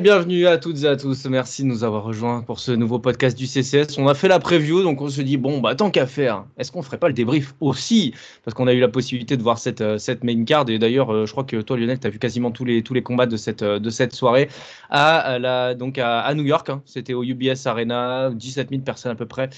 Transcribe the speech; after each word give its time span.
Bienvenue 0.00 0.46
à 0.46 0.56
toutes 0.56 0.84
et 0.84 0.86
à 0.86 0.96
tous. 0.96 1.26
Merci 1.26 1.64
de 1.64 1.68
nous 1.68 1.84
avoir 1.84 2.02
rejoints 2.04 2.40
pour 2.40 2.60
ce 2.60 2.72
nouveau 2.72 2.98
podcast 2.98 3.36
du 3.36 3.46
CCS. 3.46 3.98
On 3.98 4.08
a 4.08 4.14
fait 4.14 4.26
la 4.28 4.38
preview, 4.38 4.82
donc 4.82 5.02
on 5.02 5.08
se 5.10 5.20
dit, 5.20 5.36
bon, 5.36 5.60
bah, 5.60 5.74
tant 5.74 5.90
qu'à 5.90 6.06
faire, 6.06 6.46
est-ce 6.56 6.72
qu'on 6.72 6.80
ferait 6.80 6.96
pas 6.98 7.08
le 7.08 7.14
débrief 7.14 7.54
aussi? 7.60 8.14
Parce 8.42 8.54
qu'on 8.54 8.66
a 8.68 8.72
eu 8.72 8.80
la 8.80 8.88
possibilité 8.88 9.36
de 9.36 9.42
voir 9.42 9.58
cette, 9.58 9.82
euh, 9.82 9.98
cette 9.98 10.24
main 10.24 10.44
card. 10.44 10.70
Et 10.70 10.78
d'ailleurs, 10.78 11.12
euh, 11.12 11.26
je 11.26 11.32
crois 11.32 11.44
que 11.44 11.60
toi, 11.60 11.76
Lionel, 11.76 12.00
tu 12.00 12.06
as 12.06 12.10
vu 12.10 12.18
quasiment 12.18 12.50
tous 12.50 12.64
les, 12.64 12.82
tous 12.82 12.94
les 12.94 13.02
combats 13.02 13.26
de 13.26 13.36
cette, 13.36 13.62
euh, 13.62 13.78
de 13.78 13.90
cette 13.90 14.14
soirée 14.14 14.48
à, 14.88 15.38
la, 15.38 15.74
donc 15.74 15.98
à, 15.98 16.32
New 16.34 16.44
York. 16.44 16.70
hein. 16.70 16.80
C'était 16.86 17.12
au 17.12 17.22
UBS 17.22 17.66
Arena, 17.66 18.30
17 18.30 18.70
000 18.70 18.82
personnes 18.82 19.12
à 19.12 19.16
peu 19.16 19.26
près, 19.26 19.50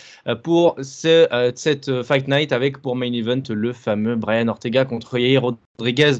pour 0.43 0.75
ce, 0.83 1.53
cette 1.55 2.03
Fight 2.03 2.27
Night 2.27 2.53
avec 2.53 2.79
pour 2.79 2.97
main 2.97 3.13
event 3.13 3.43
le 3.51 3.73
fameux 3.73 4.17
Brian 4.17 4.49
Ortega 4.49 4.85
contre 4.85 5.17
Yair 5.19 5.43
Rodriguez. 5.43 6.17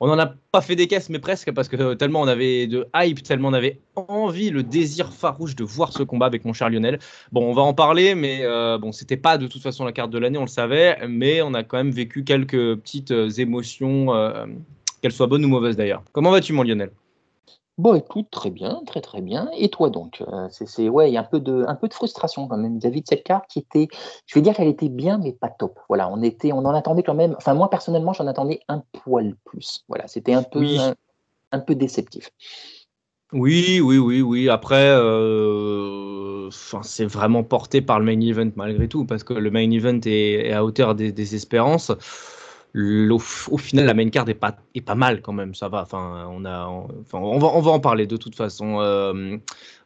On 0.00 0.08
n'en 0.08 0.18
a 0.18 0.34
pas 0.50 0.60
fait 0.60 0.76
des 0.76 0.88
caisses, 0.88 1.08
mais 1.08 1.20
presque, 1.20 1.52
parce 1.52 1.68
que 1.68 1.94
tellement 1.94 2.20
on 2.20 2.26
avait 2.26 2.66
de 2.66 2.86
hype, 2.96 3.22
tellement 3.22 3.48
on 3.48 3.52
avait 3.52 3.80
envie, 3.94 4.50
le 4.50 4.62
désir 4.62 5.12
farouche 5.12 5.54
de 5.54 5.62
voir 5.62 5.92
ce 5.92 6.02
combat 6.02 6.26
avec 6.26 6.44
mon 6.44 6.52
cher 6.52 6.68
Lionel. 6.68 6.98
Bon, 7.30 7.48
on 7.48 7.54
va 7.54 7.62
en 7.62 7.74
parler, 7.74 8.14
mais 8.14 8.40
euh, 8.42 8.76
bon, 8.76 8.90
c'était 8.90 9.16
pas 9.16 9.38
de 9.38 9.46
toute 9.46 9.62
façon 9.62 9.84
la 9.84 9.92
carte 9.92 10.10
de 10.10 10.18
l'année, 10.18 10.38
on 10.38 10.42
le 10.42 10.48
savait, 10.48 10.98
mais 11.08 11.42
on 11.42 11.54
a 11.54 11.62
quand 11.62 11.76
même 11.76 11.92
vécu 11.92 12.24
quelques 12.24 12.76
petites 12.76 13.12
euh, 13.12 13.30
émotions, 13.30 14.14
euh, 14.14 14.46
qu'elles 15.00 15.12
soient 15.12 15.28
bonnes 15.28 15.44
ou 15.44 15.48
mauvaises 15.48 15.76
d'ailleurs. 15.76 16.02
Comment 16.12 16.32
vas-tu, 16.32 16.52
mon 16.52 16.64
Lionel? 16.64 16.90
Bon, 17.76 17.94
écoute, 17.94 18.28
très 18.30 18.50
bien, 18.50 18.82
très 18.86 19.00
très 19.00 19.20
bien. 19.20 19.50
Et 19.56 19.68
toi 19.68 19.90
donc 19.90 20.22
Euh, 20.28 20.46
c'est, 20.50 20.68
c'est- 20.68 20.88
ouais, 20.88 21.10
il 21.10 21.14
y 21.14 21.16
a 21.16 21.20
un 21.20 21.24
peu 21.24 21.40
de, 21.40 21.64
un 21.66 21.74
peu 21.74 21.88
de 21.88 21.94
frustration 21.94 22.46
quand 22.46 22.56
même 22.56 22.78
vis-à-vis 22.78 23.02
de 23.02 23.06
cette 23.08 23.24
carte 23.24 23.46
qui 23.48 23.58
était, 23.58 23.88
je 24.26 24.34
vais 24.36 24.42
dire 24.42 24.54
qu'elle 24.54 24.68
était 24.68 24.88
bien, 24.88 25.18
mais 25.18 25.32
pas 25.32 25.48
top. 25.48 25.78
Voilà, 25.88 26.08
on 26.08 26.22
était, 26.22 26.52
on 26.52 26.58
en 26.58 26.74
attendait 26.74 27.02
quand 27.02 27.14
même. 27.14 27.34
Enfin, 27.36 27.54
moi 27.54 27.68
personnellement, 27.70 28.12
j'en 28.12 28.28
attendais 28.28 28.60
un 28.68 28.84
poil 28.92 29.34
plus. 29.44 29.84
Voilà, 29.88 30.06
c'était 30.06 30.34
un 30.34 30.44
peu, 30.44 30.60
Oui. 30.60 30.78
un, 30.78 30.94
un 31.50 31.58
peu 31.60 31.74
déceptif. 31.74 32.30
Oui, 33.32 33.80
oui, 33.80 33.98
oui, 33.98 34.22
oui. 34.22 34.48
Après, 34.48 34.86
euh, 34.90 36.48
c'est 36.82 37.06
vraiment 37.06 37.42
porté 37.42 37.82
par 37.82 37.98
le 37.98 38.04
main 38.04 38.20
event 38.20 38.50
malgré 38.54 38.86
tout, 38.86 39.04
parce 39.04 39.24
que 39.24 39.34
le 39.34 39.50
main 39.50 39.68
event 39.70 39.98
est, 40.06 40.46
est 40.48 40.52
à 40.52 40.64
hauteur 40.64 40.94
des, 40.94 41.10
des 41.10 41.34
espérances. 41.34 41.90
Au, 42.76 43.18
final, 43.56 43.86
la 43.86 43.94
main 43.94 44.10
card 44.10 44.28
est 44.28 44.34
pas, 44.34 44.56
est 44.74 44.80
pas 44.80 44.96
mal 44.96 45.22
quand 45.22 45.32
même, 45.32 45.54
ça 45.54 45.68
va. 45.68 45.82
Enfin, 45.82 46.28
on, 46.32 46.44
a, 46.44 46.66
enfin, 46.66 47.18
on, 47.18 47.38
va, 47.38 47.46
on 47.54 47.60
va 47.60 47.70
en 47.70 47.78
parler 47.78 48.08
de 48.08 48.16
toute 48.16 48.34
façon. 48.34 48.80
Euh, 48.80 49.36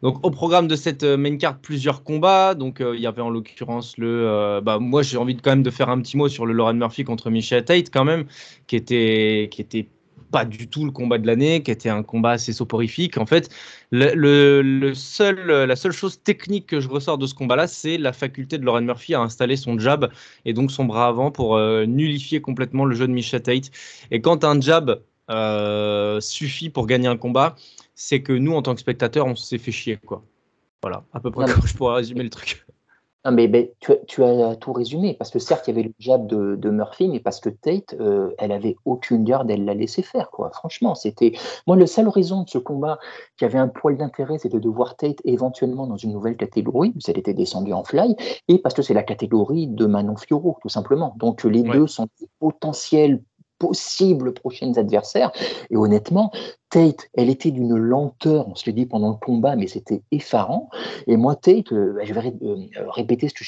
donc, 0.01 0.25
au 0.25 0.31
programme 0.31 0.69
de 0.69 0.75
cette 0.75 1.03
euh, 1.03 1.19
main 1.19 1.37
card, 1.37 1.59
plusieurs 1.59 2.03
combats. 2.03 2.55
Donc, 2.55 2.81
euh, 2.81 2.97
il 2.97 3.03
y 3.03 3.07
avait 3.07 3.21
en 3.21 3.29
l'occurrence 3.29 3.99
le. 3.99 4.61
bah, 4.63 4.79
moi, 4.79 5.03
j'ai 5.03 5.19
envie 5.19 5.35
de, 5.35 5.43
quand 5.43 5.51
même 5.51 5.63
de 5.63 5.71
faire 5.71 5.91
un 5.91 6.01
petit 6.01 6.17
mot 6.17 6.31
sur 6.31 6.47
le 6.47 6.55
Lauren 6.55 6.75
Murphy 6.75 7.05
contre 7.05 7.29
Michelle 7.29 7.65
Tate, 7.65 7.91
quand 7.91 8.05
même, 8.05 8.25
qui 8.67 8.77
était, 8.77 9.49
qui 9.51 9.61
était 9.61 9.89
pas 10.31 10.45
du 10.45 10.69
tout 10.69 10.85
le 10.85 10.91
combat 10.91 11.19
de 11.19 11.27
l'année, 11.27 11.63
qui 11.63 11.71
était 11.71 11.89
un 11.89 12.03
combat 12.03 12.33
assez 12.33 12.53
soporifique. 12.53 13.19
En 13.19 13.27
fait, 13.27 13.49
le, 13.91 14.13
le- 14.15 14.63
le 14.63 14.95
seul, 14.95 15.47
la 15.47 15.77
seule 15.77 15.93
chose 15.93 16.23
technique 16.23 16.67
que 16.67 16.81
je 16.81 16.89
ressors 16.89 17.19
de 17.19 17.27
ce 17.27 17.35
combat-là, 17.35 17.67
c'est 17.67 17.99
la 17.99 18.13
faculté 18.13 18.59
de 18.59 18.65
Lauren 18.65 18.83
Murphy 18.83 19.15
à 19.15 19.21
installer 19.21 19.57
son 19.57 19.79
jab 19.79 20.11
et 20.45 20.53
donc 20.53 20.71
son 20.71 20.85
bras 20.85 21.09
avant 21.09 21.31
pour 21.31 21.57
euh, 21.57 21.87
nullifier 21.87 22.41
complètement 22.41 22.85
le 22.85 22.95
jeu 22.95 23.07
de 23.07 23.13
Misha 23.13 23.41
Tate. 23.41 23.71
Et 24.11 24.21
quand 24.21 24.45
un 24.45 24.61
jab 24.61 25.01
euh, 25.31 26.21
suffit 26.21 26.71
pour 26.71 26.87
gagner 26.87 27.09
un 27.09 27.17
combat, 27.17 27.57
c'est 27.95 28.23
que 28.23 28.33
nous, 28.33 28.53
en 28.53 28.63
tant 28.63 28.75
que 28.75 28.81
spectateurs, 28.81 29.27
on 29.27 29.35
s'est 29.35 29.59
fait 29.59 29.73
chier. 29.73 29.97
Quoi. 29.97 30.25
Voilà, 30.83 31.05
à 31.13 31.21
peu 31.21 31.31
près 31.31 31.47
comme 31.47 31.67
je 31.67 31.75
pourrais 31.75 31.97
résumer 31.97 32.23
le 32.23 32.31
truc. 32.31 32.65
Non, 33.25 33.33
mais 33.33 33.75
tu, 33.81 33.93
as- 33.93 33.97
tu 34.07 34.23
as 34.23 34.55
tout 34.57 34.73
résumé, 34.73 35.13
parce 35.15 35.31
que 35.31 35.39
certes, 35.41 35.67
il 35.67 35.75
y 35.75 35.79
avait 35.79 35.89
le 35.89 35.95
jab 35.99 36.27
de, 36.27 36.55
de 36.57 36.71
Murphy, 36.71 37.09
mais 37.09 37.19
parce 37.21 37.41
que 37.41 37.49
Tate, 37.49 37.95
euh, 38.01 38.31
elle 38.39 38.53
avait 38.53 38.77
aucune 38.85 39.25
garde, 39.25 39.51
elle 39.51 39.65
l'a 39.65 39.75
laissé 39.75 40.03
faire, 40.03 40.31
quoi. 40.31 40.51
Franchement, 40.51 40.95
c'était. 40.95 41.33
Moi, 41.67 41.77
la 41.77 41.87
seule 41.89 42.09
raison 42.09 42.45
de 42.45 42.49
ce 42.49 42.59
combat 42.59 42.99
qui 43.37 43.45
avait 43.45 43.59
un 43.59 43.69
poil 43.69 43.97
d'intérêt, 43.97 44.39
c'était 44.39 44.61
de 44.61 44.69
voir 44.69 44.97
Tate 44.97 45.19
éventuellement 45.25 45.87
dans 45.89 45.97
une 45.97 46.13
nouvelle 46.13 46.37
catégorie, 46.37 46.93
où 46.95 46.99
elle 47.09 47.19
était 47.19 47.35
descendue 47.35 47.73
en 47.73 47.83
fly, 47.83 48.15
et 48.47 48.59
parce 48.59 48.75
que 48.75 48.83
c'est 48.83 48.95
la 48.95 49.03
catégorie 49.03 49.67
de 49.67 49.87
Manon 49.87 50.17
Fiorot, 50.17 50.57
tout 50.63 50.69
simplement. 50.69 51.15
Donc, 51.19 51.43
les 51.43 51.63
Ouais. 51.63 51.77
deux 51.77 51.87
sont 51.89 52.07
des 52.21 52.29
potentiels 52.39 53.21
possibles 53.59 54.33
prochaines 54.33 54.79
adversaires. 54.79 55.33
Et 55.71 55.77
honnêtement, 55.77 56.31
Tate, 56.71 57.09
elle 57.15 57.31
était 57.31 57.51
d'une 57.51 57.77
lenteur, 57.77 58.47
on 58.49 58.55
se 58.55 58.67
l'est 58.67 58.73
dit 58.73 58.85
pendant 58.85 59.09
le 59.09 59.17
combat, 59.17 59.57
mais 59.57 59.67
c'était 59.67 60.03
effarant. 60.11 60.69
Et 61.07 61.17
moi, 61.17 61.35
Tate, 61.35 61.73
euh, 61.73 61.95
bah, 61.95 62.05
je 62.05 62.13
vais 62.13 62.35
euh, 62.43 62.57
euh, 62.77 62.91
répéter 62.91 63.29
ce 63.29 63.35
que 63.35 63.45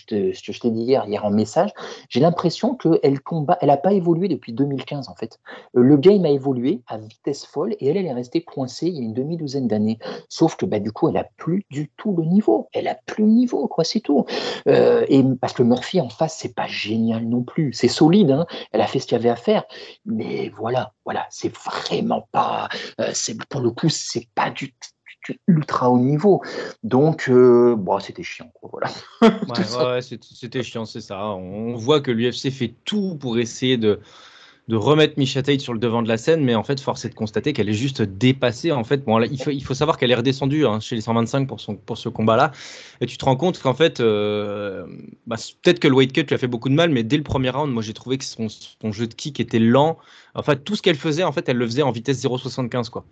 je 0.53 0.61
t'ai 0.61 0.71
dit 0.71 0.83
hier, 0.83 1.05
hier 1.07 1.25
en 1.25 1.31
message. 1.31 1.71
J'ai 2.09 2.21
l'impression 2.21 2.75
qu'elle 2.77 3.21
combat, 3.21 3.59
elle 3.61 3.69
n'a 3.69 3.77
pas 3.77 3.93
évolué 3.93 4.29
depuis 4.29 4.53
2015 4.53 5.09
en 5.09 5.15
fait. 5.15 5.39
Le 5.75 5.97
game 5.99 6.25
a 6.25 6.31
évolué 6.31 6.81
à 6.87 6.97
vitesse 6.97 7.45
folle 7.45 7.75
et 7.79 7.89
elle, 7.89 7.99
elle 7.99 8.07
est 8.07 8.13
restée 8.13 8.43
coincée 8.43 8.87
il 8.89 8.95
y 8.95 9.01
a 9.01 9.03
une 9.03 9.15
demi-douzaine 9.15 9.69
d'années. 9.69 9.99
Sauf 10.29 10.57
que 10.57 10.65
bah, 10.65 10.81
du 10.81 10.91
coup, 10.91 11.09
elle 11.09 11.19
a 11.19 11.29
plus 11.37 11.67
du 11.71 11.91
tout 11.97 12.15
le 12.17 12.25
niveau. 12.25 12.69
Elle 12.73 12.89
a 12.89 12.95
plus 12.95 13.25
le 13.25 13.31
niveau, 13.31 13.69
quoi, 13.69 13.85
c'est 13.85 14.01
tout. 14.01 14.25
Et 14.67 15.25
parce 15.41 15.53
que 15.53 15.63
Murphy 15.63 16.01
en 16.01 16.09
face, 16.09 16.37
c'est 16.39 16.55
pas 16.55 16.67
génial 16.67 17.25
non 17.25 17.43
plus. 17.43 17.73
C'est 17.75 17.89
solide, 17.89 18.31
hein. 18.31 18.47
Elle 18.73 18.81
a 18.81 18.87
fait 18.87 18.99
ce 18.99 19.07
qu'il 19.07 19.17
y 19.17 19.21
avait 19.21 19.31
à 19.31 19.37
faire, 19.37 19.65
mais 20.07 20.51
voilà, 20.57 20.93
voilà, 21.05 21.27
c'est 21.31 21.55
vraiment 21.55 22.29
pas. 22.33 22.69
C'est 23.15 23.37
pour 23.49 23.61
le 23.61 23.71
coup, 23.71 23.89
c'est 23.89 24.29
pas 24.35 24.51
du, 24.51 24.75
du 25.27 25.41
ultra 25.49 25.91
haut 25.91 25.99
niveau. 25.99 26.43
Donc, 26.83 27.29
euh, 27.29 27.75
bon, 27.77 27.99
c'était 28.01 28.23
chiant, 28.23 28.51
quoi, 28.55 28.71
voilà. 28.73 28.89
Ouais, 29.49 29.55
Tout 29.55 29.63
ça. 29.65 29.79
ouais, 29.85 29.91
ouais, 29.95 30.03
c'est- 30.03 30.23
c'était 30.25 30.63
chiant, 30.63 30.85
c'est 30.85 31.01
ça. 31.01 31.25
On 31.27 31.75
voit 31.77 32.01
que 32.01 32.11
l'UFC 32.11 32.51
fait 32.51 32.75
tout 32.85 33.17
pour 33.17 33.39
essayer 33.39 33.77
de, 33.77 34.01
de 34.69 34.77
remettre 34.77 35.19
Misha 35.19 35.43
sur 35.59 35.73
le 35.73 35.79
devant 35.79 36.03
de 36.03 36.09
la 36.09 36.17
scène, 36.17 36.45
mais 36.45 36.55
en 36.55 36.63
fait, 36.63 36.81
force 36.81 37.05
est 37.05 37.09
de 37.09 37.15
constater 37.15 37.53
qu'elle 37.53 37.69
est 37.69 37.75
juste 37.75 38.03
dépassée. 38.03 38.71
En 38.71 38.85
fait, 38.85 39.05
bon, 39.05 39.21
il, 39.23 39.65
faut, 39.65 39.75
savoir 39.75 39.99
qu'elle 39.99 40.11
est 40.11 40.17
redescendue 40.17 40.67
hein, 40.67 40.79
chez 40.81 40.95
les 40.95 41.01
125 41.01 41.49
pour, 41.49 41.59
pour 41.85 41.99
ce 41.99 42.09
combat-là. 42.09 42.53
Et 43.01 43.07
tu 43.07 43.17
te 43.17 43.25
rends 43.25 43.37
compte 43.37 43.59
qu'en 43.61 43.75
fait, 43.75 44.01
euh, 44.01 44.87
bah, 45.27 45.37
peut-être 45.63 45.81
que 45.81 45.89
le 45.89 45.95
weight 45.95 46.13
cut 46.13 46.23
lui 46.23 46.35
a 46.35 46.39
fait 46.39 46.47
beaucoup 46.47 46.69
de 46.69 46.75
mal, 46.75 46.91
mais 46.91 47.03
dès 47.03 47.17
le 47.17 47.23
premier 47.23 47.51
round, 47.51 47.73
moi, 47.73 47.83
j'ai 47.83 47.95
trouvé 47.95 48.19
que 48.19 48.25
son, 48.25 48.49
jeu 48.93 49.07
de 49.07 49.15
kick 49.15 49.41
était 49.41 49.59
lent. 49.59 49.99
En 50.35 50.43
fait, 50.43 50.63
tout 50.65 50.77
ce 50.77 50.83
qu'elle 50.83 50.97
faisait, 50.97 51.25
en 51.25 51.33
fait, 51.33 51.49
elle 51.49 51.57
le 51.57 51.67
faisait 51.67 51.83
en 51.83 51.91
vitesse 51.91 52.23
0,75, 52.23 52.91
quoi. 52.91 53.05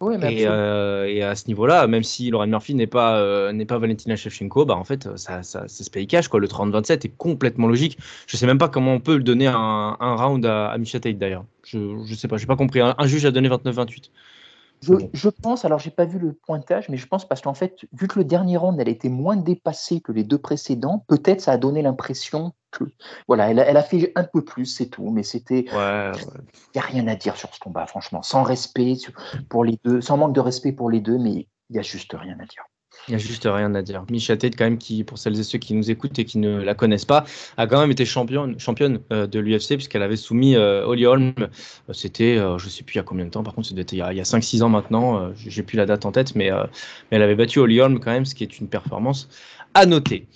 Oui, 0.00 0.16
Et, 0.22 0.46
euh, 0.46 1.06
et 1.06 1.22
à 1.22 1.34
ce 1.34 1.46
niveau-là, 1.48 1.86
même 1.86 2.02
si 2.02 2.30
Lauren 2.30 2.46
Murphy 2.46 2.74
n'est 2.74 2.86
pas, 2.86 3.18
euh, 3.18 3.52
n'est 3.52 3.66
pas 3.66 3.78
Valentina 3.78 4.16
Shevchenko, 4.16 4.64
bah 4.64 4.74
en 4.76 4.84
fait, 4.84 5.14
ça, 5.18 5.42
ça, 5.42 5.68
ça 5.68 5.84
se 5.84 5.90
paye 5.90 6.06
cash. 6.06 6.28
Quoi. 6.28 6.40
Le 6.40 6.48
30-27 6.48 7.04
est 7.04 7.16
complètement 7.18 7.66
logique. 7.66 7.98
Je 8.26 8.36
sais 8.38 8.46
même 8.46 8.56
pas 8.56 8.70
comment 8.70 8.94
on 8.94 9.00
peut 9.00 9.16
le 9.18 9.22
donner 9.22 9.46
un, 9.46 9.96
un 10.00 10.14
round 10.16 10.46
à, 10.46 10.70
à 10.70 10.78
Misha 10.78 11.00
Tate 11.00 11.18
d'ailleurs. 11.18 11.44
Je, 11.64 12.02
je 12.06 12.14
sais 12.14 12.28
pas, 12.28 12.38
j'ai 12.38 12.46
pas 12.46 12.56
compris. 12.56 12.80
Un, 12.80 12.94
un 12.96 13.06
juge 13.06 13.26
a 13.26 13.30
donné 13.30 13.50
29-28. 13.50 14.10
Je, 14.82 15.28
pense, 15.28 15.64
alors 15.64 15.78
j'ai 15.78 15.90
pas 15.90 16.04
vu 16.04 16.18
le 16.18 16.32
pointage, 16.32 16.88
mais 16.88 16.96
je 16.96 17.06
pense 17.06 17.28
parce 17.28 17.40
qu'en 17.40 17.54
fait, 17.54 17.86
vu 17.92 18.08
que 18.08 18.18
le 18.18 18.24
dernier 18.24 18.56
round, 18.56 18.80
elle 18.80 18.88
était 18.88 19.08
moins 19.08 19.36
dépassée 19.36 20.00
que 20.00 20.12
les 20.12 20.24
deux 20.24 20.38
précédents, 20.38 21.04
peut-être 21.06 21.40
ça 21.40 21.52
a 21.52 21.58
donné 21.58 21.82
l'impression 21.82 22.52
que, 22.70 22.84
voilà, 23.28 23.50
elle 23.50 23.58
a, 23.60 23.66
elle 23.66 23.76
a 23.76 23.82
fait 23.82 24.12
un 24.16 24.24
peu 24.24 24.42
plus, 24.42 24.66
c'est 24.66 24.86
tout, 24.86 25.10
mais 25.10 25.22
c'était, 25.22 25.66
ouais. 25.74 26.12
il 26.14 26.76
n'y 26.76 26.80
a 26.80 26.84
rien 26.84 27.06
à 27.08 27.14
dire 27.14 27.36
sur 27.36 27.54
ce 27.54 27.60
combat, 27.60 27.86
franchement, 27.86 28.22
sans 28.22 28.42
respect 28.42 28.96
pour 29.48 29.64
les 29.64 29.78
deux, 29.84 30.00
sans 30.00 30.16
manque 30.16 30.34
de 30.34 30.40
respect 30.40 30.72
pour 30.72 30.88
les 30.88 31.00
deux, 31.00 31.18
mais 31.18 31.48
il 31.68 31.72
n'y 31.72 31.78
a 31.78 31.82
juste 31.82 32.14
rien 32.14 32.38
à 32.40 32.46
dire. 32.46 32.64
Il 33.08 33.12
n'y 33.12 33.14
a 33.16 33.18
juste 33.18 33.48
rien 33.50 33.74
à 33.74 33.82
dire. 33.82 34.04
Misha 34.10 34.36
Tate, 34.36 34.56
quand 34.56 34.64
même, 34.64 34.78
qui, 34.78 35.04
pour 35.04 35.18
celles 35.18 35.38
et 35.38 35.42
ceux 35.42 35.58
qui 35.58 35.74
nous 35.74 35.90
écoutent 35.90 36.18
et 36.18 36.24
qui 36.24 36.38
ne 36.38 36.60
la 36.62 36.74
connaissent 36.74 37.04
pas, 37.04 37.24
a 37.56 37.66
quand 37.66 37.80
même 37.80 37.90
été 37.90 38.04
championne, 38.04 38.56
euh, 39.12 39.26
de 39.26 39.38
l'UFC 39.38 39.74
puisqu'elle 39.74 40.02
avait 40.02 40.16
soumis 40.16 40.56
euh, 40.56 40.84
Holm. 40.86 41.32
Euh, 41.40 41.46
C'était, 41.92 42.36
euh, 42.36 42.58
je 42.58 42.68
sais 42.68 42.84
plus 42.84 42.94
il 42.94 42.98
y 42.98 43.00
a 43.00 43.04
combien 43.04 43.24
de 43.24 43.30
temps, 43.30 43.42
par 43.42 43.54
contre, 43.54 43.68
c'était 43.68 43.96
il 43.96 43.98
y 43.98 44.02
a, 44.02 44.06
a 44.06 44.12
5-6 44.12 44.62
ans 44.62 44.68
maintenant. 44.68 45.32
J'ai 45.34 45.62
plus 45.62 45.76
la 45.76 45.86
date 45.86 46.04
en 46.04 46.12
tête, 46.12 46.34
mais, 46.34 46.50
elle 47.10 47.22
avait 47.22 47.34
battu 47.34 47.58
Holly 47.58 47.78
quand 47.78 48.06
même, 48.06 48.24
ce 48.24 48.34
qui 48.34 48.44
est 48.44 48.58
une 48.60 48.68
performance 48.68 49.28
à 49.74 49.86
noter. 49.86 50.26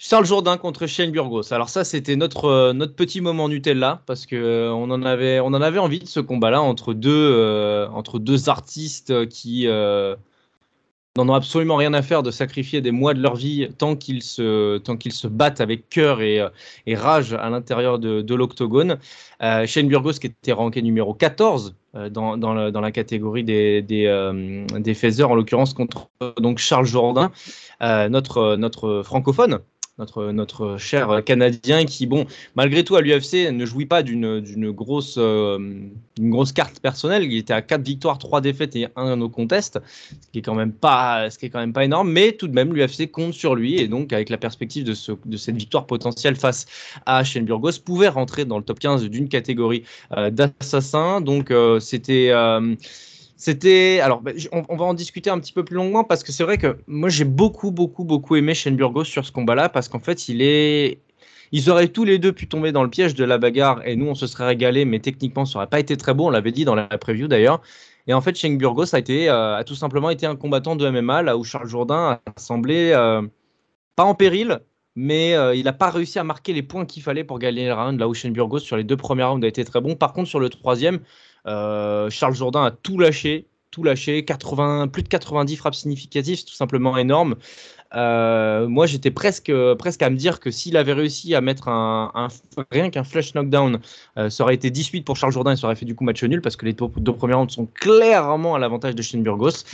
Charles 0.00 0.26
Jourdain 0.26 0.56
contre 0.58 0.86
Shane 0.86 1.10
Burgos. 1.10 1.52
Alors 1.52 1.68
ça, 1.68 1.82
c'était 1.82 2.14
notre, 2.14 2.72
notre 2.72 2.94
petit 2.94 3.20
moment 3.20 3.48
Nutella 3.48 4.02
parce 4.06 4.26
que 4.26 4.70
on 4.70 4.90
en 4.90 5.02
avait, 5.02 5.40
on 5.40 5.48
en 5.48 5.60
avait 5.60 5.80
envie 5.80 5.98
de 5.98 6.06
ce 6.06 6.20
combat-là 6.20 6.62
entre 6.62 6.94
entre 7.92 8.18
deux 8.20 8.48
artistes 8.48 9.28
qui 9.28 9.66
n'en 11.18 11.28
ont 11.28 11.34
absolument 11.34 11.76
rien 11.76 11.92
à 11.94 12.02
faire 12.02 12.22
de 12.22 12.30
sacrifier 12.30 12.80
des 12.80 12.90
mois 12.90 13.14
de 13.14 13.20
leur 13.20 13.36
vie 13.36 13.68
tant 13.76 13.96
qu'ils 13.96 14.22
se, 14.22 14.78
tant 14.78 14.96
qu'ils 14.96 15.12
se 15.12 15.26
battent 15.26 15.60
avec 15.60 15.88
cœur 15.88 16.22
et, 16.22 16.46
et 16.86 16.94
rage 16.94 17.34
à 17.34 17.50
l'intérieur 17.50 17.98
de, 17.98 18.22
de 18.22 18.34
l'octogone. 18.34 18.98
Shane 19.40 19.88
Burgos 19.88 20.14
qui 20.14 20.28
était 20.28 20.52
ranké 20.52 20.82
numéro 20.82 21.14
14 21.14 21.74
dans, 22.10 22.36
dans, 22.36 22.70
dans, 22.70 22.80
la, 22.80 22.92
catégorie 22.92 23.44
des, 23.44 23.82
des, 23.82 24.64
des 24.78 24.94
faiseurs, 24.94 25.30
en 25.30 25.34
l'occurrence 25.34 25.74
contre 25.74 26.08
donc 26.38 26.58
Charles 26.58 26.86
Jourdain, 26.86 27.30
notre, 27.80 28.56
notre 28.56 29.02
francophone 29.04 29.60
notre, 29.98 30.30
notre 30.32 30.76
cher 30.78 31.22
Canadien 31.24 31.84
qui, 31.84 32.06
bon, 32.06 32.26
malgré 32.54 32.84
tout 32.84 32.96
à 32.96 33.00
l'UFC, 33.00 33.50
ne 33.52 33.66
jouit 33.66 33.86
pas 33.86 34.02
d'une 34.02 34.70
grosse, 34.70 35.16
euh, 35.18 35.58
une 36.18 36.30
grosse 36.30 36.52
carte 36.52 36.80
personnelle. 36.80 37.24
Il 37.24 37.36
était 37.36 37.52
à 37.52 37.62
4 37.62 37.82
victoires, 37.82 38.18
3 38.18 38.40
défaites 38.40 38.76
et 38.76 38.88
1 38.96 39.16
no 39.16 39.28
contest, 39.28 39.80
ce 40.10 40.30
qui 40.32 40.38
est 40.38 40.42
quand 40.42 40.54
même 40.54 40.72
pas, 40.72 41.30
ce 41.30 41.38
qui 41.38 41.46
est 41.46 41.50
quand 41.50 41.60
même 41.60 41.72
pas 41.72 41.84
énorme, 41.84 42.10
mais 42.10 42.32
tout 42.32 42.48
de 42.48 42.54
même, 42.54 42.74
l'UFC 42.74 43.10
compte 43.10 43.34
sur 43.34 43.54
lui 43.54 43.78
et 43.78 43.88
donc, 43.88 44.12
avec 44.12 44.28
la 44.28 44.38
perspective 44.38 44.84
de, 44.84 44.94
ce, 44.94 45.12
de 45.24 45.36
cette 45.36 45.56
victoire 45.56 45.86
potentielle 45.86 46.36
face 46.36 46.66
à 47.06 47.24
Shane 47.24 47.44
Burgos, 47.44 47.80
pouvait 47.84 48.08
rentrer 48.08 48.44
dans 48.44 48.58
le 48.58 48.64
top 48.64 48.78
15 48.78 49.04
d'une 49.04 49.28
catégorie 49.28 49.84
euh, 50.16 50.30
d'assassins. 50.30 51.20
Donc, 51.20 51.50
euh, 51.50 51.80
c'était. 51.80 52.32
C'était. 53.38 54.00
Alors, 54.00 54.20
bah, 54.20 54.32
on, 54.52 54.76
va 54.76 54.84
en 54.84 54.94
discuter 54.94 55.30
un 55.30 55.38
petit 55.38 55.52
peu 55.52 55.64
plus 55.64 55.76
longuement 55.76 56.02
parce 56.02 56.24
que 56.24 56.32
c'est 56.32 56.42
vrai 56.42 56.58
que 56.58 56.76
moi, 56.88 57.08
j'ai 57.08 57.24
beaucoup, 57.24 57.70
beaucoup, 57.70 58.04
beaucoup 58.04 58.34
aimé 58.34 58.52
Shane 58.52 58.76
Burgos 58.76 59.04
sur 59.04 59.24
ce 59.24 59.30
combat-là 59.30 59.68
parce 59.68 59.88
qu'en 59.88 60.00
fait, 60.00 60.28
il 60.28 60.42
est. 60.42 61.00
Ils 61.52 61.70
auraient 61.70 61.88
tous 61.88 62.04
les 62.04 62.18
deux 62.18 62.32
pu 62.32 62.46
tomber 62.46 62.72
dans 62.72 62.82
le 62.82 62.90
piège 62.90 63.14
de 63.14 63.24
la 63.24 63.38
bagarre 63.38 63.80
et 63.86 63.96
nous, 63.96 64.06
on 64.06 64.14
se 64.14 64.26
serait 64.26 64.44
régalé, 64.44 64.84
mais 64.84 64.98
techniquement, 64.98 65.46
ça 65.46 65.58
n'aurait 65.58 65.70
pas 65.70 65.80
été 65.80 65.96
très 65.96 66.12
beau. 66.12 66.26
On 66.26 66.30
l'avait 66.30 66.52
dit 66.52 66.66
dans 66.66 66.74
la 66.74 66.86
preview 66.98 67.26
d'ailleurs. 67.28 67.62
Et 68.08 68.12
en 68.12 68.20
fait, 68.20 68.34
Shane 68.36 68.58
Burgos 68.58 68.94
a, 68.94 69.00
euh, 69.08 69.62
tout 69.64 69.74
simplement 69.74 70.10
été 70.10 70.26
un 70.26 70.34
combattant 70.34 70.76
de 70.76 70.90
MMA, 70.90 71.22
là 71.22 71.36
où 71.36 71.44
Charles 71.44 71.68
Jourdain 71.68 72.18
a 72.26 72.40
semblé 72.40 72.90
euh, 72.92 73.22
pas 73.96 74.04
en 74.04 74.14
péril, 74.14 74.60
mais 74.96 75.34
euh, 75.34 75.54
il 75.54 75.64
n'a 75.64 75.72
pas 75.72 75.90
réussi 75.90 76.18
à 76.18 76.24
marquer 76.24 76.52
les 76.52 76.62
points 76.62 76.86
qu'il 76.86 77.02
fallait 77.02 77.24
pour 77.24 77.38
gagner 77.38 77.66
le 77.66 77.74
round, 77.74 78.00
là 78.00 78.08
où 78.08 78.14
Shane 78.14 78.32
Burgos, 78.32 78.60
sur 78.60 78.76
les 78.76 78.84
deux 78.84 78.96
premiers 78.96 79.24
rounds, 79.24 79.44
a 79.44 79.48
été 79.48 79.64
très 79.64 79.80
bon. 79.80 79.94
Par 79.94 80.12
contre, 80.12 80.28
sur 80.28 80.40
le 80.40 80.48
troisième, 80.48 81.00
Charles 82.10 82.34
Jourdain 82.34 82.64
a 82.64 82.70
tout 82.70 82.98
lâché, 82.98 83.46
tout 83.70 83.82
lâché, 83.84 84.24
80, 84.24 84.88
plus 84.88 85.02
de 85.02 85.08
90 85.08 85.56
frappes 85.56 85.74
significatives, 85.74 86.38
c'est 86.38 86.44
tout 86.44 86.54
simplement 86.54 86.96
énorme. 86.96 87.36
Euh, 87.94 88.68
moi, 88.68 88.86
j'étais 88.86 89.10
presque, 89.10 89.52
presque 89.78 90.02
à 90.02 90.10
me 90.10 90.16
dire 90.16 90.40
que 90.40 90.50
s'il 90.50 90.76
avait 90.76 90.92
réussi 90.92 91.34
à 91.34 91.40
mettre 91.40 91.68
un, 91.68 92.28
rien 92.70 92.90
qu'un 92.90 93.04
flash 93.04 93.34
knockdown, 93.34 93.80
euh, 94.18 94.30
ça 94.30 94.44
aurait 94.44 94.54
été 94.54 94.70
18 94.70 95.02
pour 95.02 95.16
Charles 95.16 95.32
Jourdain 95.32 95.52
et 95.52 95.56
ça 95.56 95.66
aurait 95.66 95.76
fait 95.76 95.86
du 95.86 95.94
coup 95.94 96.04
match 96.04 96.22
nul 96.24 96.42
parce 96.42 96.56
que 96.56 96.66
les 96.66 96.74
deux, 96.74 97.12
premiers 97.12 97.34
rounds 97.34 97.52
sont 97.52 97.66
clairement 97.66 98.54
à 98.54 98.58
l'avantage 98.58 98.94
de 98.94 99.02
Shane 99.02 99.22
Burgos. 99.22 99.64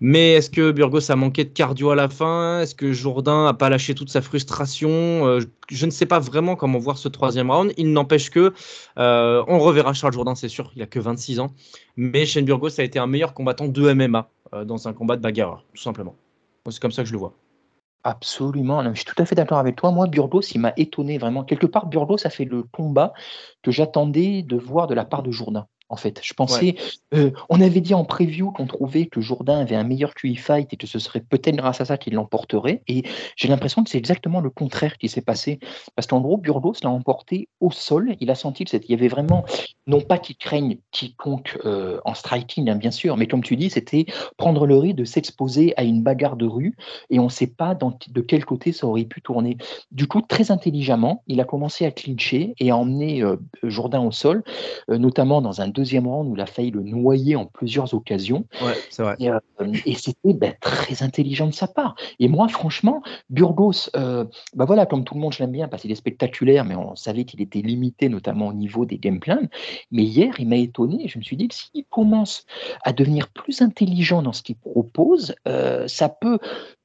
Mais 0.00 0.34
est-ce 0.34 0.48
que 0.48 0.70
Burgos 0.70 1.10
a 1.10 1.16
manqué 1.16 1.44
de 1.44 1.50
cardio 1.50 1.90
à 1.90 1.96
la 1.96 2.08
fin? 2.08 2.60
Est-ce 2.60 2.74
que 2.74 2.92
Jourdain 2.92 3.46
a 3.46 3.54
pas 3.54 3.68
lâché 3.68 3.94
toute 3.94 4.10
sa 4.10 4.22
frustration? 4.22 5.26
Euh, 5.26 5.40
Je 5.68 5.86
ne 5.86 5.90
sais 5.90 6.06
pas 6.06 6.20
vraiment 6.20 6.54
comment 6.54 6.78
voir 6.78 6.98
ce 6.98 7.08
troisième 7.08 7.50
round. 7.50 7.72
Il 7.76 7.92
n'empêche 7.92 8.30
que 8.30 8.52
euh, 8.98 9.44
on 9.48 9.58
reverra 9.58 9.92
Charles 9.94 10.12
Jourdain, 10.12 10.36
c'est 10.36 10.48
sûr. 10.48 10.70
Il 10.76 10.82
a 10.82 10.86
que 10.86 11.00
26 11.00 11.40
ans, 11.40 11.52
mais 11.96 12.26
Shane 12.26 12.44
Burgos 12.44 12.80
a 12.80 12.84
été 12.84 13.00
un 13.00 13.08
meilleur 13.08 13.34
combattant 13.34 13.66
de 13.66 13.92
MMA 13.92 14.30
euh, 14.54 14.64
dans 14.64 14.86
un 14.86 14.92
combat 14.92 15.16
de 15.16 15.22
bagarre, 15.22 15.64
tout 15.74 15.82
simplement. 15.82 16.14
C'est 16.70 16.80
comme 16.80 16.92
ça 16.92 17.02
que 17.02 17.08
je 17.08 17.12
le 17.12 17.18
vois. 17.18 17.32
Absolument, 18.04 18.84
je 18.94 19.00
suis 19.00 19.04
tout 19.04 19.20
à 19.20 19.24
fait 19.24 19.34
d'accord 19.34 19.58
avec 19.58 19.74
toi. 19.74 19.90
Moi, 19.90 20.06
Burgos, 20.06 20.42
il 20.54 20.60
m'a 20.60 20.72
étonné 20.76 21.18
vraiment. 21.18 21.42
Quelque 21.42 21.66
part, 21.66 21.86
Burgos 21.86 22.24
a 22.24 22.30
fait 22.30 22.44
le 22.44 22.62
combat 22.62 23.12
que 23.62 23.72
j'attendais 23.72 24.42
de 24.42 24.56
voir 24.56 24.86
de 24.86 24.94
la 24.94 25.04
part 25.04 25.24
de 25.24 25.32
Jourdain 25.32 25.66
en 25.88 25.96
fait. 25.96 26.20
Je 26.22 26.34
pensais, 26.34 26.76
euh, 27.14 27.30
on 27.48 27.60
avait 27.60 27.80
dit 27.80 27.94
en 27.94 28.04
preview 28.04 28.52
qu'on 28.52 28.66
trouvait 28.66 29.06
que 29.06 29.20
Jourdain 29.20 29.60
avait 29.60 29.76
un 29.76 29.84
meilleur 29.84 30.14
QI 30.14 30.36
fight 30.36 30.72
et 30.72 30.76
que 30.76 30.86
ce 30.86 30.98
serait 30.98 31.20
peut-être 31.20 31.56
grâce 31.56 31.80
à 31.80 31.84
ça 31.84 31.96
qu'il 31.96 32.14
l'emporterait. 32.14 32.82
Et 32.88 33.04
j'ai 33.36 33.48
l'impression 33.48 33.84
que 33.84 33.90
c'est 33.90 33.98
exactement 33.98 34.40
le 34.40 34.50
contraire 34.50 34.98
qui 34.98 35.08
s'est 35.08 35.22
passé. 35.22 35.58
Parce 35.94 36.06
qu'en 36.06 36.20
gros, 36.20 36.36
Burgos 36.36 36.74
l'a 36.82 36.90
emporté 36.90 37.48
au 37.60 37.70
sol. 37.70 38.16
Il 38.20 38.30
a 38.30 38.34
senti 38.34 38.64
qu'il 38.64 38.90
y 38.90 38.94
avait 38.94 39.08
vraiment, 39.08 39.44
non 39.88 40.00
pas 40.00 40.18
qu'il 40.18 40.36
craigne 40.36 40.78
quiconque 40.92 41.58
euh, 41.64 41.98
en 42.04 42.14
striking, 42.14 42.70
hein, 42.70 42.76
bien 42.76 42.90
sûr, 42.90 43.16
mais 43.16 43.26
comme 43.26 43.42
tu 43.42 43.56
dis, 43.56 43.70
c'était 43.70 44.06
prendre 44.36 44.66
le 44.66 44.76
risque 44.76 44.96
de 44.96 45.04
s'exposer 45.04 45.74
à 45.76 45.82
une 45.82 46.02
bagarre 46.02 46.36
de 46.36 46.46
rue 46.46 46.76
et 47.10 47.18
on 47.18 47.24
ne 47.24 47.28
sait 47.28 47.46
pas 47.48 47.74
de 47.74 48.20
quel 48.20 48.44
côté 48.44 48.72
ça 48.72 48.86
aurait 48.86 49.04
pu 49.04 49.20
tourner. 49.20 49.56
Du 49.90 50.06
coup, 50.06 50.22
très 50.22 50.50
intelligemment, 50.50 51.24
il 51.26 51.40
a 51.40 51.44
commencé 51.44 51.84
à 51.84 51.90
clincher 51.90 52.54
et 52.60 52.70
à 52.70 52.76
emmener 52.76 53.22
euh, 53.22 53.36
Jourdain 53.62 54.00
au 54.00 54.12
sol, 54.12 54.44
notamment 54.88 55.42
dans 55.42 55.60
un 55.60 55.68
deuxième 55.68 56.06
round 56.06 56.28
où 56.30 56.36
il 56.36 56.40
a 56.40 56.46
failli 56.46 56.70
le 56.70 56.82
noyer 56.82 57.36
en 57.36 57.46
plusieurs 57.46 57.94
occasions. 57.94 58.44
Et, 59.18 59.30
euh, 59.30 59.38
c'était 59.96 60.32
ben, 60.32 60.54
très 60.60 61.02
intelligent 61.02 61.46
de 61.46 61.54
sa 61.54 61.66
part. 61.66 61.94
Et 62.18 62.28
moi, 62.28 62.48
franchement, 62.48 63.02
Burgos, 63.30 63.90
euh, 63.96 64.24
bah 64.54 64.64
voilà, 64.64 64.86
comme 64.86 65.04
tout 65.04 65.14
le 65.14 65.20
monde, 65.20 65.32
je 65.32 65.40
l'aime 65.40 65.52
bien 65.52 65.68
parce 65.68 65.82
qu'il 65.82 65.90
est 65.90 65.96
spectaculaire, 65.96 66.64
mais 66.64 66.74
on 66.74 66.94
savait 66.94 67.24
qu'il 67.24 67.40
était 67.40 67.60
limité, 67.60 68.08
notamment 68.08 68.48
au 68.48 68.52
niveau 68.52 68.84
des 68.84 68.98
game 68.98 69.20
plans. 69.20 69.48
Mais 69.90 70.02
hier, 70.02 70.34
il 70.38 70.48
m'a 70.48 70.56
étonné. 70.56 71.08
Je 71.08 71.18
me 71.18 71.22
suis 71.22 71.36
dit 71.36 71.48
que 71.48 71.54
s'il 71.54 71.84
commence 71.84 72.44
à 72.84 72.92
devenir 72.92 73.28
plus 73.28 73.62
intelligent 73.62 74.22
dans 74.22 74.32
ce 74.32 74.42
qu'il 74.42 74.56
propose, 74.56 75.34
euh, 75.46 75.88
ça 75.88 76.08
peut 76.08 76.38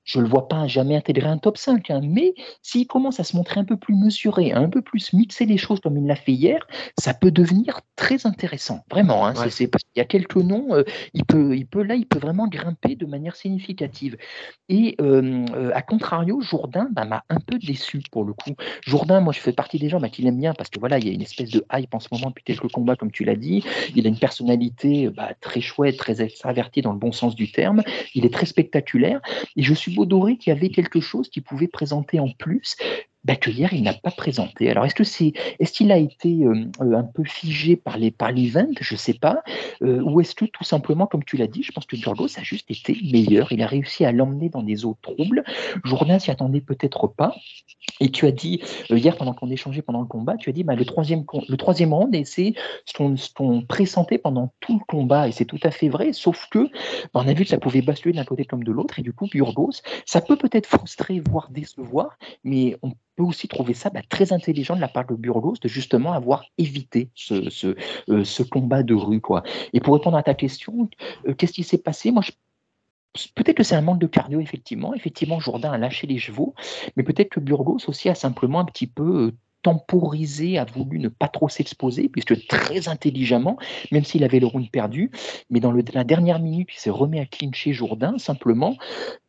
je 0.03 0.19
ne 0.19 0.23
le 0.23 0.29
vois 0.29 0.47
pas 0.47 0.67
jamais 0.67 0.95
intégrer 0.95 1.27
un 1.27 1.37
top 1.37 1.57
5, 1.57 1.89
hein, 1.89 2.01
mais 2.03 2.33
s'il 2.61 2.87
commence 2.87 3.19
à 3.19 3.23
se 3.23 3.35
montrer 3.35 3.59
un 3.59 3.65
peu 3.65 3.77
plus 3.77 3.95
mesuré, 3.95 4.51
un 4.51 4.69
peu 4.69 4.81
plus 4.81 5.13
mixer 5.13 5.45
les 5.45 5.57
choses 5.57 5.79
comme 5.79 5.97
il 5.97 6.05
l'a 6.05 6.15
fait 6.15 6.33
hier, 6.33 6.67
ça 6.99 7.13
peut 7.13 7.31
devenir 7.31 7.81
très 7.95 8.25
intéressant, 8.25 8.81
vraiment. 8.89 9.25
Hein, 9.25 9.33
c'est 9.49 9.67
parce 9.67 9.83
qu'il 9.83 9.97
y 9.97 10.01
a 10.01 10.05
quelques 10.05 10.35
noms, 10.35 10.73
euh, 10.73 10.83
il, 11.13 11.25
peut, 11.25 11.55
il 11.55 11.65
peut 11.65 11.83
là, 11.83 11.95
il 11.95 12.05
peut 12.05 12.19
vraiment 12.19 12.47
grimper 12.47 12.95
de 12.95 13.05
manière 13.05 13.35
significative. 13.35 14.17
Et 14.69 14.95
euh, 15.01 15.45
euh, 15.55 15.71
à 15.73 15.81
contrario, 15.81 16.41
Jourdain 16.41 16.89
bah, 16.91 17.05
m'a 17.05 17.23
un 17.29 17.39
peu 17.39 17.57
déçu 17.57 18.01
pour 18.11 18.25
le 18.25 18.33
coup. 18.33 18.55
Jourdain, 18.85 19.21
moi, 19.21 19.33
je 19.33 19.39
fais 19.39 19.53
partie 19.53 19.79
des 19.79 19.89
gens 19.89 19.99
bah, 19.99 20.09
qui 20.09 20.21
l'aiment 20.21 20.39
bien 20.39 20.53
parce 20.53 20.69
que 20.69 20.79
voilà, 20.79 20.97
il 20.97 21.07
y 21.07 21.09
a 21.09 21.13
une 21.13 21.21
espèce 21.21 21.49
de 21.49 21.65
hype 21.73 21.93
en 21.93 21.99
ce 21.99 22.07
moment 22.11 22.29
depuis 22.29 22.43
quelques 22.43 22.71
combats, 22.71 22.95
comme 22.95 23.11
tu 23.11 23.23
l'as 23.23 23.35
dit. 23.35 23.63
Il 23.95 24.05
a 24.05 24.09
une 24.09 24.19
personnalité 24.19 25.09
bah, 25.09 25.31
très 25.39 25.61
chouette, 25.61 25.97
très 25.97 26.21
extravertie 26.21 26.81
dans 26.81 26.93
le 26.93 26.99
bon 26.99 27.11
sens 27.11 27.35
du 27.35 27.51
terme. 27.51 27.83
Il 28.15 28.25
est 28.25 28.33
très 28.33 28.45
spectaculaire. 28.45 29.21
Et 29.55 29.63
je 29.63 29.73
suis 29.73 29.92
Baudoré 29.93 30.37
qu'il 30.37 30.53
y 30.53 30.55
avait 30.55 30.69
quelque 30.69 30.99
chose 30.99 31.29
qui 31.29 31.41
pouvait 31.41 31.67
présenter 31.67 32.19
en 32.19 32.29
plus 32.31 32.75
que 33.39 33.49
hier 33.49 33.73
il 33.73 33.83
n'a 33.83 33.93
pas 33.93 34.11
présenté. 34.11 34.69
Alors 34.69 34.85
est-ce 34.85 34.95
que 34.95 35.03
c'est 35.03 35.33
est-ce 35.59 35.71
qu'il 35.71 35.91
a 35.91 35.97
été 35.97 36.43
euh, 36.43 36.65
euh, 36.81 36.97
un 36.97 37.03
peu 37.03 37.23
figé 37.23 37.75
par 37.75 37.97
les 37.97 38.11
par 38.11 38.31
l'event, 38.31 38.67
je 38.79 38.95
sais 38.95 39.13
pas, 39.13 39.43
euh, 39.81 40.01
ou 40.01 40.21
est-ce 40.21 40.35
que 40.35 40.45
tout 40.45 40.63
simplement 40.63 41.07
comme 41.07 41.23
tu 41.23 41.37
l'as 41.37 41.47
dit, 41.47 41.63
je 41.63 41.71
pense 41.71 41.85
que 41.85 41.95
Burgos 41.95 42.37
a 42.37 42.43
juste 42.43 42.69
été 42.69 42.97
meilleur. 43.11 43.51
Il 43.51 43.61
a 43.61 43.67
réussi 43.67 44.05
à 44.05 44.11
l'emmener 44.11 44.49
dans 44.49 44.63
des 44.63 44.85
eaux 44.85 44.97
troubles. 45.01 45.43
Jourdain 45.83 46.19
s'y 46.19 46.31
attendait 46.31 46.61
peut-être 46.61 47.07
pas. 47.07 47.35
Et 47.99 48.09
tu 48.09 48.25
as 48.25 48.31
dit 48.31 48.61
hier 48.89 49.15
pendant 49.17 49.33
qu'on 49.33 49.49
échangeait 49.49 49.81
pendant 49.81 50.01
le 50.01 50.07
combat, 50.07 50.35
tu 50.37 50.49
as 50.49 50.53
dit 50.53 50.63
bah, 50.63 50.75
le 50.75 50.85
troisième 50.85 51.23
le 51.47 51.57
troisième 51.57 51.93
round 51.93 52.13
c'est 52.25 52.53
ce 52.85 53.33
qu'on 53.33 53.61
pressentait 53.61 54.17
pendant 54.17 54.53
tout 54.59 54.79
le 54.79 54.85
combat 54.85 55.27
et 55.27 55.31
c'est 55.31 55.45
tout 55.45 55.59
à 55.63 55.71
fait 55.71 55.89
vrai. 55.89 56.13
Sauf 56.13 56.47
que 56.49 56.69
bah, 57.13 57.21
on 57.23 57.27
a 57.27 57.33
vu 57.33 57.43
que 57.43 57.49
ça 57.49 57.57
pouvait 57.57 57.81
basculer 57.81 58.15
d'un 58.15 58.25
côté 58.25 58.45
comme 58.45 58.63
de 58.63 58.71
l'autre 58.71 58.99
et 58.99 59.01
du 59.01 59.13
coup 59.13 59.27
Burgos, 59.31 59.81
ça 60.05 60.21
peut 60.21 60.37
peut-être 60.37 60.67
frustrer 60.67 61.21
voire 61.29 61.49
décevoir, 61.51 62.17
mais 62.43 62.77
on 62.81 62.93
peut 63.15 63.23
aussi 63.23 63.47
trouver 63.47 63.73
ça 63.73 63.89
bah, 63.89 64.01
très 64.07 64.33
intelligent 64.33 64.75
de 64.75 64.81
la 64.81 64.87
part 64.87 65.05
de 65.05 65.15
Burgos 65.15 65.55
de 65.61 65.67
justement 65.67 66.13
avoir 66.13 66.45
évité 66.57 67.09
euh, 67.31 67.49
ce, 67.49 68.43
combat 68.43 68.83
de 68.83 68.93
rue. 68.93 69.21
Quoi. 69.21 69.43
Et 69.73 69.79
pour 69.79 69.93
répondre 69.93 70.17
à 70.17 70.23
ta 70.23 70.33
question, 70.33 70.89
euh, 71.27 71.33
qu'est-ce 71.33 71.53
qui 71.53 71.63
s'est 71.63 71.77
passé? 71.77 72.11
Moi, 72.11 72.23
Peut-être 73.35 73.57
que 73.57 73.63
c'est 73.63 73.75
un 73.75 73.81
manque 73.81 73.99
de 73.99 74.07
cardio, 74.07 74.39
effectivement. 74.39 74.95
Effectivement, 74.95 75.39
Jourdain 75.39 75.71
a 75.71 75.77
lâché 75.77 76.07
les 76.07 76.17
chevaux, 76.17 76.55
mais 76.95 77.03
peut-être 77.03 77.29
que 77.29 77.39
Burgos 77.39 77.81
aussi 77.87 78.09
a 78.09 78.15
simplement 78.15 78.59
un 78.59 78.65
petit 78.65 78.87
peu 78.87 79.27
euh, 79.27 79.31
temporisé, 79.63 80.57
a 80.57 80.65
voulu 80.65 80.99
ne 80.99 81.07
pas 81.07 81.27
trop 81.27 81.49
s'exposer, 81.49 82.09
puisque 82.09 82.47
très 82.47 82.87
intelligemment, 82.87 83.57
même 83.91 84.03
s'il 84.03 84.23
avait 84.23 84.39
le 84.39 84.47
round 84.47 84.69
perdu, 84.69 85.09
mais 85.49 85.59
dans 85.59 85.71
le, 85.71 85.83
la 85.93 86.03
dernière 86.03 86.39
minute, 86.39 86.69
il 86.73 86.79
s'est 86.79 86.89
remis 86.89 87.19
à 87.19 87.25
clincher 87.25 87.73
Jourdain, 87.73 88.17
simplement, 88.17 88.77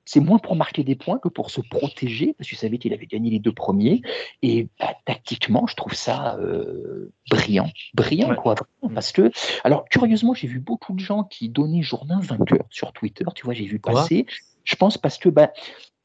c'est 0.04 0.20
moins 0.20 0.38
pour 0.38 0.54
marquer 0.56 0.84
des 0.84 0.96
points 0.96 1.18
que 1.18 1.28
pour 1.28 1.50
se 1.50 1.60
protéger, 1.60 2.34
parce 2.36 2.50
que 2.50 2.56
savait 2.56 2.78
qu'il 2.78 2.92
avait 2.92 3.06
gagné 3.06 3.30
les 3.30 3.38
deux 3.38 3.52
premiers. 3.52 4.02
Et 4.42 4.68
bah, 4.78 4.94
tactiquement, 5.06 5.66
je 5.66 5.74
trouve 5.76 5.94
ça 5.94 6.36
euh, 6.36 7.12
brillant. 7.30 7.70
Brillant, 7.94 8.34
quoi, 8.34 8.54
vraiment. 8.54 8.94
Parce 8.94 9.12
que, 9.12 9.30
alors, 9.64 9.86
curieusement, 9.88 10.34
j'ai 10.34 10.46
vu 10.46 10.60
beaucoup 10.60 10.92
de 10.92 11.00
gens 11.00 11.24
qui 11.24 11.48
donnaient 11.48 11.82
Jourdain 11.82 12.20
vainqueur 12.20 12.66
sur 12.70 12.92
Twitter. 12.92 13.24
Tu 13.34 13.44
vois, 13.44 13.54
j'ai 13.54 13.64
vu 13.64 13.78
passer. 13.78 14.26
Je 14.64 14.76
pense 14.76 14.98
parce 14.98 15.18
que, 15.18 15.28
bah, 15.28 15.52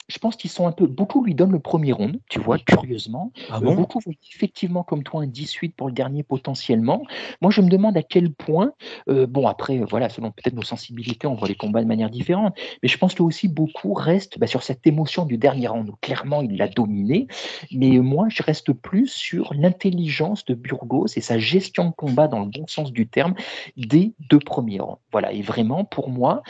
je 0.09 0.17
pense 0.19 0.35
qu'ils 0.35 0.49
sont 0.49 0.67
un 0.67 0.71
peu. 0.73 0.87
Beaucoup 0.87 1.23
lui 1.23 1.35
donnent 1.35 1.51
le 1.51 1.59
premier 1.59 1.93
round, 1.93 2.19
tu 2.29 2.39
vois, 2.39 2.57
curieusement. 2.59 3.31
Ah 3.49 3.57
Euh, 3.57 3.59
bon? 3.61 3.75
beaucoup 3.75 3.99
voient 3.99 4.13
effectivement 4.35 4.83
comme 4.83 5.03
toi 5.03 5.21
un 5.21 5.27
18 5.27 5.75
pour 5.75 5.87
le 5.87 5.93
dernier 5.93 6.23
potentiellement. 6.23 7.03
Moi, 7.41 7.51
je 7.51 7.61
me 7.61 7.69
demande 7.69 7.95
à 7.95 8.03
quel 8.03 8.33
point. 8.33 8.73
euh, 9.07 9.27
bon, 9.27 9.47
après, 9.47 9.77
voilà, 9.79 10.09
selon 10.09 10.31
peut-être 10.31 10.55
nos 10.55 10.63
sensibilités, 10.63 11.27
on 11.27 11.35
voit 11.35 11.47
les 11.47 11.55
combats 11.55 11.81
de 11.81 11.87
manière 11.87 12.09
différente. 12.09 12.55
Mais 12.83 12.89
je 12.89 12.97
pense 12.97 13.13
que 13.13 13.23
aussi 13.23 13.47
beaucoup 13.47 13.93
restent 13.93 14.39
bah, 14.39 14.47
sur 14.47 14.63
cette 14.63 14.85
émotion 14.87 15.25
du 15.25 15.37
dernier 15.37 15.67
round 15.67 15.89
où 15.89 15.95
clairement 16.01 16.41
il 16.41 16.57
l'a 16.57 16.67
dominé. 16.67 17.27
Mais 17.71 17.99
moi, 17.99 18.27
je 18.29 18.43
reste 18.43 18.73
plus 18.73 19.07
sur 19.07 19.53
l'intelligence 19.53 20.43
de 20.45 20.55
Burgos 20.55 21.07
et 21.15 21.21
sa 21.21 21.37
gestion 21.39 21.85
de 21.89 21.93
combat 21.93 22.27
dans 22.27 22.39
le 22.39 22.47
bon 22.47 22.65
sens 22.67 22.91
du 22.91 23.07
terme 23.07 23.35
des 23.77 24.13
deux 24.29 24.39
premiers 24.39 24.79
rounds. 24.79 24.99
Voilà, 25.11 25.31
et 25.33 25.41
vraiment, 25.41 25.85
pour 25.85 26.09
moi, 26.09 26.43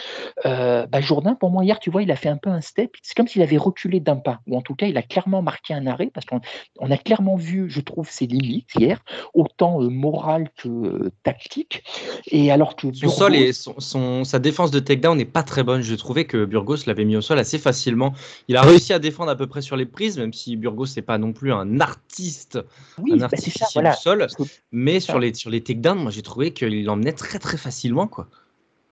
euh, 0.45 0.85
bah, 0.87 0.99
Jourdain, 0.99 1.35
pour 1.35 1.49
moi, 1.49 1.63
hier, 1.63 1.79
tu 1.79 1.89
vois, 1.89 2.03
il 2.03 2.11
a 2.11 2.15
fait 2.15 2.29
un 2.29 2.37
peu 2.37 2.49
un 2.49 2.61
step. 2.61 2.91
C'est 3.01 3.15
comme 3.15 3.27
s'il 3.27 3.41
avait 3.41 3.57
reculé 3.57 3.99
d'un 3.99 4.17
pas, 4.17 4.39
ou 4.47 4.57
en 4.57 4.61
tout 4.61 4.75
cas, 4.75 4.87
il 4.87 4.97
a 4.97 5.01
clairement 5.01 5.41
marqué 5.41 5.73
un 5.73 5.87
arrêt, 5.87 6.11
parce 6.13 6.25
qu'on 6.25 6.41
on 6.79 6.91
a 6.91 6.97
clairement 6.97 7.35
vu, 7.35 7.69
je 7.69 7.79
trouve, 7.79 8.09
ses 8.09 8.27
limites 8.27 8.69
hier, 8.75 8.99
autant 9.33 9.81
euh, 9.81 9.89
morales 9.89 10.49
que 10.57 10.67
euh, 10.67 11.11
tactiques. 11.23 11.83
Et 12.27 12.51
alors 12.51 12.75
que 12.75 12.93
Son 12.93 13.09
sol 13.09 13.31
Burgos- 13.31 13.43
et 13.43 13.53
son, 13.53 13.79
son- 13.79 14.23
sa 14.23 14.39
défense 14.39 14.71
de 14.71 14.79
takedown 14.79 15.17
n'est 15.17 15.25
pas 15.25 15.43
très 15.43 15.63
bonne. 15.63 15.81
Je 15.81 15.95
trouvais 15.95 16.25
que 16.25 16.45
Burgos 16.45 16.85
l'avait 16.85 17.05
mis 17.05 17.15
au 17.15 17.21
sol 17.21 17.39
assez 17.39 17.59
facilement. 17.59 18.13
Il 18.47 18.57
a 18.57 18.61
réussi 18.61 18.93
à 18.93 18.99
défendre 18.99 19.31
à 19.31 19.35
peu 19.35 19.47
près 19.47 19.61
sur 19.61 19.77
les 19.77 19.85
prises, 19.85 20.17
même 20.17 20.33
si 20.33 20.57
Burgos 20.57 20.87
n'est 20.95 21.01
pas 21.01 21.17
non 21.17 21.31
plus 21.31 21.53
un 21.53 21.79
artiste, 21.79 22.59
oui, 22.97 23.13
un 23.13 23.17
bah, 23.27 23.29
ça, 23.37 23.67
voilà. 23.73 23.91
du 23.91 23.97
sol. 23.97 24.27
Mais 24.71 24.99
sur 24.99 25.19
les, 25.19 25.33
sur 25.33 25.49
les 25.49 25.61
takedowns, 25.61 25.99
moi 25.99 26.11
j'ai 26.11 26.21
trouvé 26.21 26.51
qu'il 26.51 26.83
l'emmenait 26.83 27.13
très 27.13 27.39
très 27.39 27.57
facilement. 27.57 28.07
quoi. 28.07 28.27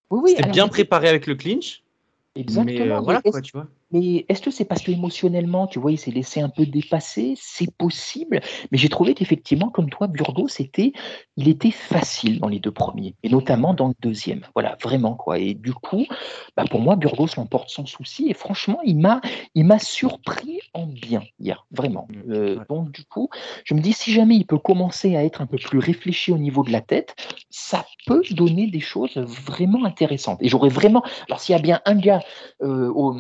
Oui, 0.10 0.20
oui, 0.24 0.34
C'était 0.38 0.50
bien 0.50 0.68
préparé 0.68 1.10
avec 1.10 1.28
le 1.28 1.36
clinch. 1.36 1.84
Exactement. 2.36 2.66
Mais 2.86 2.92
euh, 2.92 3.00
voilà 3.00 3.22
quoi, 3.22 3.42
tu 3.42 3.52
vois. 3.54 3.68
Mais 3.92 4.26
est-ce 4.28 4.42
que 4.42 4.52
c'est 4.52 4.66
parce 4.66 4.82
que 4.82 4.92
émotionnellement, 4.92 5.68
tu 5.68 5.80
vois, 5.80 5.92
il 5.92 5.98
s'est 5.98 6.12
laissé 6.12 6.42
un 6.42 6.50
peu 6.50 6.66
dépasser? 6.66 7.34
C'est 7.38 7.72
possible. 7.78 8.42
Mais 8.72 8.78
j'ai 8.78 8.90
trouvé 8.90 9.14
qu'effectivement, 9.14 9.70
comme 9.70 9.90
toi, 9.90 10.08
Burgos, 10.08 10.48
était, 10.60 10.92
il 11.38 11.48
était 11.48 11.72
facile 11.72 12.40
dans 12.40 12.50
les 12.50 12.60
deux 12.60 12.72
premiers, 12.72 13.16
et 13.24 13.30
notamment 13.30 13.74
dans 13.74 13.88
le 13.88 13.94
deuxième. 14.02 14.42
Voilà, 14.54 14.78
vraiment 14.84 15.16
quoi. 15.16 15.40
Et 15.40 15.54
du 15.54 15.74
coup, 15.74 16.06
bah, 16.56 16.66
pour 16.70 16.82
moi, 16.82 16.96
Burgos 16.96 17.28
l'emporte 17.38 17.70
sans 17.70 17.86
souci. 17.86 18.28
Et 18.30 18.34
franchement, 18.34 18.80
il 18.84 18.98
m'a, 19.00 19.22
il 19.56 19.66
m'a 19.66 19.80
surpris 19.80 20.60
en 20.74 20.86
bien 20.88 21.22
hier, 21.40 21.66
vraiment. 21.72 22.08
Mm, 22.10 22.32
Euh. 22.34 22.60
Donc 22.70 22.92
du 22.92 23.06
coup, 23.06 23.30
je 23.64 23.74
me 23.74 23.80
dis 23.82 23.94
si 23.94 24.12
jamais 24.12 24.36
il 24.36 24.46
peut 24.46 24.58
commencer 24.58 25.16
à 25.16 25.24
être 25.24 25.42
un 25.42 25.46
peu 25.46 25.58
plus 25.58 25.80
réfléchi 25.80 26.32
au 26.32 26.38
niveau 26.38 26.64
de 26.64 26.72
la 26.72 26.82
tête, 26.82 27.16
ça 27.50 27.86
peut 28.06 28.22
donner 28.32 28.68
des 28.68 28.80
choses 28.80 29.16
vraiment 29.18 29.86
intéressantes. 29.86 30.40
Et 30.42 30.50
j'aurais 30.50 30.70
vraiment, 30.70 31.04
alors 31.28 31.40
s'il 31.40 31.54
y 31.54 31.58
a 31.58 31.62
bien 31.62 31.82
un 31.86 31.96
gars 31.96 32.22
euh, 32.62 32.90
au- 32.94 33.16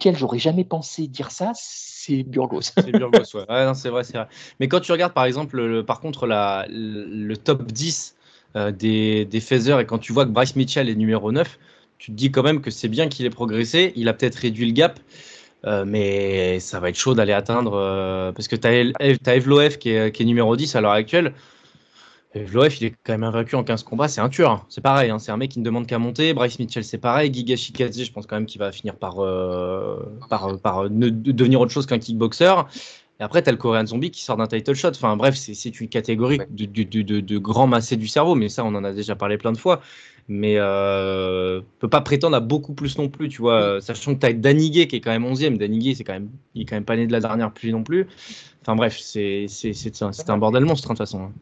duquel 0.00 0.16
j'aurais 0.16 0.38
jamais 0.38 0.64
pensé 0.64 1.06
dire 1.06 1.30
ça, 1.30 1.52
c'est 1.54 2.22
Burgos. 2.22 2.62
C'est 2.62 2.92
Burgos, 2.92 3.18
ouais. 3.34 3.44
C'est 3.74 3.90
vrai, 3.90 4.02
c'est 4.02 4.16
vrai. 4.16 4.28
Mais 4.58 4.66
quand 4.66 4.80
tu 4.80 4.92
regardes 4.92 5.12
par 5.12 5.26
exemple, 5.26 5.60
le- 5.60 5.84
par 5.84 6.00
contre, 6.00 6.26
la, 6.26 6.66
le, 6.70 7.36
top 7.36 7.64
10 7.70 8.16
euh, 8.56 8.72
des, 8.72 9.26
des 9.26 9.70
et 9.78 9.84
quand 9.84 9.98
tu 9.98 10.12
vois 10.14 10.24
que 10.24 10.30
Bryce 10.30 10.56
Mitchell 10.56 10.88
est 10.88 10.94
numéro 10.94 11.32
9, 11.32 11.58
tu 11.98 12.12
te 12.12 12.16
dis 12.16 12.32
quand 12.32 12.42
même 12.42 12.62
que 12.62 12.70
c'est 12.70 12.88
bien 12.88 13.08
qu'il 13.08 13.26
ait 13.26 13.30
progressé. 13.30 13.92
Il 13.94 14.08
a 14.08 14.14
peut-être 14.14 14.36
réduit 14.36 14.64
le 14.66 14.72
gap, 14.72 14.98
euh, 15.66 15.84
mais 15.86 16.60
ça 16.60 16.80
va 16.80 16.88
être 16.88 16.96
chaud 16.96 17.14
d'aller 17.14 17.34
atteindre. 17.34 17.74
euh, 17.74 18.32
parce 18.32 18.48
que 18.48 18.56
tu 18.56 18.66
as, 18.66 19.36
Evloef 19.36 19.78
qui 19.78 19.90
est, 19.90 20.12
qui 20.12 20.22
est 20.22 20.26
numéro 20.26 20.56
10 20.56 20.74
à 20.76 20.80
l'heure 20.80 20.92
actuelle. 20.92 21.34
Evloef, 22.32 22.80
il 22.80 22.86
est 22.86 22.94
quand 23.02 23.12
même 23.12 23.24
invaincu 23.24 23.56
en 23.56 23.64
15 23.64 23.82
combats, 23.82 24.06
c'est 24.06 24.20
un 24.20 24.28
tueur. 24.28 24.52
hein. 24.52 24.62
C'est 24.68 24.80
pareil, 24.80 25.10
hein. 25.10 25.18
c'est 25.18 25.32
un 25.32 25.36
mec 25.36 25.50
qui 25.50 25.58
ne 25.58 25.64
demande 25.64 25.86
qu'à 25.88 25.98
monter. 25.98 26.32
Bryce 26.32 26.60
Mitchell, 26.60 26.84
c'est 26.84 26.98
pareil. 26.98 27.32
Giga 27.34 27.56
Shikaze, 27.56 28.00
je 28.04 28.12
pense 28.12 28.26
quand 28.26 28.36
même 28.36 28.46
qu'il 28.46 28.60
va 28.60 28.70
finir 28.70 28.94
par, 28.94 29.16
euh, 29.18 29.96
par, 30.28 30.56
par 30.60 30.88
ne- 30.90 31.08
devenir 31.08 31.60
autre 31.60 31.72
chose 31.72 31.86
qu'un 31.86 31.98
kickboxer. 31.98 32.54
Et 33.18 33.22
après, 33.24 33.42
tu 33.42 33.48
as 33.48 33.52
le 33.52 33.58
Korean 33.58 33.84
Zombie 33.84 34.12
qui 34.12 34.22
sort 34.22 34.36
d'un 34.36 34.46
title 34.46 34.74
shot. 34.74 34.90
Enfin, 34.90 35.16
bref, 35.16 35.34
c'est- 35.34 35.80
une 35.80 35.88
catégorie 35.88 36.38
de, 36.50 36.64
de, 36.66 37.02
de, 37.02 37.20
de, 37.20 37.38
grand 37.38 37.66
massé 37.66 37.96
du 37.96 38.06
cerveau, 38.06 38.36
mais 38.36 38.48
ça, 38.48 38.64
on 38.64 38.74
en 38.76 38.84
a 38.84 38.92
déjà 38.92 39.16
parlé 39.16 39.36
plein 39.36 39.50
de 39.52 39.58
fois. 39.58 39.80
Mais 40.28 40.54
euh, 40.58 41.60
peut 41.80 41.88
pas 41.88 42.00
prétendre 42.00 42.36
à 42.36 42.40
beaucoup 42.40 42.74
plus 42.74 42.96
non 42.96 43.08
plus, 43.08 43.28
tu 43.28 43.42
vois. 43.42 43.60
euh, 43.60 43.80
Sachant 43.80 44.14
que 44.14 44.20
tu 44.20 44.26
as 44.26 44.32
Danigué 44.32 44.86
qui 44.86 44.94
est 44.96 45.00
quand 45.00 45.10
même 45.10 45.24
11e. 45.24 45.58
Danigué, 45.58 45.96
c'est 45.96 46.04
quand 46.04 46.12
même, 46.12 46.30
il 46.54 46.62
est 46.62 46.64
quand 46.66 46.76
même 46.76 46.84
pas 46.84 46.94
né 46.96 47.08
de 47.08 47.12
la 47.12 47.18
dernière 47.20 47.52
pluie 47.52 47.72
non 47.72 47.82
plus. 47.82 48.06
Enfin, 48.62 48.76
bref, 48.76 48.96
un, 50.02 50.12
c'est 50.12 50.30
un 50.30 50.38
bordel 50.38 50.64
monstre, 50.64 50.88
hein, 50.90 50.94
de 50.94 50.98
toute 50.98 51.06
façon. 51.06 51.32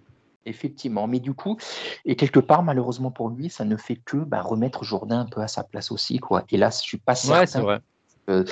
Effectivement, 0.46 1.06
mais 1.06 1.20
du 1.20 1.34
coup, 1.34 1.56
et 2.04 2.16
quelque 2.16 2.40
part, 2.40 2.62
malheureusement 2.62 3.10
pour 3.10 3.28
lui, 3.28 3.50
ça 3.50 3.64
ne 3.64 3.76
fait 3.76 3.96
que 3.96 4.16
bah, 4.16 4.40
remettre 4.40 4.84
Jourdain 4.84 5.20
un 5.20 5.26
peu 5.26 5.40
à 5.42 5.48
sa 5.48 5.62
place 5.62 5.90
aussi, 5.92 6.18
quoi. 6.18 6.44
Et 6.50 6.56
là, 6.56 6.70
je 6.70 6.78
suis 6.78 6.98
pas 6.98 7.12
Ouais, 7.12 7.46
c'est 7.46 7.46
certain 7.46 7.62
vrai. 7.62 8.44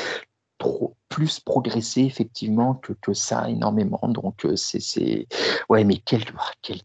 trop 0.58 0.96
plus 1.08 1.40
progresser 1.40 2.02
effectivement 2.02 2.74
que, 2.74 2.92
que 2.92 3.12
ça 3.12 3.48
énormément. 3.48 4.00
Donc 4.08 4.44
euh, 4.44 4.56
c'est 4.56 4.80
c'est 4.80 5.26
ouais 5.68 5.84
mais 5.84 5.98
quel 6.04 6.24
quel. 6.62 6.80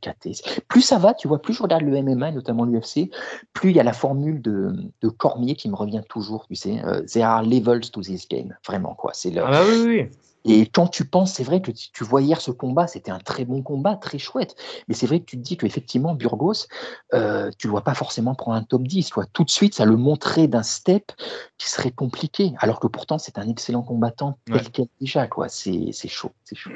Plus 0.68 0.82
ça 0.82 0.98
va, 0.98 1.14
tu 1.14 1.28
vois, 1.28 1.42
plus 1.42 1.54
je 1.54 1.64
regarde 1.64 1.84
le 1.84 2.02
MMA 2.02 2.30
et 2.30 2.32
notamment 2.32 2.66
l'UFC, 2.66 3.10
plus 3.54 3.72
il 3.72 3.76
y 3.76 3.80
a 3.80 3.84
la 3.84 3.94
formule 3.94 4.42
de, 4.42 4.74
de 5.02 5.10
Cormier 5.10 5.56
qui 5.56 5.70
me 5.70 5.76
revient 5.76 6.02
toujours, 6.08 6.46
tu 6.48 6.56
sais, 6.56 6.84
euh, 6.86 7.02
there 7.02 7.26
are 7.26 7.44
levels 7.44 7.90
to 7.92 8.02
this 8.02 8.28
game, 8.28 8.56
vraiment 8.66 8.94
quoi. 8.94 9.12
C'est 9.14 9.32
le, 9.32 9.44
Ah 9.44 9.52
bah 9.52 9.64
oui, 9.68 9.84
oui. 9.86 10.10
Et 10.46 10.66
quand 10.66 10.88
tu 10.88 11.06
penses, 11.06 11.34
c'est 11.34 11.44
vrai 11.44 11.62
que 11.62 11.72
tu, 11.72 11.92
tu 11.92 12.04
vois 12.04 12.22
hier 12.22 12.42
ce 12.42 12.52
combat, 12.52 12.88
c'était 12.88 13.12
un 13.12 13.20
très 13.20 13.46
bon 13.46 13.62
combat, 13.62 13.96
très 13.96 14.18
chouette. 14.18 14.56
Mais 14.88 14.96
c'est 14.96 15.06
vrai 15.06 15.20
que 15.20 15.26
tu 15.26 15.38
te 15.38 15.42
dis 15.44 15.58
qu'effectivement, 15.58 16.14
Burgos, 16.16 16.66
euh, 17.14 17.52
tu 17.58 17.68
ne 17.68 17.72
dois 17.72 17.82
pas 17.82 17.94
forcément 17.94 18.34
prendre 18.36 18.58
un 18.58 18.64
top 18.64 18.84
10. 18.84 19.10
Toi. 19.10 19.26
Tout 19.34 19.44
de 19.44 19.50
suite, 19.52 19.76
ça 19.76 19.86
le 19.86 19.98
montrait 19.98 20.48
d'un 20.48 20.64
step 20.64 21.12
qui 21.58 21.70
serait 21.70 21.92
compliqué. 21.92 22.54
Alors 22.60 22.80
que 22.80 22.88
pourtant, 22.88 23.18
c'est 23.18 23.38
un 23.38 23.48
excellent 23.48 23.84
combattant 23.84 24.38
tel 24.46 24.56
Ouais. 24.56 24.62
quel 24.74 24.86
déjà. 25.00 25.28
quoi. 25.28 25.48
C'est 25.50 25.90
c'est 25.94 26.08
chaud. 26.08 26.32
C'est 26.44 26.56
chaud. 26.56 26.72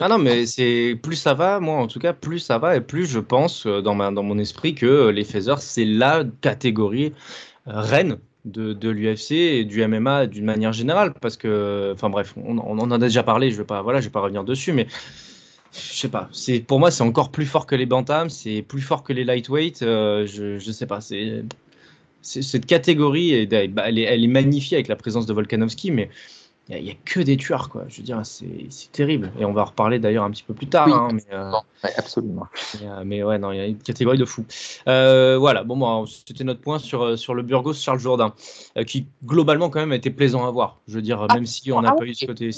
Ah 0.00 0.08
non, 0.08 0.18
mais 0.18 0.46
c'est 0.46 0.98
plus 1.02 1.16
ça 1.16 1.34
va, 1.34 1.60
moi 1.60 1.76
en 1.76 1.86
tout 1.86 1.98
cas, 1.98 2.12
plus 2.12 2.38
ça 2.40 2.58
va 2.58 2.76
et 2.76 2.80
plus 2.80 3.06
je 3.06 3.18
pense 3.18 3.66
euh, 3.66 3.80
dans, 3.82 3.94
ma, 3.94 4.10
dans 4.10 4.22
mon 4.22 4.38
esprit 4.38 4.74
que 4.74 5.08
les 5.08 5.24
phasers, 5.24 5.58
c'est 5.60 5.84
la 5.84 6.24
catégorie 6.40 7.12
euh, 7.68 7.80
reine 7.80 8.18
de, 8.46 8.72
de 8.72 8.88
l'UFC 8.88 9.32
et 9.32 9.64
du 9.64 9.86
MMA 9.86 10.26
d'une 10.26 10.44
manière 10.44 10.72
générale. 10.72 11.12
Parce 11.20 11.36
que, 11.36 11.92
enfin 11.92 12.08
bref, 12.08 12.34
on, 12.36 12.58
en 12.58 12.90
a 12.90 12.98
déjà 12.98 13.22
parlé, 13.22 13.50
je 13.50 13.56
vais 13.56 13.64
pas, 13.64 13.82
voilà, 13.82 14.00
je 14.00 14.06
vais 14.06 14.12
pas 14.12 14.20
revenir 14.20 14.44
dessus, 14.44 14.72
mais 14.72 14.86
je 15.72 15.98
sais 15.98 16.08
pas. 16.08 16.28
C'est 16.32 16.60
pour 16.60 16.78
moi, 16.78 16.90
c'est 16.90 17.02
encore 17.02 17.30
plus 17.30 17.46
fort 17.46 17.66
que 17.66 17.74
les 17.74 17.86
bantams, 17.86 18.30
c'est 18.30 18.62
plus 18.62 18.80
fort 18.80 19.02
que 19.02 19.12
les 19.12 19.24
lightweight. 19.24 19.82
euh, 19.82 20.26
je, 20.26 20.58
je 20.58 20.72
sais 20.72 20.86
pas. 20.86 21.00
C'est 21.00 21.44
cette 22.22 22.66
catégorie, 22.66 23.32
elle 23.32 23.54
est, 23.54 24.02
elle 24.02 24.24
est 24.24 24.28
magnifiée 24.28 24.76
avec 24.76 24.88
la 24.88 24.96
présence 24.96 25.26
de 25.26 25.32
Volkanovski, 25.32 25.92
mais 25.92 26.10
il 26.68 26.82
n'y 26.82 26.90
a, 26.90 26.94
que 27.04 27.20
des 27.20 27.36
tueurs, 27.36 27.68
quoi. 27.68 27.84
Je 27.88 27.98
veux 27.98 28.02
dire, 28.02 28.20
c'est 28.24 28.90
terrible. 28.90 29.30
Et 29.38 29.44
on 29.44 29.52
va 29.52 29.62
en 29.62 29.66
reparler 29.66 29.98
d'ailleurs 30.00 30.24
un 30.24 30.30
petit 30.30 30.42
peu 30.42 30.52
plus 30.52 30.66
tard. 30.66 30.86
Oui, 30.88 30.92
hein, 30.94 31.08
mais, 31.12 31.22
euh, 31.32 31.52
Ouais, 31.84 31.90
absolument. 31.96 32.46
mais, 32.80 32.88
euh, 32.88 33.02
mais 33.04 33.22
ouais, 33.22 33.38
non, 33.38 33.52
il 33.52 33.56
y 33.56 33.60
a 33.60 33.66
une 33.66 33.78
catégorie 33.78 34.18
de 34.18 34.24
fou. 34.24 34.44
Euh, 34.88 35.36
voilà, 35.38 35.62
bon, 35.62 35.76
moi, 35.76 36.04
c'était 36.26 36.42
notre 36.42 36.60
point 36.60 36.78
sur, 36.80 37.02
euh, 37.02 37.16
sur 37.16 37.34
le 37.34 37.42
Burgos 37.42 37.74
Charles 37.74 38.00
Jourdain, 38.00 38.34
euh, 38.76 38.82
qui 38.82 39.06
globalement 39.24 39.70
quand 39.70 39.78
même 39.78 39.92
a 39.92 39.96
été 39.96 40.10
plaisant 40.10 40.46
à 40.46 40.50
voir. 40.50 40.80
Je 40.88 40.94
veux 40.94 41.02
dire, 41.02 41.24
Ah, 41.28 41.34
même 41.34 41.46
si 41.46 41.70
on 41.70 41.82
n'a 41.82 41.90
ah 41.90 41.94
pas 41.94 42.02
oui. 42.02 42.10
eu 42.10 42.14
ce 42.14 42.26
côté. 42.26 42.50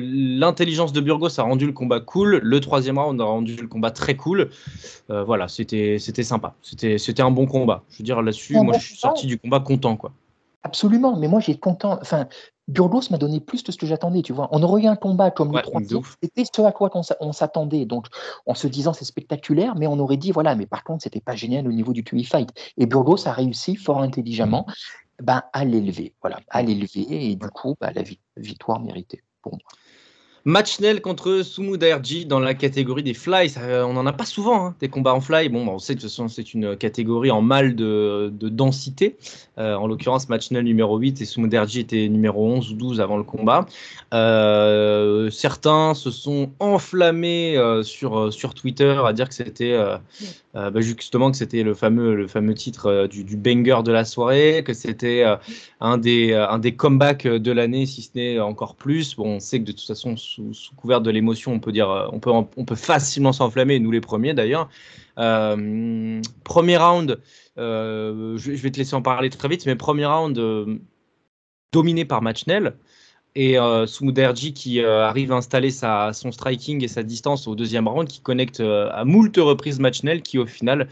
L'intelligence 0.00 0.92
de 0.92 1.00
Burgos 1.00 1.38
a 1.38 1.42
rendu 1.42 1.66
le 1.66 1.72
combat 1.72 2.00
cool. 2.00 2.40
Le 2.42 2.60
troisième 2.60 2.98
round 2.98 3.20
a 3.20 3.24
rendu 3.24 3.54
le 3.56 3.68
combat 3.68 3.90
très 3.92 4.16
cool. 4.16 4.50
Euh, 5.10 5.22
voilà, 5.22 5.46
c'était 5.48 5.98
sympa. 5.98 6.54
C'était 6.62 7.22
un 7.22 7.30
bon 7.30 7.46
combat. 7.46 7.84
Je 7.90 7.98
veux 7.98 8.04
dire, 8.04 8.20
là-dessus, 8.22 8.56
Un 8.56 8.64
moi, 8.64 8.72
bon 8.74 8.78
je 8.80 8.86
suis 8.86 8.96
sorti 8.96 9.26
du 9.26 9.38
combat 9.38 9.60
content, 9.60 9.96
quoi. 9.96 10.12
Absolument. 10.64 11.16
Mais 11.16 11.28
moi, 11.28 11.38
j'ai 11.38 11.56
content. 11.56 11.98
Enfin, 12.00 12.26
Burgos 12.68 13.02
m'a 13.10 13.18
donné 13.18 13.40
plus 13.40 13.62
de 13.62 13.70
ce 13.70 13.76
que 13.76 13.86
j'attendais. 13.86 14.22
Tu 14.22 14.32
vois, 14.32 14.48
on 14.52 14.62
aurait 14.62 14.82
eu 14.82 14.86
un 14.86 14.96
combat 14.96 15.30
comme 15.30 15.50
Ouais, 15.50 15.62
le 15.62 15.62
3 15.62 15.80
de 15.80 15.94
ouf. 15.96 16.16
C'était 16.22 16.44
ce 16.44 16.62
à 16.62 16.72
quoi 16.72 16.90
on 17.20 17.32
s'attendait. 17.32 17.84
Donc, 17.84 18.06
en 18.46 18.54
se 18.54 18.66
disant 18.66 18.92
c'est 18.92 19.04
spectaculaire, 19.04 19.76
mais 19.76 19.86
on 19.86 19.98
aurait 19.98 20.16
dit 20.16 20.32
voilà, 20.32 20.54
mais 20.54 20.66
par 20.66 20.82
contre, 20.82 21.02
c'était 21.04 21.20
pas 21.20 21.36
génial 21.36 21.68
au 21.68 21.72
niveau 21.72 21.92
du 21.92 22.02
QE 22.02 22.24
fight. 22.24 22.50
Et 22.76 22.86
Burgos 22.86 23.26
a 23.28 23.32
réussi 23.32 23.76
fort 23.76 24.00
intelligemment 24.02 24.66
ben, 25.22 25.42
à 25.52 25.64
l'élever. 25.64 26.14
Voilà, 26.20 26.40
à 26.48 26.62
l'élever. 26.62 27.06
Et 27.08 27.36
du 27.36 27.48
coup, 27.48 27.76
bah, 27.80 27.92
la 27.94 28.02
vi- 28.02 28.20
victoire 28.36 28.80
méritée 28.80 29.22
pour 29.42 29.52
moi. 29.52 29.60
Match 30.48 30.78
nul 30.78 31.00
contre 31.00 31.42
Sumu 31.42 31.76
dans 31.76 32.38
la 32.38 32.54
catégorie 32.54 33.02
des 33.02 33.14
fly. 33.14 33.50
Ça, 33.50 33.62
euh, 33.62 33.82
on 33.82 33.94
n'en 33.94 34.06
a 34.06 34.12
pas 34.12 34.24
souvent, 34.24 34.66
hein, 34.66 34.74
des 34.78 34.88
combats 34.88 35.12
en 35.12 35.20
fly. 35.20 35.48
Bon, 35.48 35.66
bah, 35.66 35.72
on 35.74 35.80
sait 35.80 35.96
que 35.96 36.06
c'est 36.06 36.54
une 36.54 36.76
catégorie 36.76 37.32
en 37.32 37.42
mal 37.42 37.74
de, 37.74 38.32
de 38.32 38.48
densité. 38.48 39.16
Euh, 39.58 39.74
en 39.74 39.88
l'occurrence, 39.88 40.28
match 40.28 40.52
nul 40.52 40.62
numéro 40.62 40.98
8 40.98 41.20
et 41.20 41.24
Sumu 41.24 41.48
Daerji 41.48 41.80
était 41.80 42.08
numéro 42.08 42.46
11 42.46 42.70
ou 42.70 42.76
12 42.76 43.00
avant 43.00 43.16
le 43.16 43.24
combat. 43.24 43.66
Euh, 44.14 45.30
certains 45.30 45.94
se 45.94 46.12
sont 46.12 46.52
enflammés 46.60 47.60
sur, 47.82 48.32
sur 48.32 48.54
Twitter 48.54 48.96
à 49.04 49.12
dire 49.12 49.28
que 49.28 49.34
c'était 49.34 49.76
bah, 50.54 50.70
justement 50.76 51.32
que 51.32 51.36
c'était 51.36 51.64
le 51.64 51.74
fameux, 51.74 52.14
le 52.14 52.28
fameux 52.28 52.54
titre 52.54 53.08
du, 53.08 53.24
du 53.24 53.36
banger 53.36 53.82
de 53.84 53.90
la 53.90 54.04
soirée, 54.04 54.62
que 54.64 54.74
c'était 54.74 55.24
un, 55.80 55.98
des, 55.98 56.34
un 56.34 56.60
des 56.60 56.76
comebacks 56.76 57.26
de 57.26 57.50
l'année, 57.50 57.84
si 57.86 58.02
ce 58.02 58.10
n'est 58.14 58.38
encore 58.38 58.76
plus. 58.76 59.16
Bon, 59.16 59.36
on 59.36 59.40
sait 59.40 59.58
que 59.58 59.64
de 59.64 59.72
toute 59.72 59.86
façon, 59.86 60.14
sous, 60.36 60.52
sous 60.52 60.74
couvert 60.74 61.00
de 61.00 61.10
l'émotion, 61.10 61.52
on 61.52 61.60
peut 61.60 61.72
dire, 61.72 61.90
euh, 61.90 62.08
on 62.12 62.20
peut, 62.20 62.30
on 62.30 62.64
peut 62.64 62.74
facilement 62.74 63.32
s'enflammer, 63.32 63.80
nous 63.80 63.90
les 63.90 64.00
premiers 64.00 64.34
d'ailleurs. 64.34 64.68
Euh, 65.18 66.20
premier 66.44 66.76
round, 66.76 67.20
euh, 67.58 68.36
je, 68.36 68.50
vais 68.52 68.70
te 68.70 68.78
laisser 68.78 68.94
en 68.94 69.02
parler 69.02 69.30
très 69.30 69.48
vite, 69.48 69.64
mais 69.66 69.76
premier 69.76 70.06
round 70.06 70.38
dominé 71.72 72.04
par 72.04 72.22
Matchnell. 72.22 72.76
et 73.34 73.58
euh, 73.58 73.86
qui 73.86 74.80
arrive 74.80 75.32
à 75.32 75.36
installer 75.36 75.70
sa, 75.70 76.12
son 76.12 76.32
striking 76.32 76.84
et 76.84 76.88
sa 76.88 77.02
distance 77.02 77.48
au 77.48 77.54
deuxième 77.54 77.88
round, 77.88 78.08
qui 78.08 78.20
connecte 78.20 78.60
à 78.60 79.04
moult 79.04 79.36
reprises 79.36 79.80
Matchnell, 79.80 80.22
qui 80.22 80.38
au 80.38 80.46
final 80.46 80.88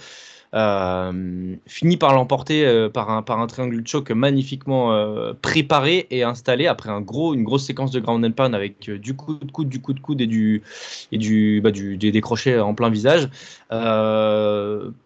euh, 0.55 1.57
finit 1.67 1.97
par 1.97 2.15
l'emporter 2.15 2.65
euh, 2.65 2.89
par, 2.89 3.11
un, 3.11 3.23
par 3.23 3.41
un 3.41 3.47
triangle 3.47 3.83
de 3.83 3.87
choc 3.87 4.11
magnifiquement 4.11 4.93
euh, 4.93 5.33
préparé 5.43 6.07
et 6.11 6.23
installé 6.23 6.67
après 6.67 6.91
un 6.91 7.01
gros, 7.01 7.35
une 7.35 7.43
grosse 7.43 7.65
séquence 7.65 7.91
de 7.91 8.01
ground 8.01 8.25
and 8.25 8.33
pound 8.33 8.55
avec 8.55 8.89
du 8.89 9.15
coup 9.15 9.35
de 9.35 9.51
coude, 9.51 9.69
du 9.69 9.81
coup 9.81 9.93
de 9.93 10.01
coude 10.01 10.21
et, 10.21 10.27
du, 10.27 10.63
et 11.13 11.19
du, 11.19 11.61
bah, 11.63 11.71
du, 11.71 11.97
des, 11.97 12.13
des 12.13 12.21
crochets 12.21 12.61
en 12.61 12.75
plein 12.75 12.91
visage. 12.91 13.29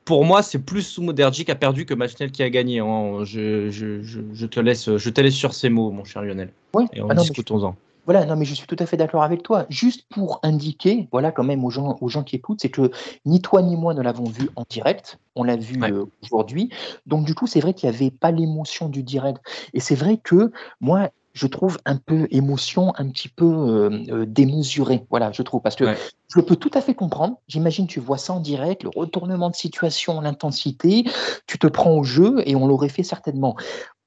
Pour 0.05 0.25
moi, 0.25 0.43
c'est 0.43 0.59
plus 0.59 0.83
Sumuderji 0.83 1.45
qui 1.45 1.51
a 1.51 1.55
perdu 1.55 1.87
que 1.87 1.95
Matchnell 1.95 2.31
qui 2.31 2.43
a 2.43 2.51
gagné. 2.51 2.81
hein. 2.81 3.25
Je, 3.25 3.71
je, 3.71 4.03
je, 4.03 4.21
je 4.33 4.47
te 4.47 4.61
laisse, 4.61 4.97
je 4.97 5.11
te 5.11 5.21
laisse 5.21 5.35
sur 5.35 5.55
ces 5.55 5.71
mots, 5.71 5.91
mon 5.91 6.05
cher 6.05 6.23
Lionel. 6.23 6.51
Et 6.93 7.01
Ah 7.09 7.15
discutons-en. 7.15 7.77
Voilà, 8.09 8.25
non, 8.25 8.37
mais 8.37 8.47
je 8.47 8.55
suis 8.55 8.67
tout 8.67 8.77
à 8.79 8.87
fait 8.87 8.97
d'accord 8.97 9.23
avec 9.23 9.43
toi. 9.43 9.67
Juste 9.69 10.07
pour 10.09 10.41
indiquer, 10.43 11.11
voilà, 11.13 11.31
quand 11.31 11.45
même 11.45 11.63
aux 11.63 11.69
gens, 11.69 11.99
aux 12.01 12.09
gens 12.09 12.23
qui 12.23 12.37
écoutent, 12.37 12.61
c'est 12.63 12.71
que 12.71 12.91
ni 13.27 13.43
toi 13.43 13.61
ni 13.61 13.77
moi 13.77 13.93
ne 13.93 14.01
l'avons 14.01 14.25
vu 14.25 14.49
en 14.57 14.65
direct. 14.71 15.19
On 15.37 15.45
l'a 15.45 15.57
vu 15.57 15.79
Ouais. 15.83 15.93
euh, 15.93 16.07
aujourd'hui. 16.23 16.71
Donc, 17.05 17.27
du 17.27 17.35
coup, 17.35 17.47
c'est 17.47 17.61
vrai 17.61 17.75
qu'il 17.75 17.91
n'y 17.91 17.95
avait 17.95 18.11
pas 18.11 18.31
l'émotion 18.31 18.89
du 18.89 19.03
direct. 19.03 19.43
Et 19.75 19.81
c'est 19.81 19.95
vrai 19.95 20.17
que 20.17 20.53
moi, 20.81 21.11
je 21.35 21.47
trouve 21.47 21.77
un 21.85 21.97
peu 21.97 22.27
émotion 22.31 22.95
un 22.97 23.11
petit 23.11 23.29
peu 23.29 23.45
euh, 23.45 23.91
euh, 24.09 24.25
démesurée. 24.27 25.05
Voilà, 25.11 25.31
je 25.31 25.43
trouve. 25.43 25.61
Parce 25.61 25.77
que 25.77 25.85
Ouais. 25.85 25.97
je 26.35 26.41
peux 26.41 26.57
tout 26.57 26.71
à 26.73 26.81
fait 26.81 26.95
comprendre. 26.95 27.37
J'imagine, 27.47 27.87
tu 27.87 28.01
vois 28.01 28.17
ça 28.17 28.33
en 28.33 28.41
direct, 28.41 28.85
le 28.85 28.91
retournement 28.97 29.51
de 29.51 29.55
situation, 29.55 30.23
l'intensité, 30.23 31.05
tu 31.47 31.59
te 31.59 31.67
prends 31.67 31.93
au 31.93 32.05
jeu 32.05 32.43
et 32.47 32.57
on 32.57 32.67
l'aurait 32.67 32.89
fait 32.89 33.03
certainement. 33.03 33.55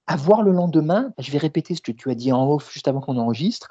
À 0.07 0.15
voir 0.15 0.41
le 0.41 0.51
lendemain, 0.51 1.13
je 1.17 1.31
vais 1.31 1.37
répéter 1.37 1.75
ce 1.75 1.81
que 1.81 1.91
tu 1.91 2.09
as 2.09 2.15
dit 2.15 2.31
en 2.31 2.49
off 2.49 2.71
juste 2.71 2.87
avant 2.87 3.01
qu'on 3.01 3.17
enregistre. 3.17 3.69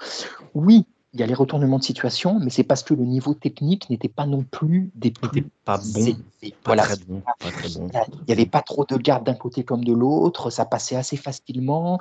Oui, 0.55 0.87
il 1.13 1.19
y 1.21 1.23
a 1.25 1.27
les 1.27 1.35
retournements 1.35 1.79
de 1.79 1.83
situation, 1.85 2.39
mais 2.41 2.51
c'est 2.51 2.63
parce 2.63 2.85
que 2.85 2.95
le 2.95 3.05
niveau 3.05 3.35
technique 3.35 3.91
n'était 3.91 4.09
pas 4.09 4.27
non 4.27 4.45
plus 4.45 4.91
des 4.95 5.11
plus 5.11 5.45
pas 5.65 5.79
bon. 5.79 6.17
Pas 6.41 6.49
Voilà. 6.67 6.83
très 6.85 6.97
bon. 7.07 7.21
Pas 7.41 7.51
très 7.51 7.69
bon. 7.69 7.89
Il 7.93 8.25
n'y 8.29 8.33
avait 8.33 8.47
pas 8.47 8.63
trop 8.63 8.85
de 8.85 8.97
garde 8.97 9.25
d'un 9.27 9.35
côté 9.35 9.65
comme 9.65 9.85
de 9.85 9.93
l'autre, 9.93 10.51
ça 10.51 10.65
passait 10.65 10.97
assez 10.97 11.17
facilement. 11.17 11.99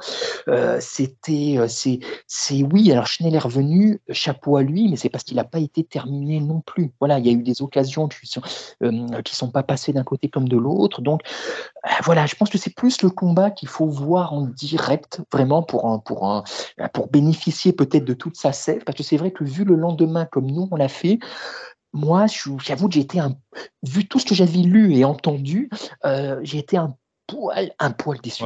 Euh, 0.47 0.77
C'était, 0.79 1.55
euh, 1.57 1.67
c'est, 1.67 1.99
c'est 2.27 2.63
oui. 2.63 2.91
Alors 2.91 3.07
Schnell 3.07 3.33
est 3.35 3.39
revenu, 3.39 3.99
chapeau 4.11 4.57
à 4.57 4.63
lui, 4.63 4.87
mais 4.89 4.95
c'est 4.95 5.09
parce 5.09 5.23
qu'il 5.23 5.37
n'a 5.37 5.43
pas 5.43 5.59
été 5.59 5.83
terminé 5.83 6.39
non 6.39 6.61
plus. 6.61 6.91
Voilà, 6.99 7.17
il 7.19 7.25
y 7.25 7.29
a 7.29 7.33
eu 7.33 7.41
des 7.43 7.61
occasions 7.61 8.07
qui 8.07 8.27
sont 8.27 8.41
euh, 8.83 9.21
qui 9.23 9.35
sont 9.35 9.49
pas 9.49 9.63
passées 9.63 9.91
d'un 9.91 10.03
côté 10.03 10.29
comme 10.29 10.47
de 10.47 10.57
l'autre. 10.57 11.01
Donc 11.01 11.21
euh, 11.85 11.89
voilà, 12.03 12.25
je 12.27 12.35
pense 12.35 12.49
que 12.49 12.57
c'est 12.59 12.73
plus 12.73 13.01
le 13.01 13.09
combat 13.09 13.49
qu'il 13.51 13.67
faut 13.69 13.87
voir 13.87 14.33
en 14.33 14.41
direct, 14.45 15.21
vraiment 15.33 15.63
pour 15.63 15.85
un, 15.87 15.99
pour 15.99 16.25
un, 16.27 16.43
pour 16.93 17.07
bénéficier 17.07 17.73
peut-être 17.73 18.05
de 18.05 18.13
toute 18.13 18.37
sa 18.37 18.53
sève, 18.53 18.83
parce 18.83 18.98
que 18.99 19.03
c'est 19.03 19.17
vrai 19.17 19.31
que 19.31 19.43
vu 19.43 19.63
le 19.63 19.75
lendemain 19.75 20.25
comme 20.25 20.51
nous 20.51 20.67
on 20.71 20.75
l'a 20.75 20.89
fait. 20.89 21.19
Moi, 21.91 22.25
j'avoue 22.63 22.87
que 22.87 22.93
j'ai 22.93 22.99
été 22.99 23.19
un, 23.19 23.35
vu 23.81 24.07
tout 24.07 24.19
ce 24.19 24.25
que 24.25 24.35
j'avais 24.35 24.59
lu 24.59 24.93
et 24.93 25.05
entendu, 25.05 25.71
euh, 26.05 26.39
j'ai 26.43 26.59
été 26.59 26.77
un 26.77 26.95
poil, 27.25 27.71
un 27.79 27.91
poil 27.91 28.19
déçu. 28.21 28.43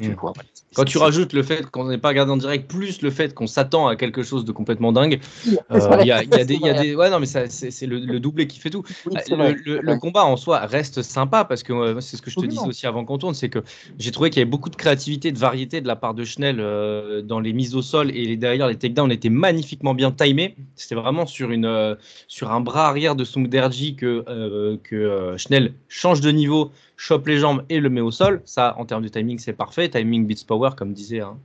Mm. 0.00 0.14
vois. 0.14 0.32
Quand 0.74 0.84
tu 0.84 0.96
rajoutes 0.96 1.34
le 1.34 1.42
fait 1.42 1.66
qu'on 1.70 1.84
n'ait 1.84 1.98
pas 1.98 2.08
regardé 2.08 2.32
en 2.32 2.36
direct, 2.38 2.68
plus 2.68 3.02
le 3.02 3.10
fait 3.10 3.34
qu'on 3.34 3.46
s'attend 3.46 3.88
à 3.88 3.96
quelque 3.96 4.22
chose 4.22 4.44
de 4.44 4.52
complètement 4.52 4.90
dingue, 4.90 5.20
c'est 5.44 5.50
euh, 5.70 5.98
il 6.00 6.06
y, 6.06 6.12
a, 6.12 6.22
y 6.24 6.34
a 6.34 6.44
des, 6.44 6.54
il 6.54 6.62
y 6.62 6.70
a 6.70 6.82
des- 6.82 6.94
ouais 6.94 7.10
non 7.10 7.20
mais 7.20 7.26
ça, 7.26 7.48
c'est 7.50 7.70
c'est 7.70 7.86
le, 7.86 7.98
le 7.98 8.18
doublé 8.20 8.46
qui 8.46 8.58
fait 8.58 8.70
tout. 8.70 8.82
Oui, 9.06 9.16
c'est 9.24 9.36
le, 9.36 9.98
combat 9.98 10.24
en 10.24 10.36
soi 10.36 10.60
reste 10.60 11.02
sympa 11.02 11.44
parce 11.44 11.62
que 11.62 11.72
euh, 11.72 12.00
c'est 12.00 12.16
ce 12.16 12.22
que 12.22 12.30
je 12.30 12.36
te 12.36 12.46
disais 12.46 12.66
aussi 12.66 12.86
avant 12.86 13.04
qu'on 13.04 13.18
tourne, 13.18 13.34
c'est 13.34 13.50
que 13.50 13.58
j'ai 13.98 14.10
trouvé 14.10 14.30
qu'il 14.30 14.40
y 14.40 14.42
avait 14.42 14.50
beaucoup 14.50 14.70
de 14.70 14.76
créativité, 14.76 15.30
de 15.30 15.38
variété 15.38 15.80
de 15.82 15.86
la 15.86 15.96
part 15.96 16.14
de 16.14 16.24
Schnell 16.24 16.56
euh, 16.58 17.20
dans 17.20 17.38
les 17.40 17.52
mises 17.52 17.74
au 17.74 17.82
sol 17.82 18.10
et 18.10 18.24
les- 18.24 18.36
derrière 18.38 18.68
les 18.68 18.76
takedowns 18.76 19.12
étaient 19.12 19.28
magnifiquement 19.28 19.94
bien 19.94 20.10
timés. 20.10 20.56
C'était 20.74 20.94
vraiment 20.94 21.26
sur 21.26 21.50
une 21.50 21.66
euh, 21.66 21.94
sur 22.28 22.50
un 22.50 22.60
bras 22.60 22.88
arrière 22.88 23.14
de 23.14 23.24
Sumuderji 23.24 23.94
que 23.96 24.24
euh, 24.28 24.78
que 24.82 24.96
euh, 24.96 25.36
Schnell 25.36 25.74
change 25.88 26.22
de 26.22 26.30
niveau, 26.30 26.72
chope 27.04 27.26
les 27.26 27.38
jambes 27.38 27.64
et 27.68 27.80
le 27.80 27.90
met 27.90 28.00
au 28.00 28.12
sol. 28.12 28.42
Ça, 28.44 28.76
en 28.78 28.84
termes 28.86 29.02
de 29.02 29.08
timing, 29.08 29.38
c'est 29.40 29.52
parfait. 29.52 29.88
Timing 29.88 30.24
beats 30.26 30.44
power, 30.46 30.70
comme 30.76 30.92
disait 30.92 31.20
un, 31.20 31.36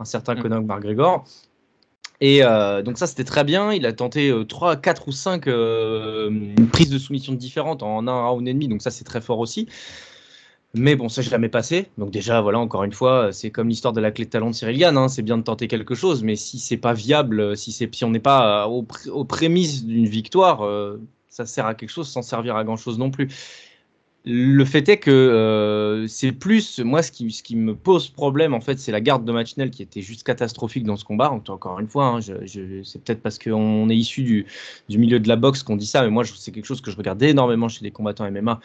un 0.00 0.04
certain 0.06 0.34
Mm. 0.34 0.40
Conor 0.42 0.62
McGregor. 0.62 1.24
Et 2.22 2.42
euh, 2.44 2.82
donc 2.82 2.96
ça, 2.98 3.06
c'était 3.06 3.24
très 3.24 3.44
bien. 3.44 3.72
Il 3.72 3.84
a 3.84 3.92
tenté 3.92 4.30
euh, 4.30 4.44
3, 4.44 4.76
4 4.76 5.08
ou 5.08 5.12
5 5.12 5.42
prises 6.72 6.88
de 6.90 6.98
soumission 6.98 7.34
différentes 7.34 7.82
en 7.82 8.06
un 8.06 8.26
round 8.28 8.46
et 8.48 8.54
demi. 8.54 8.68
Donc 8.68 8.80
ça, 8.80 8.90
c'est 8.90 9.04
très 9.04 9.20
fort 9.20 9.38
aussi. 9.38 9.66
Mais 10.74 10.96
bon, 10.96 11.10
ça, 11.10 11.20
je 11.20 11.34
l'ai 11.36 11.48
passé. 11.50 11.88
Donc 11.98 12.10
déjà, 12.10 12.40
voilà, 12.40 12.58
encore 12.58 12.82
une 12.84 12.92
fois, 12.94 13.30
c'est 13.32 13.50
comme 13.50 13.68
l'histoire 13.68 13.92
de 13.92 14.00
la 14.00 14.10
clé 14.12 14.24
de 14.24 14.30
talent 14.30 14.48
de 14.48 14.54
Cyril 14.54 14.78
Gann. 14.78 14.96
hein. 14.96 15.08
C'est 15.08 15.20
bien 15.22 15.36
de 15.36 15.42
tenter 15.42 15.68
quelque 15.68 15.94
chose, 15.94 16.22
mais 16.22 16.36
si 16.36 16.58
c'est 16.58 16.78
pas 16.78 16.94
viable, 16.94 17.54
si, 17.58 17.72
c'est, 17.72 17.94
si 17.94 18.04
on 18.06 18.10
n'est 18.10 18.20
pas 18.20 18.64
euh, 18.64 18.68
aux, 18.68 18.82
pré- 18.82 19.10
aux 19.10 19.24
prémices 19.24 19.84
d'une 19.84 20.06
victoire, 20.06 20.64
euh, 20.64 20.98
ça 21.28 21.44
sert 21.44 21.66
à 21.66 21.74
quelque 21.74 21.90
chose 21.90 22.08
sans 22.08 22.22
servir 22.22 22.56
à 22.56 22.64
grand-chose 22.64 22.98
non 22.98 23.10
plus. 23.10 23.28
Le 24.24 24.64
fait 24.64 24.88
est 24.88 24.98
que 24.98 25.10
euh, 25.10 26.06
c'est 26.06 26.30
plus, 26.30 26.78
moi, 26.78 27.02
ce 27.02 27.10
qui, 27.10 27.28
ce 27.32 27.42
qui 27.42 27.56
me 27.56 27.74
pose 27.74 28.08
problème, 28.08 28.54
en 28.54 28.60
fait, 28.60 28.78
c'est 28.78 28.92
la 28.92 29.00
garde 29.00 29.24
de 29.24 29.32
Machinel 29.32 29.70
qui 29.72 29.82
était 29.82 30.00
juste 30.00 30.22
catastrophique 30.22 30.84
dans 30.84 30.94
ce 30.94 31.04
combat. 31.04 31.32
Encore 31.32 31.80
une 31.80 31.88
fois, 31.88 32.04
hein, 32.06 32.20
je, 32.20 32.34
je- 32.46 32.84
c'est 32.84 33.02
peut-être 33.02 33.20
parce 33.20 33.40
qu'on 33.40 33.90
est 33.90 33.96
issu 33.96 34.22
du, 34.22 34.46
du 34.88 34.98
milieu 34.98 35.18
de 35.18 35.26
la 35.26 35.34
boxe 35.34 35.64
qu'on 35.64 35.74
dit 35.74 35.86
ça, 35.86 36.02
mais 36.04 36.10
moi, 36.10 36.22
c'est 36.24 36.52
quelque 36.52 36.66
chose 36.66 36.80
que 36.80 36.92
je 36.92 36.96
regarde 36.96 37.20
énormément 37.20 37.68
chez 37.68 37.80
des 37.82 37.90
combattants 37.90 38.24
MMA. 38.26 38.60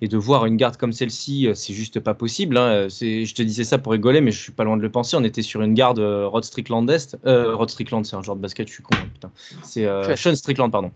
Et 0.00 0.08
de 0.08 0.16
voir 0.16 0.46
une 0.46 0.56
garde 0.56 0.78
comme 0.78 0.92
celle-ci, 0.92 1.46
euh, 1.46 1.54
c'est 1.54 1.74
juste 1.74 2.00
pas 2.00 2.14
possible. 2.14 2.56
hein. 2.56 2.88
C'est, 2.88 3.26
je 3.26 3.34
te 3.34 3.42
disais 3.42 3.64
ça 3.64 3.76
pour 3.78 3.92
rigoler, 3.92 4.20
mais 4.22 4.32
je 4.32 4.40
suis 4.40 4.52
pas 4.52 4.64
loin 4.64 4.76
de 4.78 4.82
le 4.82 4.90
penser. 4.90 5.16
On 5.16 5.24
était 5.24 5.42
sur 5.42 5.60
une 5.62 5.74
garde 5.74 5.98
euh, 6.00 6.26
Rod 6.26 6.42
Stricklandest. 6.44 7.18
Euh, 7.26 7.54
Rod 7.54 7.68
Strickland, 7.70 8.04
c'est 8.06 8.16
un 8.16 8.22
genre 8.22 8.34
de 8.36 8.40
basket, 8.40 8.66
je 8.66 8.72
suis 8.72 8.82
con, 8.82 8.96
hein, 8.98 9.10
putain. 9.12 9.30
C'est 9.62 9.86
euh, 9.86 10.16
Sean 10.16 10.34
Strickland, 10.34 10.70
pardon. 10.72 10.90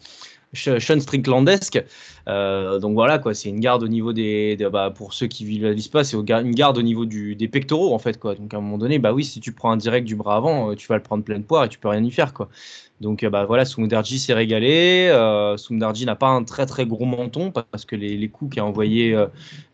Sean 0.53 1.01
Stricklandesque. 1.01 1.85
Euh, 2.29 2.79
donc 2.79 2.95
voilà, 2.95 3.19
quoi, 3.19 3.35
c'est 3.35 3.49
une 3.49 3.61
garde 3.61 3.83
au 3.83 3.89
niveau 3.89 4.13
des. 4.13 4.57
bah, 4.73 4.91
pour 4.91 5.13
ceux 5.13 5.27
qui 5.27 5.45
visualisent 5.45 5.89
pas, 5.89 6.05
c'est 6.05 6.17
une 6.17 6.55
garde 6.55 6.79
au 6.79 6.83
niveau 6.83 7.05
du, 7.07 7.37
des 7.37 7.49
pectoraux, 7.49 7.95
en 7.95 7.99
fait. 7.99 8.19
Quoi. 8.19 8.35
Donc 8.35 8.53
à 8.55 8.57
un 8.57 8.61
moment 8.61 8.79
donné, 8.79 8.99
bah 8.99 9.13
oui, 9.13 9.25
si 9.25 9.41
tu 9.41 9.53
prends 9.53 9.71
un 9.71 9.77
direct 9.77 10.07
du 10.07 10.17
bras 10.17 10.37
avant, 10.37 10.71
euh, 10.71 10.75
tu 10.75 10.87
vas 10.89 10.97
le 10.97 11.03
prendre 11.03 11.25
pleine 11.25 11.45
poire 11.45 11.65
et 11.65 11.69
tu 11.69 11.79
peux 11.79 11.89
rien 11.89 12.03
y 12.03 12.11
faire. 12.11 12.33
Quoi. 12.33 12.49
Donc 13.01 13.23
euh, 13.23 13.31
bah 13.31 13.45
voilà, 13.45 13.65
Sumudarji 13.65 14.19
s'est 14.19 14.33
régalé. 14.33 15.09
Euh, 15.11 15.57
Sumudarji 15.57 16.07
n'a 16.07 16.17
pas 16.17 16.29
un 16.29 16.45
très 16.45 16.67
très 16.67 16.87
gros 16.87 17.05
menton 17.05 17.51
parce 17.51 17.85
que 17.85 17.95
les, 17.95 18.29
coups 18.29 18.57
qu'a 18.57 18.65
envoyé, 18.65 19.15
euh, 19.15 19.27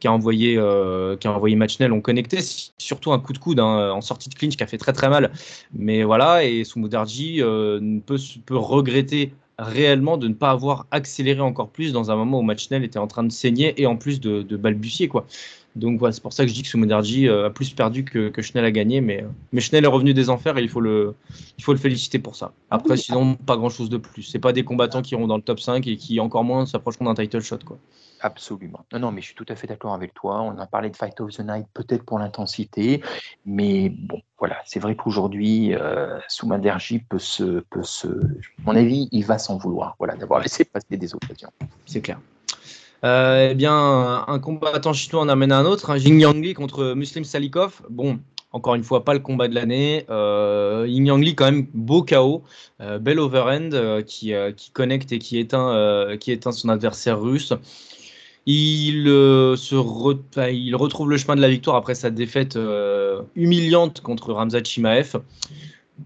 envoyé, 0.07 0.57
euh, 0.59 1.17
envoyé 1.25 1.55
Machnell 1.55 1.93
ont 1.93 2.01
connecté. 2.01 2.39
Surtout 2.79 3.13
un 3.13 3.21
coup 3.21 3.33
de 3.33 3.39
coude 3.39 3.61
hein, 3.61 3.93
en 3.93 4.01
sortie 4.01 4.29
de 4.29 4.35
clinch 4.35 4.57
qui 4.57 4.65
a 4.65 4.67
fait 4.67 4.79
très 4.79 4.93
très 4.93 5.09
mal. 5.09 5.33
Mais 5.73 6.03
voilà, 6.03 6.45
et 6.45 6.65
Sumudarji 6.65 7.41
euh, 7.43 8.01
peut, 8.05 8.19
peut 8.45 8.57
regretter 8.57 9.33
réellement 9.59 10.17
de 10.17 10.29
ne 10.29 10.35
pas 10.35 10.51
avoir 10.51 10.87
accéléré 10.91 11.41
encore 11.41 11.71
plus 11.71 11.93
dans 11.93 12.11
un 12.11 12.17
moment 12.17 12.41
où 12.41 12.43
Machnell 12.43 12.85
était 12.85 12.99
en 12.99 13.07
train 13.07 13.25
de 13.25 13.33
saigner 13.33 13.81
et 13.81 13.87
en 13.87 13.97
plus 13.97 14.21
de, 14.21 14.43
de 14.43 14.57
balbutier 14.57 15.09
quoi. 15.09 15.27
Donc 15.75 15.99
voilà, 15.99 16.13
c'est 16.13 16.21
pour 16.21 16.33
ça 16.33 16.45
que 16.45 16.51
je 16.51 16.55
dis 16.55 16.63
que 16.63 16.69
Sumudarji 16.69 17.29
euh, 17.29 17.47
a 17.47 17.51
plus 17.51 17.73
perdu 17.73 18.05
que, 18.05 18.29
que 18.29 18.43
Schnell 18.43 18.65
a 18.65 18.71
gagné, 18.71 19.01
mais, 19.01 19.23
euh, 19.23 19.29
mais 19.53 19.61
Schnell 19.61 19.85
est 19.85 19.89
revenu 19.89 20.13
des 20.13 20.29
enfers 20.29 20.59
et 20.59 20.63
il 20.63 20.69
faut 20.69 20.81
le, 20.81 21.15
il 21.57 21.65
faut 21.65 21.73
le 21.73 21.79
féliciter 21.79 22.19
pour 22.19 22.37
ça. 22.37 22.53
Après, 22.71 22.93
Oui. 22.95 22.99
sinon, 22.99 23.35
pas 23.37 23.57
grand 23.57 23.71
chose 23.71 23.89
de 23.89 23.97
plus. 23.97 24.23
C'est 24.23 24.39
pas 24.39 24.53
des 24.53 24.65
combattants 24.65 25.01
qui 25.01 25.15
iront 25.15 25.27
dans 25.27 25.37
le 25.37 25.43
top 25.43 25.61
5 25.61 25.87
et 25.87 25.97
qui 25.97 26.21
encore 26.21 26.45
moins 26.45 26.67
s'approcheront 26.67 27.07
d'un 27.07 27.15
title 27.15 27.41
shot 27.41 27.59
quoi. 27.65 27.79
Absolument. 28.21 28.85
Non, 28.93 29.01
non, 29.01 29.13
mais 29.13 29.21
je 29.21 29.27
suis 29.27 29.35
tout 29.35 29.47
à 29.49 29.57
fait 29.57 29.67
d'accord 29.67 29.95
avec 29.95 30.15
toi. 30.15 30.43
On 30.43 30.57
a 30.59 30.67
parlé 30.67 30.91
de 30.91 30.97
Fight 30.97 31.21
of 31.21 31.31
the 31.31 31.41
Night 31.41 31.67
peut-être 31.75 32.05
pour 32.05 32.19
l'intensité, 32.21 33.03
mais 33.45 33.89
bon, 33.89 34.21
voilà, 34.39 34.59
c'est 34.65 34.79
vrai 34.79 34.95
qu'aujourd'hui, 34.95 35.75
euh, 35.75 36.19
Soumaderji 36.29 37.01
peut 37.01 37.19
se, 37.19 37.61
peut 37.71 37.83
se, 37.83 38.07
à 38.07 38.63
mon 38.65 38.77
avis, 38.77 39.09
il 39.11 39.25
va 39.25 39.39
s'en 39.39 39.57
vouloir, 39.57 39.97
voilà, 39.99 40.15
d'avoir 40.15 40.41
laissé 40.43 40.65
passer 40.65 40.97
des 40.97 41.15
occasions. 41.15 41.51
C'est 41.87 42.01
clair. 42.01 42.21
Euh, 43.05 43.49
eh 43.51 43.55
bien, 43.55 44.25
un, 44.27 44.39
combattant 44.39 44.93
chinois 44.93 45.23
en 45.23 45.29
amène 45.29 45.53
un 45.53 45.65
autre, 45.65 45.91
un 45.91 45.97
Jing 45.97 46.21
Yang 46.21 46.55
contre 46.55 46.95
Muslim 46.95 47.25
Salikov. 47.25 47.83
Bon, 47.91 48.21
encore 48.53 48.75
une 48.75 48.85
fois, 48.85 49.05
pas 49.05 49.15
le 49.15 49.21
combat 49.21 49.49
de 49.49 49.55
l'année. 49.55 50.05
Euh, 50.11 50.85
Ying 50.87 51.07
Yang 51.07 51.25
Lee, 51.25 51.35
quand 51.35 51.47
même, 51.47 51.67
beau 51.73 52.03
KO. 52.03 52.43
Euh, 52.81 52.99
bel 52.99 53.19
overhand 53.19 53.73
euh, 53.73 54.03
qui, 54.03 54.33
connecte 54.73 55.13
et 55.13 55.19
qui 55.19 55.39
éteint, 55.39 56.17
qui 56.21 56.39
son 56.43 56.69
adversaire 56.69 57.21
russe. 57.21 57.55
Il, 58.45 59.09
retrouve 59.09 61.11
le 61.11 61.17
chemin 61.17 61.37
de 61.37 61.41
la 61.41 61.49
victoire 61.49 61.77
après 61.77 61.95
sa 61.95 62.11
défaite 62.11 62.59
humiliante 63.37 64.01
contre 64.01 64.33
Ramzat 64.33 64.65
Chimaev. 64.65 65.21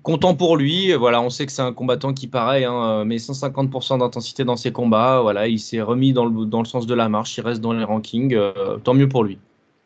Content 0.02 0.34
pour 0.34 0.56
lui, 0.56 0.92
voilà, 0.94 1.20
on 1.20 1.30
sait 1.30 1.46
que 1.46 1.52
c'est 1.52 1.62
un 1.62 1.72
combattant 1.72 2.12
qui, 2.14 2.26
pareil, 2.28 2.64
hein, 2.64 3.04
met 3.04 3.16
150% 3.18 3.98
d'intensité 3.98 4.44
dans 4.44 4.56
ses 4.56 4.72
combats. 4.72 5.20
Voilà, 5.22 5.48
il 5.48 5.58
s'est 5.58 5.82
remis 5.82 6.12
dans 6.12 6.24
le, 6.26 6.46
dans 6.46 6.60
le 6.60 6.66
sens 6.66 6.86
de 6.86 6.94
la 6.94 7.08
marche, 7.08 7.36
il 7.38 7.42
reste 7.42 7.60
dans 7.60 7.72
les 7.72 7.84
rankings. 7.84 8.34
euh, 8.34 8.78
tant 8.78 8.94
mieux 8.94 9.08
pour 9.08 9.24
lui. 9.24 9.38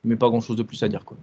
Mais 0.05 0.17
pas 0.17 0.29
grand 0.29 0.41
chose 0.41 0.57
de 0.57 0.63
plus 0.63 0.83
à 0.83 0.89
dire. 0.89 1.05
Quoi. 1.05 1.17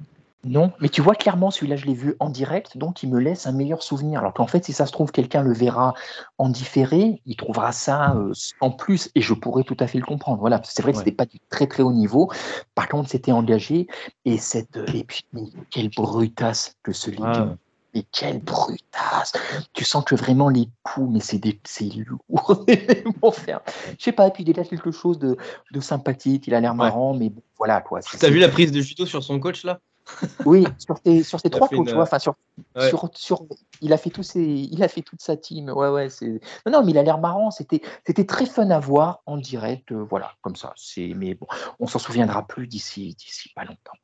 Non, 0.46 0.72
mais 0.80 0.88
tu 0.90 1.02
vois 1.02 1.16
clairement, 1.16 1.50
celui-là, 1.52 1.76
je 1.76 1.86
l'ai 1.88 1.96
vu 1.96 2.16
en 2.20 2.30
direct, 2.30 2.78
donc 2.78 3.02
il 3.04 3.10
me 3.10 3.20
laisse 3.20 3.48
un 3.48 3.52
meilleur 3.52 3.82
souvenir. 3.84 4.20
Alors 4.20 4.34
qu'en 4.34 4.46
fait, 4.48 4.64
si 4.64 4.72
ça 4.72 4.86
se 4.86 4.92
trouve, 4.92 5.12
quelqu'un 5.12 5.42
le 5.42 5.52
verra 5.52 5.94
en 6.38 6.50
différé, 6.50 7.22
il 7.26 7.36
trouvera 7.36 7.72
ça 7.72 8.16
euh, 8.16 8.32
en 8.62 8.70
plus, 8.72 9.10
et 9.16 9.22
je 9.22 9.34
pourrais 9.34 9.64
tout 9.64 9.76
à 9.80 9.88
fait 9.88 9.98
le 9.98 10.06
comprendre. 10.06 10.40
Voilà, 10.40 10.62
c'est 10.64 10.84
vrai 10.84 10.92
que 10.92 10.98
Ouais. 10.98 11.04
c'était 11.04 11.16
pas 11.16 11.26
du 11.26 11.40
très 11.50 11.66
très 11.68 11.82
haut 11.84 11.92
niveau. 11.92 12.32
Par 12.76 12.88
contre, 12.88 13.10
c'était 13.10 13.32
engagé, 13.32 13.88
et 14.26 14.38
cette, 14.38 14.80
et 14.94 15.04
puis 15.04 15.26
mais 15.34 15.42
quelle 15.72 15.90
brutasse 15.90 16.76
que 16.84 16.94
ce 16.94 17.10
Ah. 17.22 17.56
Mais 17.94 18.04
quelle 18.12 18.40
brutasse 18.40 19.34
Tu 19.74 19.86
sens 19.86 20.04
que 20.04 20.16
vraiment 20.16 20.50
les 20.50 20.70
coups, 20.84 21.10
mais 21.12 21.20
c'est 21.20 21.40
des 21.40 21.60
c'est 21.64 21.90
lourd. 21.96 22.66
bon, 23.22 23.32
faire. 23.32 23.62
Je 23.98 24.04
sais 24.04 24.12
pas, 24.12 24.28
et 24.28 24.32
puis 24.32 24.44
il 24.46 24.60
a 24.60 24.64
quelque 24.64 24.92
chose 24.92 25.20
de, 25.20 25.38
de 25.72 25.80
sympathique, 25.80 26.48
il 26.48 26.54
a 26.54 26.60
l'air 26.60 26.76
marrant, 26.76 27.14
mais 27.14 27.30
bon, 27.30 27.42
voilà 27.58 27.82
quoi. 27.82 28.00
T'as 28.02 28.30
vu 28.30 28.40
la 28.40 28.50
prise 28.50 28.72
de 28.72 28.82
judo 28.82 29.06
sur 29.06 29.24
son 29.24 29.40
coach 29.40 29.64
là? 29.64 29.80
Oui, 30.46 30.66
sur 30.78 31.00
tes, 31.00 31.24
sur 31.24 31.42
tes 31.42 31.50
trois 31.50 31.68
ouais, 31.72 31.94
enfin 31.96 32.20
sur, 32.20 32.36
ouais. 32.76 32.90
sur, 32.90 33.10
sur, 33.14 33.46
il 33.82 33.94
a 33.94 33.98
fait 33.98 34.10
tous 34.10 34.24
ses, 34.24 34.42
il 34.42 34.82
a 34.84 34.88
fait 34.88 35.02
toute 35.02 35.22
sa 35.22 35.38
team. 35.38 35.70
Ouais, 35.70 35.90
ouais, 35.90 36.10
c'est. 36.10 36.40
Non, 36.66 36.72
non, 36.72 36.84
mais 36.84 36.92
il 36.92 36.98
a 36.98 37.04
l'air 37.04 37.18
marrant. 37.18 37.52
C'était, 37.52 37.82
c'était 38.06 38.26
très 38.26 38.46
fun 38.46 38.70
à 38.70 38.80
voir 38.80 39.22
en 39.26 39.38
direct. 39.38 39.92
euh, 39.92 40.06
voilà, 40.10 40.34
comme 40.42 40.56
ça. 40.56 40.74
C'est, 40.76 41.14
mais 41.16 41.34
bon, 41.36 41.48
on 41.80 41.88
s'en 41.88 42.00
souviendra 42.00 42.46
plus 42.48 42.68
d'ici, 42.68 43.16
d'ici 43.16 43.50
pas 43.54 43.66
longtemps. 43.66 43.98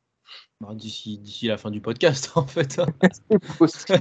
Bah, 0.63 0.73
D'ici 0.75 1.17
d'ici 1.17 1.47
la 1.47 1.57
fin 1.57 1.71
du 1.71 1.81
podcast 1.81 2.31
en 2.35 2.47
fait. 2.47 2.79
hein. 2.79 2.87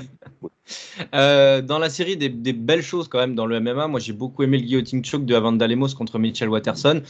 Euh, 1.15 1.61
dans 1.61 1.79
la 1.81 1.91
série, 1.91 2.17
des, 2.17 2.29
des 2.29 2.53
belles 2.53 2.83
choses 2.83 3.09
quand 3.09 3.19
même 3.19 3.35
dans 3.35 3.47
le 3.47 3.59
MMA. 3.61 3.89
Moi, 3.89 3.99
j'ai 4.01 4.13
beaucoup 4.13 4.45
aimé 4.45 4.59
le 4.59 4.65
guillotine 4.65 5.05
choke 5.05 5.27
de 5.27 5.35
Avanda 5.35 5.67
Lemos 5.67 5.89
contre 5.95 6.19
Mitchell 6.21 6.49
Watterson. 6.49 7.03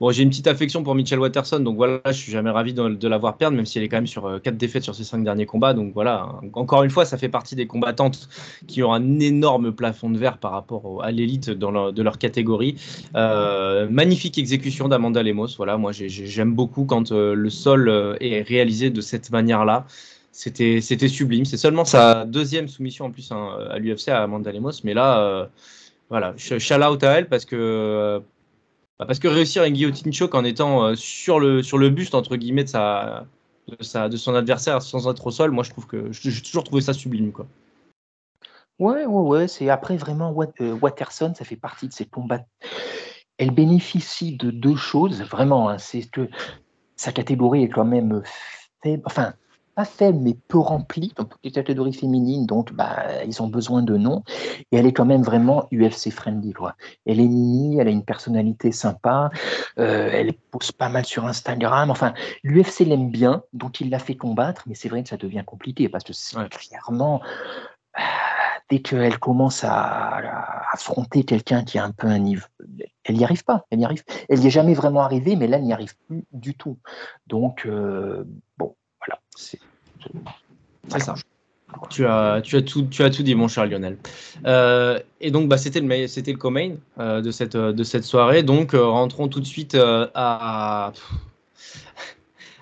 Bon, 0.00 0.12
j'ai 0.12 0.22
une 0.22 0.28
petite 0.30 0.46
affection 0.46 0.84
pour 0.84 0.94
Mitchell 0.94 1.18
Watterson, 1.18 1.58
donc 1.58 1.74
voilà, 1.76 2.00
je 2.06 2.12
suis 2.12 2.30
jamais 2.30 2.50
ravi 2.50 2.72
de, 2.72 2.88
de 2.90 3.08
la 3.08 3.18
voir 3.18 3.36
perdre, 3.36 3.56
même 3.56 3.66
si 3.66 3.78
elle 3.78 3.84
est 3.84 3.88
quand 3.88 3.96
même 3.96 4.06
sur 4.06 4.40
4 4.40 4.56
défaites 4.56 4.84
sur 4.84 4.94
ses 4.94 5.02
5 5.02 5.24
derniers 5.24 5.44
combats. 5.44 5.74
Donc 5.74 5.92
voilà, 5.92 6.36
encore 6.52 6.84
une 6.84 6.90
fois, 6.90 7.04
ça 7.04 7.18
fait 7.18 7.28
partie 7.28 7.56
des 7.56 7.66
combattantes 7.66 8.28
qui 8.68 8.84
ont 8.84 8.92
un 8.92 9.18
énorme 9.18 9.72
plafond 9.72 10.08
de 10.10 10.16
verre 10.16 10.38
par 10.38 10.52
rapport 10.52 11.02
à 11.02 11.10
l'élite 11.10 11.50
de 11.50 12.02
leur 12.02 12.18
catégorie. 12.18 12.76
Euh, 13.16 13.88
magnifique 13.90 14.38
exécution 14.38 14.86
d'Amanda 14.86 15.20
Lemos. 15.24 15.48
Voilà, 15.56 15.76
moi 15.76 15.90
j'ai- 15.90 16.08
j'ai- 16.08 16.26
j'aime 16.26 16.54
beaucoup 16.54 16.84
quand 16.84 17.10
euh, 17.10 17.34
le 17.34 17.50
sol 17.50 17.88
euh, 17.88 18.14
est 18.20 18.42
réalisé 18.42 18.90
de 18.90 19.00
cette 19.00 19.32
manière-là. 19.32 19.84
C'était 20.30 20.80
sublime. 21.08 21.44
C'est 21.44 21.56
seulement 21.56 21.84
sa 21.84 22.24
deuxième 22.24 22.68
soumission 22.68 23.06
en 23.06 23.10
plus 23.10 23.32
hein, 23.32 23.48
à 23.70 23.78
l'UFC 23.80 24.08
à 24.10 24.22
Amanda 24.22 24.52
Lemos, 24.52 24.70
mais 24.84 24.94
là, 24.94 25.18
euh, 25.20 25.46
voilà, 26.10 26.34
sh- 26.36 26.58
shout 26.58 26.74
out 26.82 27.02
à 27.02 27.18
elle 27.18 27.28
parce 27.28 27.44
que 27.44 27.56
euh, 27.56 28.20
bah, 28.98 29.06
parce 29.06 29.18
que 29.18 29.28
réussir 29.28 29.64
une 29.64 29.74
guillotine 29.74 30.12
choke 30.12 30.34
en 30.34 30.44
étant 30.44 30.84
euh, 30.84 30.94
sur 30.94 31.38
le 31.38 31.62
sur 31.62 31.78
le 31.78 31.90
buste 31.90 32.14
entre 32.14 32.36
guillemets 32.36 32.64
de 32.64 32.68
sa 32.68 33.26
de, 33.68 33.82
sa, 33.82 34.08
de 34.08 34.16
son 34.16 34.34
adversaire 34.34 34.82
sans 34.82 35.08
être 35.08 35.26
au 35.26 35.30
sol, 35.30 35.50
moi 35.50 35.62
je 35.62 35.70
trouve 35.70 35.86
que 35.86 36.10
j'ai 36.10 36.42
toujours 36.42 36.64
trouvé 36.64 36.80
ça 36.80 36.92
sublime 36.92 37.32
quoi. 37.32 37.46
Ouais, 38.78 39.06
ouais, 39.06 39.22
ouais. 39.22 39.48
C'est 39.48 39.70
après 39.70 39.96
vraiment 39.96 40.34
euh, 40.60 40.72
Watterson, 40.72 41.32
ça 41.36 41.44
fait 41.44 41.56
partie 41.56 41.88
de 41.88 41.92
ces 41.92 42.06
combats. 42.06 42.44
Elle 43.36 43.50
bénéficie 43.50 44.36
de 44.36 44.50
deux 44.50 44.76
choses, 44.76 45.22
vraiment. 45.22 45.68
hein, 45.68 45.78
c'est 45.78 46.08
que 46.08 46.28
sa 46.96 47.12
catégorie 47.12 47.64
est 47.64 47.68
quand 47.68 47.84
même 47.84 48.22
faible, 48.82 49.02
enfin 49.06 49.34
pas 49.78 49.84
faible, 49.84 50.18
mais 50.18 50.34
peu 50.48 50.58
remplie 50.58 51.12
dans 51.14 51.22
toutes 51.22 51.38
les 51.44 51.52
catégories 51.52 51.92
féminines. 51.92 52.46
Donc, 52.46 52.72
bah, 52.72 53.22
ils 53.24 53.40
ont 53.44 53.46
besoin 53.46 53.80
de 53.80 53.96
noms. 53.96 54.24
Et 54.72 54.76
elle 54.76 54.86
est 54.86 54.92
quand 54.92 55.04
même 55.04 55.22
vraiment 55.22 55.68
UFC 55.70 56.10
friendly. 56.10 56.52
Quoi. 56.52 56.74
Elle 57.06 57.20
est 57.20 57.28
mimi, 57.28 57.78
elle 57.78 57.86
a 57.86 57.92
une 57.92 58.04
personnalité 58.04 58.72
sympa, 58.72 59.30
euh, 59.78 60.10
elle 60.12 60.32
pousse 60.32 60.72
pas 60.72 60.88
mal 60.88 61.04
sur 61.04 61.26
Instagram. 61.26 61.92
Enfin, 61.92 62.12
l'UFC 62.42 62.80
l'aime 62.80 63.12
bien, 63.12 63.44
donc 63.52 63.80
il 63.80 63.88
l'a 63.88 64.00
fait 64.00 64.16
combattre. 64.16 64.64
Mais 64.66 64.74
c'est 64.74 64.88
vrai 64.88 65.04
que 65.04 65.10
ça 65.10 65.16
devient 65.16 65.44
compliqué 65.46 65.88
parce 65.88 66.02
que 66.02 66.12
Ouais. 66.36 66.48
clairement 66.48 67.20
ah, 67.94 68.02
dès 68.68 68.80
qu'elle 68.80 69.20
commence 69.20 69.62
à, 69.62 69.70
à 69.74 70.74
affronter 70.74 71.22
quelqu'un 71.22 71.62
qui 71.62 71.78
a 71.78 71.84
un 71.84 71.92
peu 71.92 72.08
un 72.08 72.18
niveau, 72.18 72.46
elle 73.04 73.14
n'y 73.14 73.22
arrive 73.22 73.44
pas. 73.44 73.64
Elle 73.70 73.78
n'y 73.78 73.84
arrive. 73.84 74.02
Elle 74.28 74.40
n'y 74.40 74.48
est 74.48 74.50
jamais 74.50 74.74
vraiment 74.74 75.02
arrivée, 75.02 75.36
mais 75.36 75.46
là, 75.46 75.58
elle 75.58 75.64
n'y 75.64 75.72
arrive 75.72 75.96
plus 76.08 76.24
du 76.32 76.54
tout. 76.54 76.78
Donc, 77.28 77.64
euh, 77.64 78.24
bon. 78.58 78.74
C'est 79.38 80.98
ça. 80.98 81.14
Tu 81.90 82.06
as, 82.06 82.40
tu, 82.42 82.56
as 82.56 82.62
tout, 82.62 82.82
tu 82.90 83.02
as 83.04 83.10
tout 83.10 83.22
dit, 83.22 83.34
mon 83.34 83.46
cher 83.46 83.66
Lionel. 83.66 83.98
Euh, 84.46 84.98
et 85.20 85.30
donc, 85.30 85.48
bah, 85.48 85.58
c'était 85.58 85.80
le, 85.80 86.06
c'était 86.06 86.32
le 86.32 86.38
co-main 86.38 86.76
euh, 86.98 87.20
de, 87.20 87.30
cette, 87.30 87.56
de 87.56 87.84
cette 87.84 88.04
soirée. 88.04 88.42
Donc, 88.42 88.74
euh, 88.74 88.84
rentrons 88.84 89.28
tout 89.28 89.40
de 89.40 89.46
suite 89.46 89.74
euh, 89.74 90.08
à. 90.14 90.92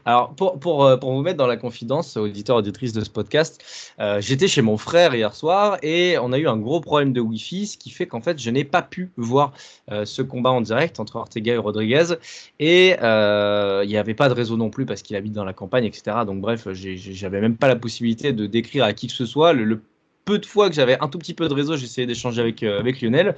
Alors, 0.06 0.34
pour, 0.36 0.60
pour, 0.60 0.84
euh, 0.84 0.96
pour 0.96 1.12
vous 1.12 1.22
mettre 1.22 1.36
dans 1.36 1.48
la 1.48 1.56
confidence, 1.56 2.16
auditeurs, 2.16 2.56
auditrices 2.56 2.92
de 2.92 3.02
ce 3.02 3.10
podcast, 3.10 3.60
euh, 3.98 4.20
j'étais 4.20 4.46
chez 4.46 4.62
mon 4.62 4.76
frère 4.76 5.12
hier 5.16 5.34
soir 5.34 5.78
et 5.82 6.16
on 6.22 6.32
a 6.32 6.38
eu 6.38 6.46
un 6.46 6.56
gros 6.56 6.80
problème 6.80 7.12
de 7.12 7.20
Wi-Fi, 7.20 7.66
ce 7.66 7.76
qui 7.76 7.90
fait 7.90 8.06
qu'en 8.06 8.20
fait, 8.20 8.38
je 8.38 8.48
n'ai 8.50 8.62
pas 8.62 8.82
pu 8.82 9.10
voir 9.16 9.52
euh, 9.90 10.04
ce 10.04 10.22
combat 10.22 10.50
en 10.50 10.60
direct 10.60 11.00
entre 11.00 11.16
Ortega 11.16 11.54
et 11.54 11.58
Rodriguez. 11.58 12.14
Et 12.60 12.90
il 12.90 13.88
n'y 13.88 13.96
avait 13.96 14.14
pas 14.14 14.28
de 14.28 14.34
réseau 14.34 14.56
non 14.56 14.70
plus 14.70 14.86
parce 14.86 15.02
qu'il 15.02 15.16
habite 15.16 15.32
dans 15.32 15.44
la 15.44 15.52
campagne, 15.52 15.84
etc. 15.84 16.18
Donc, 16.24 16.40
bref, 16.40 16.68
j'avais 16.72 17.40
même 17.40 17.56
pas 17.56 17.66
la 17.66 17.76
possibilité 17.76 18.32
de 18.32 18.46
décrire 18.46 18.84
à 18.84 18.92
qui 18.92 19.08
que 19.08 19.12
ce 19.12 19.26
soit. 19.26 19.52
Le 19.52 19.82
peu 20.26 20.38
de 20.38 20.44
fois 20.44 20.68
que 20.68 20.74
j'avais 20.74 20.98
un 21.00 21.08
tout 21.08 21.18
petit 21.18 21.34
peu 21.34 21.48
de 21.48 21.54
réseau, 21.54 21.76
j'essayais 21.76 22.06
d'échanger 22.06 22.42
avec, 22.42 22.62
euh, 22.64 22.82
Lionel. 23.00 23.36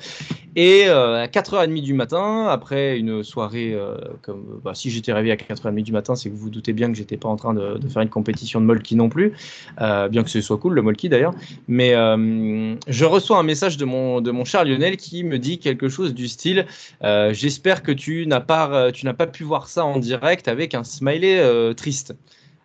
Et 0.56 0.84
euh, 0.86 1.22
à 1.22 1.26
4h30 1.26 1.82
du 1.82 1.92
matin, 1.92 2.46
après 2.48 2.98
une 2.98 3.22
soirée, 3.22 3.74
euh, 3.74 3.98
comme 4.22 4.60
bah, 4.64 4.72
si 4.74 4.90
j'étais 4.90 5.12
réveillé 5.12 5.34
à 5.34 5.36
4h30 5.36 5.82
du 5.82 5.92
matin, 5.92 6.16
c'est 6.16 6.30
que 6.30 6.34
vous 6.34 6.40
vous 6.40 6.50
doutez 6.50 6.72
bien 6.72 6.90
que 6.90 6.96
j'étais 6.96 7.18
pas 7.18 7.28
en 7.28 7.36
train 7.36 7.52
de, 7.52 7.78
faire 7.88 8.00
une 8.00 8.08
compétition 8.08 8.60
de 8.60 8.64
molki 8.64 8.96
non 8.96 9.10
plus, 9.10 9.34
bien 9.78 10.24
que 10.24 10.30
ce 10.30 10.40
soit 10.40 10.56
cool 10.56 10.74
le 10.74 10.82
molki 10.82 11.10
d'ailleurs. 11.10 11.34
Mais 11.68 11.90
je 11.92 13.04
reçois 13.04 13.38
un 13.38 13.42
message 13.42 13.76
de 13.76 13.84
mon, 13.84 14.22
de 14.22 14.32
cher 14.44 14.64
Lionel 14.64 14.96
qui 14.96 15.24
me 15.24 15.38
dit 15.38 15.58
quelque 15.58 15.90
chose 15.90 16.14
du 16.14 16.26
style 16.26 16.66
J'espère 17.02 17.82
que 17.82 17.92
tu 17.92 18.26
n'as 18.26 18.40
pas, 18.40 18.90
tu 18.92 19.04
n'as 19.04 19.14
pas 19.14 19.26
pu 19.26 19.44
voir 19.44 19.68
ça 19.68 19.84
en 19.84 19.98
direct 19.98 20.48
avec 20.48 20.74
un 20.74 20.84
smiley 20.84 21.74
triste. 21.74 22.14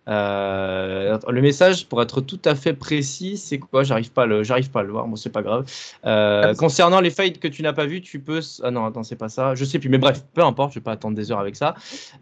Euh, 0.10 1.18
le 1.30 1.42
message, 1.42 1.88
pour 1.88 2.02
être 2.02 2.22
tout 2.22 2.39
à 2.46 2.56
fait 2.56 2.74
précis, 2.74 3.38
c'est 3.38 3.60
quoi? 3.60 3.84
J'arrive 3.84 4.12
pas, 4.12 4.26
le, 4.26 4.44
j'arrive 4.44 4.70
pas 4.70 4.82
à 4.82 4.84
le 4.84 4.92
voir. 4.92 5.08
Bon, 5.08 5.16
c'est 5.16 5.30
pas 5.30 5.42
grave. 5.42 5.66
Euh, 6.06 6.54
concernant 6.56 7.00
les 7.00 7.10
fights 7.10 7.39
que 7.39 7.48
tu 7.48 7.62
n'as 7.62 7.74
pas 7.74 7.86
vu, 7.86 8.02
tu 8.02 8.20
peux. 8.20 8.42
Ah 8.63 8.72
non, 8.72 8.86
attends, 8.86 9.04
c'est 9.04 9.16
pas 9.16 9.30
ça. 9.30 9.56
Je 9.56 9.66
sais 9.66 9.80
plus. 9.80 9.89
Mais 9.89 9.98
bref, 9.98 10.24
peu 10.34 10.44
importe. 10.44 10.74
Je 10.74 10.80
vais 10.80 10.84
pas 10.84 10.92
attendre 10.92 11.16
des 11.16 11.32
heures 11.32 11.39
avec 11.39 11.56
ça. 11.56 11.76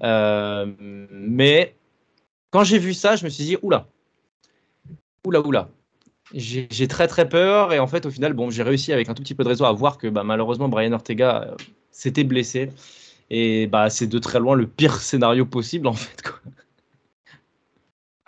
Euh, 0.03 0.67
mais 1.11 1.75
quand 2.51 2.63
j'ai 2.63 2.77
vu 2.77 2.93
ça, 2.93 3.15
je 3.15 3.23
me 3.23 3.29
suis 3.29 3.45
dit 3.45 3.57
oula, 3.61 3.87
oula, 5.25 5.41
oula. 5.41 5.69
J'ai 6.33 6.67
j'ai 6.71 6.87
très 6.87 7.07
très 7.07 7.27
peur 7.27 7.73
et 7.73 7.79
en 7.79 7.87
fait 7.87 8.05
au 8.05 8.09
final 8.09 8.31
bon 8.31 8.49
j'ai 8.49 8.63
réussi 8.63 8.93
avec 8.93 9.09
un 9.09 9.13
tout 9.13 9.21
petit 9.21 9.35
peu 9.35 9.43
de 9.43 9.49
réseau 9.49 9.65
à 9.65 9.73
voir 9.73 9.97
que 9.97 10.07
bah, 10.07 10.23
malheureusement 10.23 10.69
Brian 10.69 10.93
Ortega 10.93 11.55
s'était 11.91 12.23
blessé 12.23 12.71
et 13.29 13.67
bah 13.67 13.89
c'est 13.89 14.07
de 14.07 14.17
très 14.17 14.39
loin 14.39 14.55
le 14.55 14.65
pire 14.65 14.95
scénario 15.01 15.45
possible 15.45 15.87
en 15.87 15.93
fait 15.93 16.21
quoi. 16.21 16.39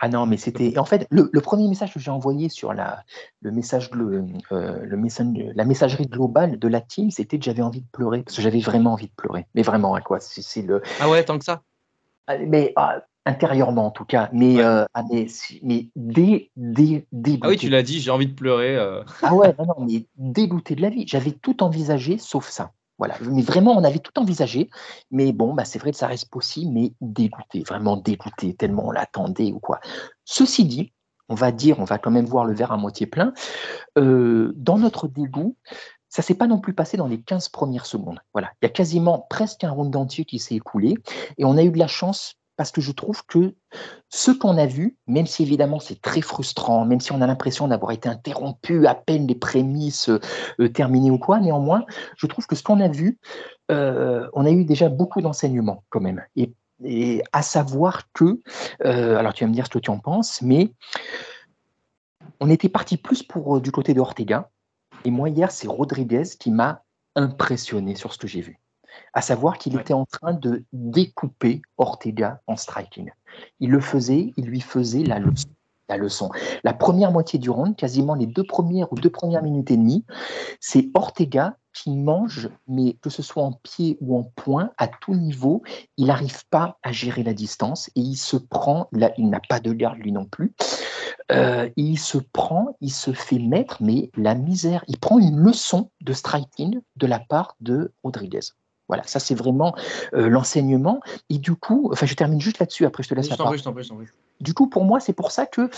Ah 0.04 0.08
non, 0.10 0.26
mais 0.26 0.36
c'était. 0.36 0.76
En 0.76 0.84
fait, 0.84 1.06
le, 1.10 1.30
le 1.32 1.40
premier 1.40 1.66
message 1.66 1.94
que 1.94 1.98
j'ai 1.98 2.10
envoyé 2.10 2.50
sur 2.50 2.74
la, 2.74 3.04
le 3.40 3.50
message, 3.50 3.90
euh, 3.94 4.78
le 4.84 4.96
message- 4.98 5.28
la 5.54 5.64
messagerie 5.64 6.04
globale 6.06 6.58
de 6.58 6.68
la 6.68 6.82
team, 6.82 7.10
c'était 7.10 7.38
que 7.38 7.44
j'avais 7.46 7.62
envie 7.62 7.80
de 7.80 7.86
pleurer, 7.90 8.22
parce 8.22 8.36
que 8.36 8.42
j'avais 8.42 8.60
vraiment 8.60 8.92
envie 8.92 9.06
de 9.06 9.14
pleurer. 9.16 9.46
Mais 9.54 9.62
vraiment, 9.62 9.96
hein, 9.96 10.02
quoi. 10.02 10.18
C'est 10.20 10.60
le. 10.60 10.82
Ah 11.00 11.08
ouais 11.08 11.24
tant 11.24 11.38
que 11.38 11.44
ça? 11.46 11.62
Ah, 12.26 12.36
Mais 12.36 12.74
ah, 12.76 13.00
intérieurement, 13.24 13.86
en 13.86 13.90
tout 13.92 14.04
cas. 14.04 14.28
Mais, 14.30 14.56
Ouais. 14.56 14.62
euh, 14.62 14.84
ah, 14.92 15.04
mais, 15.10 15.26
mais 15.62 15.88
dé, 15.96 16.50
dé. 16.54 17.06
Ah 17.40 17.48
oui 17.48 17.56
tu 17.56 17.70
l'as 17.70 17.82
dit 17.82 17.98
j'ai 17.98 18.10
envie 18.10 18.26
de 18.26 18.34
pleurer. 18.34 18.76
euh. 18.76 19.02
Ah 19.22 19.34
ouais, 19.34 19.54
non, 19.58 19.64
non, 19.64 19.86
mais 19.86 20.04
dégoûté 20.18 20.74
de 20.74 20.82
la 20.82 20.90
vie. 20.90 21.04
J'avais 21.08 21.32
tout 21.32 21.62
envisagé 21.62 22.18
sauf 22.18 22.50
ça. 22.50 22.72
Voilà. 22.98 23.16
Mais 23.22 23.42
vraiment, 23.42 23.72
on 23.76 23.84
avait 23.84 23.98
tout 23.98 24.18
envisagé. 24.18 24.70
Mais 25.10 25.32
bon, 25.32 25.54
bah, 25.54 25.64
c'est 25.64 25.78
vrai 25.78 25.90
que 25.90 25.96
ça 25.96 26.06
reste 26.06 26.30
possible, 26.30 26.72
mais 26.72 26.92
dégoûté, 27.00 27.62
vraiment 27.62 27.96
dégoûté, 27.96 28.54
tellement 28.54 28.86
on 28.86 28.90
l'attendait 28.90 29.52
ou 29.52 29.58
quoi. 29.58 29.80
Ceci 30.24 30.64
dit, 30.64 30.92
on 31.28 31.34
va 31.34 31.52
dire, 31.52 31.80
on 31.80 31.84
va 31.84 31.98
quand 31.98 32.10
même 32.10 32.26
voir 32.26 32.44
le 32.44 32.54
verre 32.54 32.72
à 32.72 32.76
moitié 32.76 33.06
plein. 33.06 33.32
Euh, 33.98 34.52
dans 34.56 34.78
notre 34.78 35.08
dégoût, 35.08 35.56
ça 36.08 36.22
s'est 36.22 36.34
pas 36.34 36.46
non 36.46 36.60
plus 36.60 36.74
passé 36.74 36.96
dans 36.96 37.08
les 37.08 37.20
15 37.20 37.48
premières 37.48 37.86
secondes. 37.86 38.20
Voilà. 38.32 38.52
Il 38.62 38.66
y 38.66 38.68
a 38.68 38.70
quasiment 38.70 39.26
presque 39.30 39.64
un 39.64 39.70
round 39.70 39.94
entier 39.96 40.24
qui 40.24 40.38
s'est 40.38 40.54
écoulé. 40.54 40.94
Et 41.38 41.44
on 41.44 41.56
a 41.56 41.62
eu 41.64 41.70
de 41.70 41.78
la 41.78 41.88
chance 41.88 42.36
parce 42.56 42.70
que 42.70 42.80
je 42.80 42.92
trouve 42.92 43.24
que 43.26 43.54
ce 44.08 44.30
qu'on 44.30 44.56
a 44.58 44.66
vu, 44.66 44.96
même 45.06 45.26
si 45.26 45.42
évidemment 45.42 45.80
c'est 45.80 46.00
très 46.00 46.20
frustrant, 46.20 46.84
même 46.84 47.00
si 47.00 47.12
on 47.12 47.20
a 47.20 47.26
l'impression 47.26 47.68
d'avoir 47.68 47.92
été 47.92 48.08
interrompu 48.08 48.86
à 48.86 48.94
peine 48.94 49.26
les 49.26 49.34
prémices 49.34 50.08
euh, 50.08 50.68
terminées 50.68 51.10
ou 51.10 51.18
quoi, 51.18 51.40
néanmoins, 51.40 51.84
je 52.16 52.26
trouve 52.26 52.46
que 52.46 52.54
ce 52.54 52.62
qu'on 52.62 52.80
a 52.80 52.88
vu, 52.88 53.18
euh, 53.70 54.28
on 54.34 54.44
a 54.44 54.50
eu 54.50 54.64
déjà 54.64 54.88
beaucoup 54.88 55.20
d'enseignements 55.20 55.84
quand 55.88 56.00
même. 56.00 56.22
Et, 56.36 56.52
à 57.32 57.40
savoir 57.40 58.12
que, 58.12 58.40
euh, 58.84 59.16
alors 59.16 59.32
tu 59.32 59.44
vas 59.44 59.48
me 59.48 59.54
dire 59.54 59.66
ce 59.66 59.70
que 59.70 59.78
tu 59.78 59.90
en 59.90 59.98
penses, 59.98 60.42
mais 60.42 60.72
on 62.40 62.50
était 62.50 62.68
parti 62.68 62.96
plus 62.96 63.22
pour 63.22 63.56
euh, 63.56 63.60
du 63.60 63.72
côté 63.72 63.94
de 63.94 64.00
Ortega. 64.00 64.50
Et 65.04 65.10
moi, 65.10 65.28
hier, 65.28 65.50
c'est 65.50 65.68
Rodriguez 65.68 66.24
qui 66.38 66.50
m'a 66.50 66.82
impressionné 67.16 67.94
sur 67.94 68.12
ce 68.12 68.18
que 68.18 68.26
j'ai 68.26 68.40
vu. 68.40 68.58
À 69.12 69.20
savoir 69.20 69.58
qu'il 69.58 69.74
Ouais. 69.74 69.80
était 69.82 69.94
en 69.94 70.06
train 70.06 70.32
de 70.34 70.64
découper 70.72 71.62
Ortega 71.78 72.40
en 72.46 72.56
striking. 72.56 73.10
Il 73.60 73.70
le 73.70 73.80
faisait, 73.80 74.32
il 74.36 74.44
lui 74.46 74.60
faisait 74.60 75.04
la 75.04 75.18
leçon. 75.18 75.48
La 75.88 75.98
leçon. 75.98 76.30
La 76.62 76.72
première 76.72 77.12
moitié 77.12 77.38
du 77.38 77.50
round, 77.50 77.76
quasiment 77.76 78.14
les 78.14 78.26
deux 78.26 78.44
premières 78.44 78.90
ou 78.92 78.96
deux 78.96 79.10
premières 79.10 79.42
minutes 79.42 79.70
et 79.70 79.76
demie, 79.76 80.04
c'est 80.58 80.88
Ortega 80.94 81.56
qu'il 81.74 81.98
mange, 82.00 82.48
mais 82.68 82.94
que 83.02 83.10
ce 83.10 83.20
soit 83.20 83.42
en 83.42 83.52
pied 83.52 83.98
ou 84.00 84.16
en 84.16 84.22
poing, 84.22 84.70
à 84.78 84.88
tout 84.88 85.14
niveau, 85.14 85.62
il 85.96 86.06
n'arrive 86.06 86.46
pas 86.48 86.78
à 86.82 86.92
gérer 86.92 87.22
la 87.22 87.34
distance 87.34 87.88
et 87.96 88.00
il 88.00 88.16
se 88.16 88.36
prend, 88.36 88.88
là, 88.92 89.12
il 89.18 89.28
n'a 89.28 89.40
pas 89.46 89.60
de 89.60 89.72
garde 89.72 89.98
lui 89.98 90.12
non 90.12 90.24
plus, 90.24 90.54
euh, 91.32 91.68
il 91.76 91.98
se 91.98 92.18
prend, 92.18 92.76
il 92.80 92.92
se 92.92 93.12
fait 93.12 93.38
mettre, 93.40 93.82
mais 93.82 94.10
la 94.16 94.34
misère, 94.34 94.84
il 94.88 94.98
prend 94.98 95.18
une 95.18 95.38
leçon 95.38 95.90
de 96.00 96.12
striking 96.12 96.80
de 96.96 97.06
la 97.06 97.18
part 97.18 97.56
de 97.60 97.92
Rodriguez. 98.04 98.40
Voilà, 98.88 99.02
ça 99.04 99.18
c'est 99.18 99.34
vraiment 99.34 99.74
euh, 100.14 100.28
l'enseignement. 100.28 101.00
Et 101.30 101.38
du 101.38 101.54
coup, 101.54 101.88
enfin 101.92 102.06
je 102.06 102.14
termine 102.14 102.40
juste 102.40 102.58
là-dessus, 102.58 102.84
après 102.84 103.02
je 103.02 103.08
te 103.08 103.14
laisse 103.14 103.30
la 103.30 103.36
parole. 103.36 103.58
Du 104.40 104.52
coup, 104.52 104.68
pour 104.68 104.84
moi, 104.84 105.00
c'est 105.00 105.12
pour 105.12 105.30
ça 105.30 105.46
que 105.46 105.70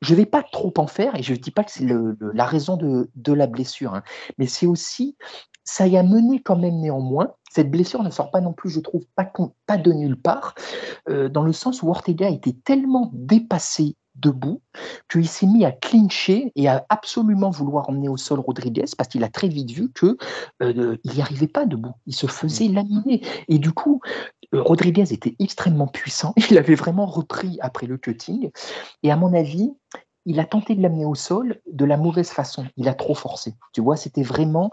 je 0.00 0.12
ne 0.12 0.16
vais 0.16 0.26
pas 0.26 0.42
trop 0.42 0.72
en 0.76 0.86
faire, 0.86 1.16
et 1.16 1.22
je 1.22 1.32
ne 1.32 1.38
dis 1.38 1.50
pas 1.50 1.64
que 1.64 1.72
c'est 1.72 1.86
la 2.20 2.46
raison 2.46 2.76
de, 2.76 3.32
la 3.32 3.46
blessure, 3.46 3.94
hein. 3.94 4.02
mais 4.38 4.46
c'est 4.46 4.66
aussi, 4.66 5.16
ça 5.64 5.86
y 5.86 5.96
a 5.96 6.02
mené 6.02 6.40
quand 6.40 6.56
même 6.56 6.78
néanmoins, 6.80 7.34
cette 7.50 7.70
blessure 7.70 8.02
ne 8.02 8.10
sort 8.10 8.30
pas 8.30 8.40
non 8.40 8.52
plus, 8.52 8.70
je 8.70 8.80
trouve, 8.80 9.04
pas, 9.16 9.30
pas 9.66 9.76
de 9.76 9.92
nulle 9.92 10.20
part, 10.20 10.54
euh, 11.08 11.28
dans 11.28 11.42
le 11.42 11.52
sens 11.52 11.82
où 11.82 11.88
Ortega 11.88 12.28
était 12.28 12.56
tellement 12.64 13.10
dépassé 13.12 13.96
debout, 14.14 14.62
qu'il 15.10 15.28
s'est 15.28 15.46
mis 15.46 15.64
à 15.64 15.72
clincher 15.72 16.52
et 16.56 16.68
à 16.68 16.84
absolument 16.88 17.50
vouloir 17.50 17.88
emmener 17.88 18.08
au 18.08 18.16
sol 18.16 18.40
Rodriguez 18.40 18.84
parce 18.96 19.08
qu'il 19.08 19.24
a 19.24 19.28
très 19.28 19.48
vite 19.48 19.70
vu 19.70 19.90
que 19.92 20.16
euh, 20.62 20.96
il 21.04 21.12
n'y 21.12 21.20
arrivait 21.20 21.48
pas 21.48 21.66
debout. 21.66 21.94
Il 22.06 22.14
se 22.14 22.26
faisait 22.26 22.68
mm. 22.68 22.74
laminer. 22.74 23.22
Et 23.48 23.58
du 23.58 23.72
coup, 23.72 24.00
euh, 24.54 24.62
Rodriguez 24.62 25.12
était 25.12 25.34
extrêmement 25.38 25.88
puissant. 25.88 26.34
Il 26.50 26.58
avait 26.58 26.74
vraiment 26.74 27.06
repris 27.06 27.58
après 27.60 27.86
le 27.86 27.96
cutting. 27.96 28.50
Et 29.02 29.10
à 29.10 29.16
mon 29.16 29.34
avis, 29.34 29.72
il 30.26 30.40
a 30.40 30.44
tenté 30.44 30.74
de 30.74 30.80
l'amener 30.80 31.04
au 31.04 31.14
sol 31.14 31.60
de 31.70 31.84
la 31.84 31.96
mauvaise 31.96 32.30
façon. 32.30 32.64
Il 32.76 32.88
a 32.88 32.94
trop 32.94 33.14
forcé. 33.14 33.54
Tu 33.72 33.82
vois, 33.82 33.96
c'était 33.96 34.22
vraiment 34.22 34.70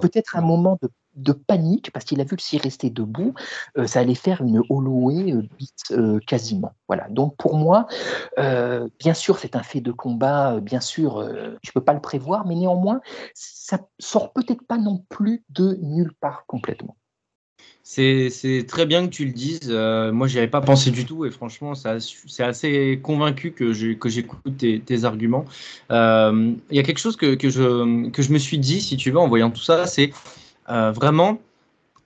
peut-être 0.00 0.36
un 0.36 0.40
moment 0.40 0.78
de, 0.80 0.88
panique 1.46 1.90
parce 1.92 2.04
qu'il 2.04 2.20
a 2.20 2.24
vu 2.24 2.36
que 2.36 2.42
s'il 2.42 2.60
restait 2.60 2.90
debout, 2.90 3.34
euh, 3.76 3.86
ça 3.86 4.00
allait 4.00 4.14
faire 4.14 4.42
une 4.42 4.62
Holloway 4.68 5.32
euh, 5.32 5.42
euh, 5.90 6.18
quasiment. 6.26 6.72
Voilà. 6.88 7.08
Donc 7.08 7.36
pour 7.36 7.56
moi, 7.56 7.86
bien 8.36 9.14
sûr, 9.14 9.38
c'est 9.38 9.56
un 9.56 9.62
fait 9.62 9.80
de 9.80 9.92
combat. 9.92 10.60
bien 10.60 10.80
sûr, 10.80 11.28
je 11.62 11.72
peux 11.72 11.82
pas 11.82 11.94
le 11.94 12.00
prévoir, 12.00 12.46
mais 12.46 12.54
néanmoins, 12.54 13.00
ça 13.34 13.78
sort 13.98 14.32
peut-être 14.32 14.66
pas 14.66 14.78
non 14.78 15.04
plus 15.08 15.44
de 15.50 15.78
nulle 15.80 16.12
part 16.20 16.44
complètement. 16.46 16.96
C'est 17.84 18.64
très 18.68 18.86
bien 18.86 19.06
que 19.06 19.12
tu 19.12 19.24
le 19.24 19.32
dises. 19.32 19.68
Euh, 19.68 20.12
moi, 20.12 20.28
j'y 20.28 20.38
avais 20.38 20.48
pas 20.48 20.60
pensé 20.60 20.90
du 20.90 21.04
tout 21.04 21.26
et 21.26 21.30
franchement, 21.30 21.74
c'est 21.74 22.42
assez 22.42 23.00
convaincu 23.02 23.52
que 23.52 23.72
j'écoute 23.72 24.56
tes, 24.56 25.04
arguments. 25.04 25.44
Il 25.90 26.56
y 26.70 26.78
a 26.78 26.82
quelque 26.82 26.98
chose 26.98 27.16
que, 27.16 27.34
que, 27.34 27.50
je, 27.50 28.08
que 28.10 28.22
je 28.22 28.32
me 28.32 28.38
suis 28.38 28.58
dit, 28.58 28.80
si 28.80 28.96
tu 28.96 29.10
veux, 29.10 29.18
en 29.18 29.28
voyant 29.28 29.50
tout 29.50 29.62
ça, 29.62 29.86
c'est 29.86 30.12
vraiment. 30.68 31.38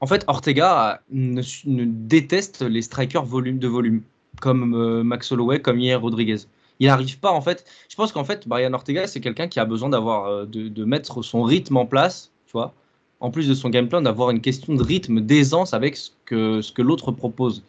En 0.01 0.07
fait, 0.07 0.25
Ortega 0.27 1.01
ne, 1.11 1.43
déteste 1.85 2.63
les 2.63 2.83
strikers 2.83 3.25
volume 3.25 3.59
de 3.59 3.69
volume, 3.69 4.03
comme 4.41 5.03
Max 5.03 5.33
Holloway, 5.33 5.61
comme 5.61 5.79
hier 5.81 6.01
Rodriguez. 6.01 6.39
Il 6.79 6.89
n'arrive 6.89 7.19
pas, 7.19 7.33
en 7.33 7.41
fait. 7.41 7.65
Je 7.89 7.97
pense 7.97 8.13
qu'en 8.13 8.25
fait, 8.25 8.47
Brian 8.47 8.75
Ortega, 8.75 9.07
c'est 9.07 9.21
quelqu'un 9.21 9.49
qui 9.49 9.59
a 9.59 9.65
besoin 9.65 9.89
d'avoir 9.89 10.47
de, 10.47 10.69
de 10.69 10.85
mettre 10.85 11.23
son 11.23 11.43
rythme 11.43 11.79
en 11.79 11.87
place, 11.87 12.31
tu 12.47 12.53
vois 12.53 12.75
en 13.21 13.31
plus 13.31 13.49
de 13.49 13.55
son 13.55 13.71
gameplay, 13.71 14.01
d'avoir 14.03 14.31
une 14.31 14.41
question 14.41 14.75
de 14.75 14.83
rythme, 14.83 15.21
d'aisance 15.21 15.75
avec 15.75 15.97
ce 15.97 16.11
que, 16.25 16.61
ce 16.61 16.73
que 16.73 16.83
l'autre 16.83 17.13
propose. 17.13 17.65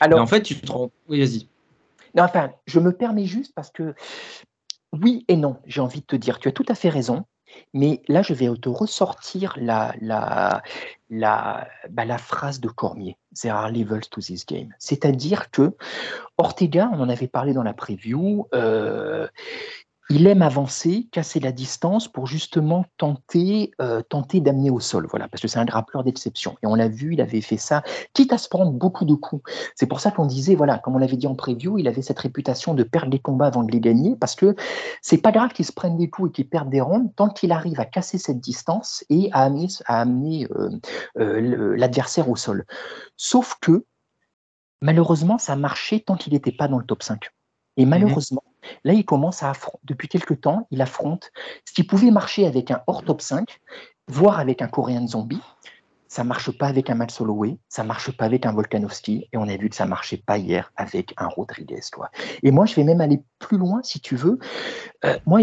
Alors, 0.00 0.20
en 0.20 0.26
fait, 0.26 0.42
tu 0.42 0.56
te 0.56 0.70
rends. 0.70 0.90
Oui, 1.08 1.20
vas-y. 1.20 1.46
Non, 2.14 2.24
enfin, 2.24 2.50
je 2.66 2.80
me 2.80 2.92
permets 2.92 3.26
juste 3.26 3.52
parce 3.54 3.70
que 3.70 3.94
oui 4.92 5.24
et 5.28 5.36
non, 5.36 5.56
j'ai 5.66 5.80
envie 5.80 6.00
de 6.00 6.06
te 6.06 6.16
dire, 6.16 6.38
tu 6.38 6.48
as 6.48 6.52
tout 6.52 6.64
à 6.68 6.74
fait 6.74 6.88
raison. 6.88 7.24
Mais 7.72 8.02
là, 8.08 8.22
je 8.22 8.34
vais 8.34 8.48
te 8.56 8.68
ressortir 8.68 9.54
la, 9.56 9.94
la, 10.00 10.62
la, 11.10 11.68
bah, 11.90 12.04
la 12.04 12.18
phrase 12.18 12.60
de 12.60 12.68
Cormier. 12.68 13.16
There 13.40 13.52
are 13.52 13.70
levels 13.70 14.08
to 14.10 14.20
this 14.20 14.46
game. 14.46 14.72
C'est-à-dire 14.78 15.50
que 15.50 15.76
Ortega, 16.38 16.90
on 16.92 17.00
en 17.00 17.08
avait 17.08 17.28
parlé 17.28 17.52
dans 17.52 17.62
la 17.62 17.72
preview, 17.72 18.46
euh, 18.54 19.26
il 20.10 20.26
aime 20.26 20.42
avancer, 20.42 21.08
casser 21.12 21.40
la 21.40 21.52
distance 21.52 22.08
pour 22.08 22.26
justement 22.26 22.84
tenter, 22.98 23.70
euh, 23.80 24.02
tenter 24.02 24.40
d'amener 24.40 24.70
au 24.70 24.78
sol, 24.78 25.06
voilà, 25.08 25.28
parce 25.28 25.40
que 25.40 25.48
c'est 25.48 25.58
un 25.58 25.64
grappleur 25.64 26.04
d'exception. 26.04 26.56
Et 26.62 26.66
on 26.66 26.74
l'a 26.74 26.88
vu, 26.88 27.14
il 27.14 27.20
avait 27.22 27.40
fait 27.40 27.56
ça, 27.56 27.82
quitte 28.12 28.32
à 28.32 28.38
se 28.38 28.48
prendre 28.48 28.72
beaucoup 28.72 29.06
de 29.06 29.14
coups. 29.14 29.42
C'est 29.74 29.86
pour 29.86 30.00
ça 30.00 30.10
qu'on 30.10 30.26
disait, 30.26 30.54
voilà, 30.54 30.78
comme 30.78 30.94
on 30.94 30.98
l'avait 30.98 31.16
dit 31.16 31.26
en 31.26 31.34
preview, 31.34 31.78
il 31.78 31.88
avait 31.88 32.02
cette 32.02 32.18
réputation 32.18 32.74
de 32.74 32.82
perdre 32.82 33.12
les 33.12 33.18
combats 33.18 33.46
avant 33.46 33.62
de 33.62 33.72
les 33.72 33.80
gagner, 33.80 34.14
parce 34.16 34.34
que 34.34 34.54
c'est 35.00 35.18
pas 35.18 35.32
grave 35.32 35.52
qu'il 35.52 35.64
se 35.64 35.72
prenne 35.72 35.96
des 35.96 36.10
coups 36.10 36.28
et 36.28 36.32
qu'il 36.32 36.48
perde 36.48 36.68
des 36.68 36.82
rondes, 36.82 37.14
tant 37.16 37.30
qu'il 37.30 37.50
arrive 37.50 37.80
à 37.80 37.86
casser 37.86 38.18
cette 38.18 38.40
distance 38.40 39.04
et 39.08 39.30
à 39.32 39.44
amener, 39.44 39.68
à 39.86 40.02
amener 40.02 40.46
euh, 40.54 40.70
euh, 41.18 41.76
l'adversaire 41.76 42.28
au 42.28 42.36
sol. 42.36 42.66
Sauf 43.16 43.56
que, 43.60 43.86
malheureusement, 44.82 45.38
ça 45.38 45.56
marchait 45.56 46.00
tant 46.00 46.16
qu'il 46.16 46.34
n'était 46.34 46.52
pas 46.52 46.68
dans 46.68 46.78
le 46.78 46.84
top 46.84 47.02
5. 47.02 47.30
Et 47.76 47.86
mmh 47.86 47.88
malheureusement, 47.88 48.43
là, 48.84 48.92
il 48.92 49.04
commence 49.04 49.42
à 49.42 49.50
affronter, 49.50 49.78
depuis 49.84 50.08
quelques 50.08 50.40
temps, 50.40 50.66
il 50.70 50.80
affronte 50.82 51.32
ce 51.64 51.72
qui 51.72 51.84
pouvait 51.84 52.10
marcher 52.10 52.46
avec 52.46 52.70
un 52.70 52.82
hors 52.86 53.04
top 53.04 53.20
5, 53.20 53.60
voire 54.08 54.38
avec 54.38 54.62
un 54.62 54.68
Korean 54.68 55.06
Zombie. 55.06 55.42
Ça 56.06 56.22
marche 56.22 56.56
pas 56.56 56.68
avec 56.68 56.90
un 56.90 56.94
Max 56.94 57.20
Holloway, 57.20 57.58
ça 57.68 57.82
marche 57.82 58.16
pas 58.16 58.26
avec 58.26 58.46
un 58.46 58.52
Volkanovski, 58.52 59.26
et 59.32 59.36
on 59.36 59.48
a 59.48 59.56
vu 59.56 59.68
que 59.68 59.74
ça 59.74 59.84
marchait 59.84 60.22
pas 60.24 60.38
hier 60.38 60.70
avec 60.76 61.12
un 61.16 61.26
Rodriguez. 61.26 61.80
Toi. 61.90 62.08
Et 62.44 62.52
moi, 62.52 62.66
je 62.66 62.76
vais 62.76 62.84
même 62.84 63.00
aller 63.00 63.20
plus 63.40 63.58
loin, 63.58 63.80
si 63.82 63.98
tu 63.98 64.14
veux. 64.14 64.38
Euh, 65.04 65.18
moi, 65.26 65.40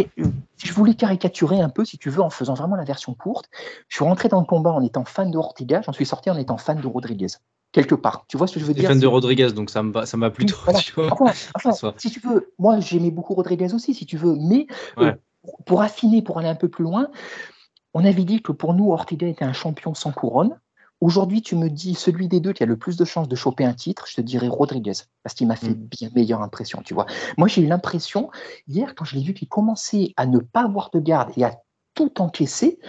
je 0.57 0.71
voulais 0.71 0.93
caricaturer 0.93 1.59
un 1.59 1.67
peu, 1.67 1.83
si 1.83 1.97
tu 1.97 2.09
veux, 2.09 2.21
en 2.21 2.29
faisant 2.29 2.53
vraiment 2.53 2.77
la 2.77 2.85
version 2.85 3.13
courte. 3.13 3.49
Je 3.89 3.97
suis 3.97 4.05
rentré 4.05 4.29
dans 4.29 4.39
le 4.39 4.45
combat 4.45 4.71
en 4.71 4.81
étant 4.81 5.03
fan 5.03 5.29
de 5.29 5.37
Ortega, 5.37 5.81
j'en 5.81 5.91
suis 5.91 6.05
sorti 6.05 6.29
en 6.29 6.37
étant 6.37 6.57
fan 6.57 6.79
de 6.79 6.87
Rodriguez 6.87 7.27
quelque 7.71 7.95
part. 7.95 8.25
Tu 8.27 8.37
vois 8.37 8.47
ce 8.47 8.55
que 8.55 8.59
je 8.59 8.65
veux 8.65 8.73
dire 8.73 8.87
fan 8.87 8.99
de 8.99 9.07
Rodriguez, 9.07 9.51
donc 9.53 9.69
ça 9.69 9.83
m'a 9.83 10.05
ça 10.05 10.17
m'a 10.17 10.29
plutôt. 10.29 10.55
Enfin, 11.55 11.93
si 11.97 12.11
tu 12.11 12.19
veux, 12.19 12.53
moi 12.59 12.79
j'aimais 12.79 13.11
beaucoup 13.11 13.33
Rodriguez 13.33 13.73
aussi, 13.73 13.93
si 13.93 14.05
tu 14.05 14.17
veux, 14.17 14.35
mais 14.39 14.67
euh, 14.97 15.13
pour 15.65 15.81
affiner, 15.81 16.21
pour 16.21 16.37
aller 16.39 16.49
un 16.49 16.55
peu 16.55 16.69
plus 16.69 16.83
loin, 16.83 17.07
on 17.93 18.05
avait 18.05 18.23
dit 18.23 18.41
que 18.41 18.51
pour 18.51 18.73
nous, 18.73 18.91
Ortega 18.91 19.27
était 19.27 19.45
un 19.45 19.53
champion 19.53 19.93
sans 19.93 20.11
couronne. 20.11 20.57
Aujourd'hui, 20.99 21.41
tu 21.41 21.55
me 21.55 21.67
dis 21.67 21.95
celui 21.95 22.27
des 22.27 22.39
deux 22.39 22.53
qui 22.53 22.61
a 22.61 22.67
le 22.67 22.77
plus 22.77 22.95
de 22.95 23.05
chances 23.05 23.27
de 23.27 23.35
choper 23.35 23.65
un 23.65 23.73
titre, 23.73 24.05
je 24.07 24.15
te 24.15 24.21
dirais 24.21 24.47
Rodriguez, 24.47 24.93
parce 25.23 25.33
qu'il 25.33 25.47
m'a 25.47 25.55
fait 25.55 25.71
mm. 25.71 25.87
bien 25.89 26.09
meilleure 26.15 26.43
impression, 26.43 26.83
tu 26.83 26.93
vois. 26.93 27.07
Moi, 27.37 27.47
j'ai 27.47 27.63
eu 27.63 27.67
l'impression, 27.67 28.29
hier, 28.67 28.93
quand 28.93 29.03
je 29.03 29.15
l'ai 29.15 29.23
vu 29.23 29.33
qu'il 29.33 29.47
commençait 29.47 30.13
à 30.15 30.27
ne 30.27 30.37
pas 30.37 30.63
avoir 30.63 30.91
de 30.91 30.99
garde 30.99 31.31
et 31.37 31.43
à 31.43 31.57
tout 31.95 32.21
encaisser, 32.21 32.79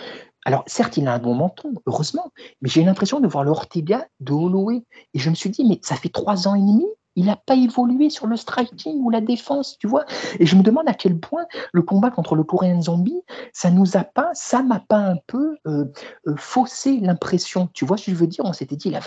alors, 0.44 0.64
certes, 0.66 0.96
il 0.96 1.06
a 1.06 1.14
un 1.14 1.18
bon 1.18 1.34
menton, 1.34 1.74
heureusement, 1.86 2.32
mais 2.60 2.68
j'ai 2.68 2.82
l'impression 2.82 3.20
de 3.20 3.28
voir 3.28 3.44
le 3.44 3.50
Ortega 3.50 4.06
de 4.20 4.32
Holloway. 4.32 4.82
Et 5.14 5.18
je 5.18 5.30
me 5.30 5.34
suis 5.34 5.50
dit, 5.50 5.64
mais 5.64 5.78
ça 5.82 5.94
fait 5.94 6.08
trois 6.08 6.48
ans 6.48 6.54
et 6.54 6.60
demi, 6.60 6.86
il 7.14 7.26
n'a 7.26 7.36
pas 7.36 7.54
évolué 7.54 8.10
sur 8.10 8.26
le 8.26 8.36
striking 8.36 9.00
ou 9.02 9.10
la 9.10 9.20
défense, 9.20 9.76
tu 9.78 9.86
vois. 9.86 10.04
Et 10.40 10.46
je 10.46 10.56
me 10.56 10.62
demande 10.62 10.88
à 10.88 10.94
quel 10.94 11.18
point 11.18 11.44
le 11.72 11.82
combat 11.82 12.10
contre 12.10 12.34
le 12.34 12.42
Coréen 12.42 12.80
Zombie, 12.80 13.20
ça 13.52 13.70
nous 13.70 13.96
a 13.96 14.04
pas, 14.04 14.30
ça 14.32 14.62
m'a 14.62 14.80
pas 14.80 14.98
un 14.98 15.16
peu 15.26 15.56
euh, 15.66 15.84
euh, 16.26 16.34
faussé 16.36 16.98
l'impression. 17.00 17.68
Tu 17.74 17.84
vois 17.84 17.96
ce 17.96 18.06
que 18.06 18.12
je 18.12 18.16
veux 18.16 18.26
dire? 18.26 18.44
On 18.44 18.52
s'était 18.52 18.76
dit, 18.76 18.90
la... 18.90 19.00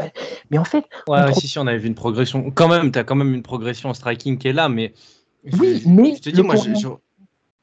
mais 0.51 0.57
en 0.57 0.63
fait. 0.63 0.85
Ouais, 1.07 1.33
si, 1.33 1.47
si, 1.47 1.57
on 1.59 1.67
avait 1.67 1.79
vu 1.79 1.87
une 1.87 1.95
progression. 1.95 2.51
Quand 2.51 2.67
même, 2.67 2.91
tu 2.91 2.99
as 2.99 3.03
quand 3.03 3.15
même 3.15 3.33
une 3.33 3.43
progression 3.43 3.89
en 3.89 3.93
striking 3.93 4.37
qui 4.37 4.47
est 4.47 4.53
là, 4.53 4.69
mais. 4.69 4.93
Oui, 5.59 5.81
mais. 5.85 6.15
Je 6.15 6.21
te 6.21 6.29
dis, 6.29 6.43
moi, 6.43 6.55
je 6.55 6.71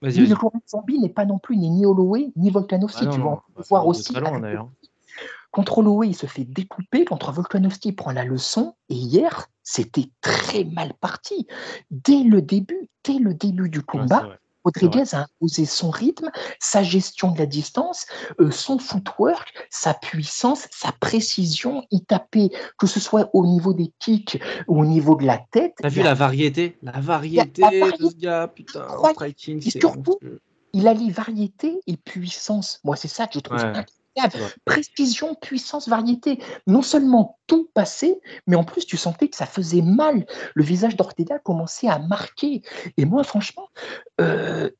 le 0.02 0.34
Coréen 0.34 0.60
Zombie 0.68 0.98
n'est 0.98 1.08
pas 1.08 1.24
non 1.24 1.38
plus 1.38 1.56
ni 1.56 1.86
Holloway 1.86 2.32
ni 2.36 2.50
Volkanovski. 2.50 3.04
Ah 3.06 3.10
tu 3.12 3.20
vas 3.20 3.42
voir 3.68 3.86
aussi. 3.86 4.12
contre 5.50 5.78
Holloway, 5.78 6.08
il 6.08 6.16
se 6.16 6.26
fait 6.26 6.44
découper. 6.44 7.04
Contre 7.04 7.30
Volkanovski, 7.32 7.90
il 7.90 7.96
prend 7.96 8.12
la 8.12 8.24
leçon. 8.24 8.74
Et 8.88 8.94
hier, 8.94 9.48
c'était 9.62 10.10
très 10.20 10.64
mal 10.64 10.92
parti. 11.00 11.46
Dès 11.90 12.24
le 12.24 12.42
début, 12.42 12.88
dès 13.04 13.18
le 13.18 13.34
début 13.34 13.68
du 13.68 13.82
combat, 13.82 14.38
Rodriguez 14.64 15.14
a 15.14 15.22
imposé 15.22 15.64
son 15.64 15.90
rythme, 15.90 16.30
sa 16.60 16.82
gestion 16.82 17.32
de 17.32 17.38
la 17.38 17.46
distance, 17.46 18.06
euh, 18.40 18.50
son 18.50 18.78
footwork, 18.78 19.52
sa 19.70 19.94
puissance, 19.94 20.68
sa 20.70 20.92
précision. 20.92 21.84
Il 21.90 22.04
tapait, 22.04 22.50
que 22.78 22.86
ce 22.86 23.00
soit 23.00 23.30
au 23.32 23.46
niveau 23.46 23.72
des 23.72 23.92
kicks 23.98 24.40
ou 24.68 24.80
au 24.80 24.84
niveau 24.84 25.16
de 25.16 25.24
la 25.24 25.38
tête. 25.50 25.74
T'as 25.78 25.88
vu 25.88 26.02
la 26.02 26.14
variété? 26.14 26.76
La 26.82 27.00
variété 27.00 27.62
de 27.62 28.08
ce 28.08 28.16
gars, 28.16 28.48
putain. 28.48 28.86
Et 29.48 29.70
surtout, 29.70 30.18
il 30.72 30.88
allie 30.88 31.10
variété 31.10 31.80
et 31.86 31.96
puissance. 31.96 32.80
Moi, 32.84 32.96
c'est 32.96 33.08
ça 33.08 33.26
que 33.26 33.34
je 33.34 33.40
trouve 33.40 33.58
Précision, 34.64 35.34
puissance, 35.34 35.88
variété. 35.88 36.38
Non 36.66 36.82
seulement 36.82 37.38
tout 37.46 37.70
passait, 37.74 38.20
mais 38.46 38.56
en 38.56 38.64
plus 38.64 38.86
tu 38.86 38.96
sentais 38.96 39.28
que 39.28 39.36
ça 39.36 39.46
faisait 39.46 39.82
mal. 39.82 40.26
Le 40.54 40.62
visage 40.62 40.96
d'Ortega 40.96 41.38
commençait 41.38 41.88
à 41.88 41.98
marquer. 41.98 42.62
Et 42.96 43.04
moi, 43.04 43.24
franchement, 43.24 43.68
euh, 44.20 44.70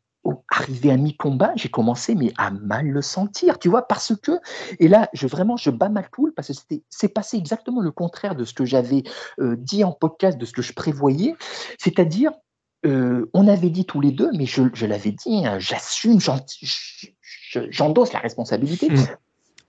arrivé 0.51 0.90
à 0.90 0.97
mi-combat, 0.97 1.53
j'ai 1.57 1.68
commencé 1.68 2.14
mais 2.14 2.33
à 2.37 2.51
mal 2.51 2.87
le 2.87 3.03
sentir, 3.03 3.59
tu 3.59 3.68
vois, 3.68 3.83
parce 3.83 4.14
que, 4.16 4.33
et 4.79 4.88
là, 4.88 5.09
je 5.12 5.27
vraiment, 5.27 5.57
je 5.57 5.71
bats 5.71 5.88
ma 5.88 6.03
coule 6.03 6.33
parce 6.35 6.49
que 6.49 6.55
c'était, 6.55 6.83
c'est 6.90 7.09
passé 7.09 7.37
exactement 7.37 7.81
le 7.81 7.90
contraire 7.90 8.35
de 8.35 8.45
ce 8.45 8.55
que 8.55 8.64
j'avais 8.64 9.03
euh, 9.40 9.57
dit 9.57 9.85
en 9.85 9.92
podcast, 9.92 10.38
de 10.38 10.45
ce 10.45 10.53
que 10.53 10.62
je 10.62 10.73
prévoyais, 10.73 11.35
c'est-à-dire, 11.79 12.33
euh, 12.85 13.31
on 13.33 13.47
avait 13.47 13.71
dit 13.71 13.85
tous 13.85 14.01
les 14.01 14.11
deux, 14.11 14.31
mais 14.37 14.47
je, 14.47 14.87
l'avais 14.87 15.12
dit, 15.12 15.47
hein, 15.47 15.59
j'assume, 15.59 16.21
j'endosse 17.71 18.12
la 18.12 18.21
responsabilité. 18.21 18.91
Hmm. 18.91 18.97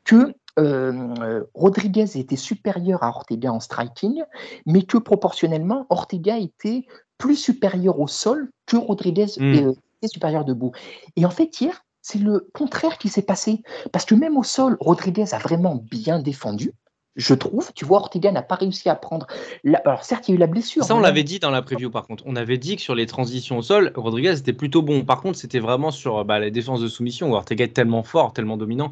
que 0.05 0.33
euh, 0.59 1.43
Rodriguez 1.53 2.17
était 2.17 2.35
supérieur 2.35 3.03
à 3.03 3.07
Ortega 3.07 3.51
en 3.53 3.61
striking, 3.61 4.21
mais 4.65 4.83
que 4.83 4.97
proportionnellement, 4.97 5.87
Ortega 5.89 6.37
était 6.37 6.85
plus 7.17 7.37
supérieur 7.37 7.99
au 7.99 8.07
sol 8.07 8.51
que 8.65 8.75
Rodriguez 8.75 9.27
Mm. 9.37 9.55
euh, 9.55 9.73
était 10.01 10.07
supérieur 10.09 10.43
debout. 10.43 10.73
Et 11.15 11.25
en 11.25 11.29
fait, 11.29 11.61
hier, 11.61 11.85
c'est 12.01 12.19
le 12.19 12.49
contraire 12.53 12.97
qui 12.97 13.07
s'est 13.07 13.21
passé. 13.21 13.63
Parce 13.93 14.03
que 14.03 14.13
même 14.13 14.37
au 14.37 14.43
sol, 14.43 14.75
Rodriguez 14.81 15.33
a 15.33 15.37
vraiment 15.37 15.75
bien 15.75 16.19
défendu, 16.19 16.73
je 17.15 17.33
trouve. 17.33 17.71
Tu 17.75 17.85
vois, 17.85 17.99
Ortega 17.99 18.31
n'a 18.31 18.41
pas 18.41 18.55
réussi 18.55 18.89
à 18.89 18.95
prendre. 18.95 19.27
la- 19.63 19.79
Alors, 19.85 20.03
certes, 20.03 20.27
il 20.27 20.31
y 20.31 20.33
a 20.33 20.35
eu 20.35 20.39
la 20.39 20.47
blessure. 20.47 20.83
Ça, 20.83 20.95
on 20.95 20.99
l'avait 20.99 21.23
dit 21.23 21.39
dans 21.39 21.51
la 21.51 21.61
preview 21.61 21.89
par 21.89 22.07
contre. 22.07 22.23
On 22.25 22.35
avait 22.35 22.57
dit 22.57 22.75
que 22.75 22.81
sur 22.81 22.95
les 22.95 23.05
transitions 23.05 23.57
au 23.57 23.61
sol, 23.61 23.91
Rodriguez 23.95 24.37
était 24.37 24.53
plutôt 24.53 24.81
bon. 24.81 25.03
Par 25.05 25.21
contre, 25.21 25.37
c'était 25.37 25.59
vraiment 25.59 25.91
sur 25.91 26.25
bah, 26.25 26.39
la 26.39 26.49
défense 26.49 26.81
de 26.81 26.87
soumission 26.87 27.31
où 27.31 27.35
Ortega 27.35 27.65
est 27.65 27.73
tellement 27.73 28.03
fort, 28.03 28.33
tellement 28.33 28.57
dominant 28.57 28.91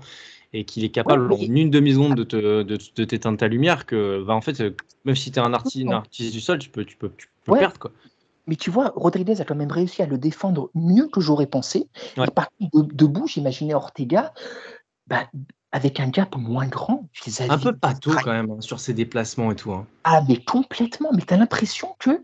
et 0.54 0.66
qu'il 0.66 0.84
est 0.84 0.90
capable 0.90 1.32
Ouais, 1.32 1.48
en 1.50 1.54
une 1.54 1.70
demi-seconde 1.70 2.14
de, 2.16 2.24
te, 2.24 2.62
de, 2.64 2.78
de 2.96 3.04
t'éteindre 3.06 3.38
ta 3.38 3.48
lumière 3.48 3.86
que, 3.86 4.22
bah, 4.24 4.34
en 4.36 4.42
fait, 4.42 4.60
euh, 4.60 4.76
même 5.06 5.16
si 5.16 5.32
tu 5.32 5.40
es 5.40 5.42
un, 5.42 5.54
arti- 5.54 5.88
un 5.88 5.92
artiste 5.94 6.34
du 6.34 6.42
sol, 6.42 6.60
tu 6.60 6.70
peux, 6.70 6.84
tu 6.84 6.98
peux, 6.98 7.10
tu 7.18 7.28
peux 7.46 7.54
Ouais. 7.54 7.60
perdre. 7.60 7.80
Quoi. 7.80 7.92
Mais 8.48 8.56
tu 8.58 8.70
vois, 8.70 8.92
Rodriguez 8.96 9.40
a 9.40 9.46
quand 9.46 9.56
même 9.56 9.72
réussi 9.72 10.02
à 10.02 10.06
le 10.06 10.18
défendre 10.18 10.70
mieux 10.76 11.08
que 11.08 11.22
j'aurais 11.22 11.46
pensé. 11.48 11.88
Ouais. 12.18 12.28
Et 12.28 12.32
par 12.32 12.50
contre, 12.60 12.86
de- 12.86 12.94
debout, 12.94 13.28
j'imaginais 13.28 13.74
Ortega 13.74 14.34
bah, 15.08 15.24
avec 15.72 16.00
un 16.00 16.08
gap 16.10 16.36
moins 16.36 16.68
grand 16.68 17.08
vis-à-vis 17.26 17.52
Un 17.52 17.58
peu 17.58 17.74
pâteau 17.74 18.12
quand 18.24 18.32
même 18.32 18.52
hein, 18.52 18.62
sur 18.62 18.80
ses 18.80 18.94
déplacements 18.94 19.52
et 19.52 19.56
tout. 19.56 19.72
hein. 19.72 19.88
Ah, 20.04 20.22
mais 20.28 20.44
complètement. 20.44 21.10
Mais 21.14 21.22
tu 21.22 21.34
as 21.34 21.38
l'impression 21.38 21.96
que, 22.00 22.22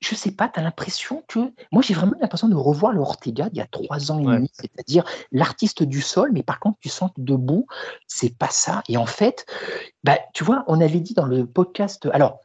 je 0.00 0.14
sais 0.14 0.32
pas, 0.32 0.48
tu 0.48 0.60
as 0.60 0.62
l'impression 0.62 1.24
que. 1.26 1.38
Moi, 1.72 1.82
j'ai 1.82 1.94
vraiment 1.94 2.12
l'impression 2.20 2.48
de 2.48 2.54
revoir 2.54 2.92
le 2.92 3.00
Ortega 3.00 3.48
d'il 3.48 3.58
y 3.58 3.62
a 3.62 3.66
trois 3.66 4.12
ans 4.12 4.20
et 4.20 4.26
Ouais. 4.26 4.36
demi, 4.36 4.50
c'est-à-dire 4.52 5.04
l'artiste 5.32 5.82
du 5.82 6.02
sol, 6.02 6.30
mais 6.32 6.42
par 6.42 6.60
contre, 6.60 6.78
tu 6.80 6.88
sens 6.88 7.10
que 7.16 7.20
debout, 7.22 7.66
c'est 8.06 8.36
pas 8.36 8.50
ça. 8.50 8.82
Et 8.88 8.96
en 8.98 9.06
fait, 9.06 9.46
bah, 10.04 10.18
tu 10.34 10.44
vois, 10.44 10.64
on 10.66 10.80
avait 10.80 11.00
dit 11.00 11.14
dans 11.14 11.26
le 11.26 11.46
podcast. 11.46 12.08
Alors, 12.12 12.40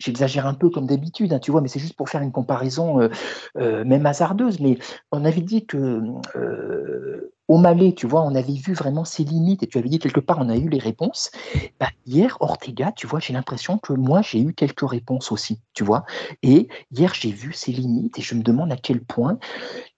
J'exagère 0.00 0.44
un 0.48 0.54
peu 0.54 0.70
comme 0.70 0.88
d'habitude, 0.88 1.32
hein, 1.32 1.38
tu 1.38 1.52
vois, 1.52 1.60
mais 1.60 1.68
c'est 1.68 1.78
juste 1.78 1.94
pour 1.96 2.08
faire 2.08 2.20
une 2.20 2.32
comparaison 2.32 3.00
euh, 3.00 3.08
euh, 3.58 3.84
même 3.84 4.04
hasardeuse. 4.06 4.58
Mais 4.58 4.76
on 5.12 5.24
avait 5.24 5.40
dit 5.40 5.66
que 5.66 6.02
euh, 6.34 7.32
au 7.48 7.58
Malais, 7.58 7.92
tu 7.92 8.06
vois, 8.06 8.22
on 8.22 8.34
avait 8.34 8.54
vu 8.54 8.72
vraiment 8.72 9.04
ses 9.04 9.24
limites 9.24 9.62
et 9.62 9.66
tu 9.66 9.76
avais 9.78 9.88
dit 9.88 9.98
quelque 9.98 10.20
part, 10.20 10.38
on 10.40 10.48
a 10.48 10.56
eu 10.56 10.68
les 10.68 10.78
réponses. 10.78 11.30
Bah, 11.78 11.88
hier, 12.06 12.36
Ortega, 12.40 12.92
tu 12.92 13.06
vois, 13.06 13.20
j'ai 13.20 13.32
l'impression 13.34 13.78
que 13.78 13.92
moi, 13.92 14.22
j'ai 14.22 14.40
eu 14.40 14.54
quelques 14.54 14.88
réponses 14.88 15.30
aussi, 15.30 15.60
tu 15.74 15.84
vois. 15.84 16.04
Et 16.42 16.68
hier, 16.90 17.12
j'ai 17.14 17.30
vu 17.30 17.52
ses 17.52 17.72
limites 17.72 18.18
et 18.18 18.22
je 18.22 18.34
me 18.34 18.42
demande 18.42 18.72
à 18.72 18.76
quel 18.76 19.02
point 19.04 19.38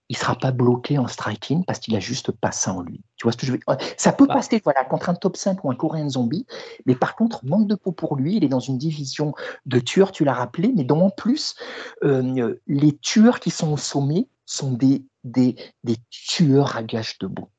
il 0.09 0.17
sera 0.17 0.35
pas 0.35 0.51
bloqué 0.51 0.97
en 0.97 1.07
striking 1.07 1.65
parce 1.65 1.79
qu'il 1.79 1.95
a 1.95 1.99
juste 1.99 2.31
pas 2.31 2.51
ça 2.51 2.73
en 2.73 2.81
lui. 2.81 3.01
Tu 3.17 3.23
vois 3.23 3.31
ce 3.33 3.37
que 3.37 3.45
je 3.45 3.51
veux 3.51 3.59
Ça 3.97 4.13
peut 4.13 4.25
Bah. 4.27 4.35
passer 4.35 4.61
voilà, 4.63 4.85
contre 4.85 5.09
un 5.09 5.13
top 5.15 5.35
5 5.35 5.63
ou 5.63 5.71
un 5.71 5.75
coréen 5.75 6.09
zombie, 6.09 6.45
mais 6.85 6.95
par 6.95 7.15
contre, 7.15 7.45
manque 7.45 7.67
de 7.67 7.75
peau 7.75 7.91
pour 7.91 8.15
lui. 8.15 8.37
Il 8.37 8.43
est 8.43 8.49
dans 8.49 8.59
une 8.59 8.77
division 8.77 9.33
de 9.65 9.79
tueurs, 9.79 10.11
tu 10.11 10.23
l'as 10.23 10.33
rappelé, 10.33 10.71
mais 10.75 10.83
dont 10.85 11.01
en 11.01 11.09
plus, 11.09 11.55
euh, 12.03 12.55
les 12.67 12.97
tueurs 12.97 13.39
qui 13.39 13.51
sont 13.51 13.71
au 13.73 13.77
sommet 13.77 14.27
sont 14.47 14.71
des, 14.73 15.03
des, 15.23 15.55
des 15.83 15.97
tueurs 16.09 16.75
à 16.75 16.81
gage 16.81 17.19
debout. 17.19 17.49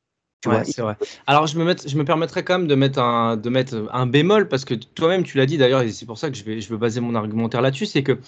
Tu 0.41 0.49
Ouais, 0.49 0.65
c'est 0.65 0.83
vrai. 0.83 0.97
Alors, 1.27 1.47
je 1.47 1.59
me, 1.59 1.65
mette- 1.65 1.89
je 1.89 1.97
me 1.97 2.05
permettrais 2.05 2.45
quand 2.45 2.59
même 2.59 2.69
de 2.69 2.75
mettre 2.75 3.01
un, 3.01 3.37
de 3.37 3.51
mettre 3.51 3.89
un 3.93 4.07
bémol 4.07 4.49
parce 4.49 4.65
que 4.65 4.75
toi-même, 4.75 5.25
tu 5.25 5.37
l'as 5.37 5.47
dit 5.47 5.59
d'ailleurs, 5.59 5.83
et 5.83 5.91
c'est 5.91 6.07
pour 6.07 6.17
ça 6.19 6.31
que 6.31 6.37
je, 6.37 6.45
vais, 6.45 6.61
je 6.61 6.69
veux 6.69 6.77
baser 6.77 7.01
mon 7.01 7.15
argumentaire 7.17 7.61
là-dessus 7.61 7.87
c'est 7.87 8.03
que 8.05 8.19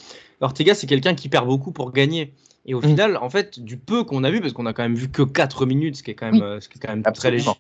Ortega, 0.40 0.74
c'est 0.74 0.86
quelqu'un 0.88 1.14
qui 1.14 1.28
perd 1.28 1.46
beaucoup 1.46 1.72
pour 1.72 1.92
gagner. 1.92 2.34
Et 2.66 2.74
au 2.74 2.80
Mm. 2.80 2.88
final, 2.88 3.16
en 3.16 3.30
fait, 3.30 3.58
du 3.60 3.78
peu 3.78 4.04
qu'on 4.04 4.22
a 4.22 4.30
vu, 4.30 4.40
parce 4.40 4.52
qu'on 4.52 4.66
a 4.66 4.72
quand 4.74 4.82
même 4.82 4.94
vu 4.94 5.08
que 5.08 5.22
4 5.22 5.64
minutes, 5.66 5.96
ce 5.96 6.02
qui 6.02 6.10
est 6.10 6.14
quand 6.14 6.30
même, 6.30 6.42
Oui. 6.42 6.60
ce 6.60 6.68
qui 6.68 6.78
est 6.78 6.80
quand 6.80 6.94
même 6.94 7.02
très 7.02 7.30
léger, 7.30 7.52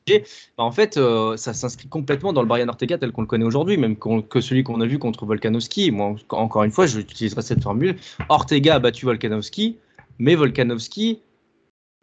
bah, 0.58 0.64
en 0.64 0.72
fait, 0.72 0.96
euh, 0.98 1.36
ça 1.38 1.54
s'inscrit 1.54 1.88
complètement 1.88 2.32
dans 2.34 2.42
le 2.42 2.48
Brian 2.48 2.68
Ortega 2.68 2.98
tel 2.98 3.10
qu'on 3.12 3.22
le 3.22 3.26
connaît 3.26 3.46
aujourd'hui, 3.46 3.76
même 3.78 3.96
que 3.96 4.40
celui 4.40 4.62
qu'on 4.62 4.80
a 4.80 4.86
vu 4.86 4.98
contre 4.98 5.24
Volkanovski. 5.24 5.90
Moi, 5.90 6.16
encore 6.30 6.64
une 6.64 6.70
fois, 6.70 6.86
j'utiliserai 6.86 7.40
cette 7.42 7.62
formule. 7.62 7.96
Ortega 8.28 8.74
a 8.74 8.78
battu 8.78 9.06
Volkanovski, 9.06 9.78
mais 10.20 10.36
Volkanovski, 10.36 11.20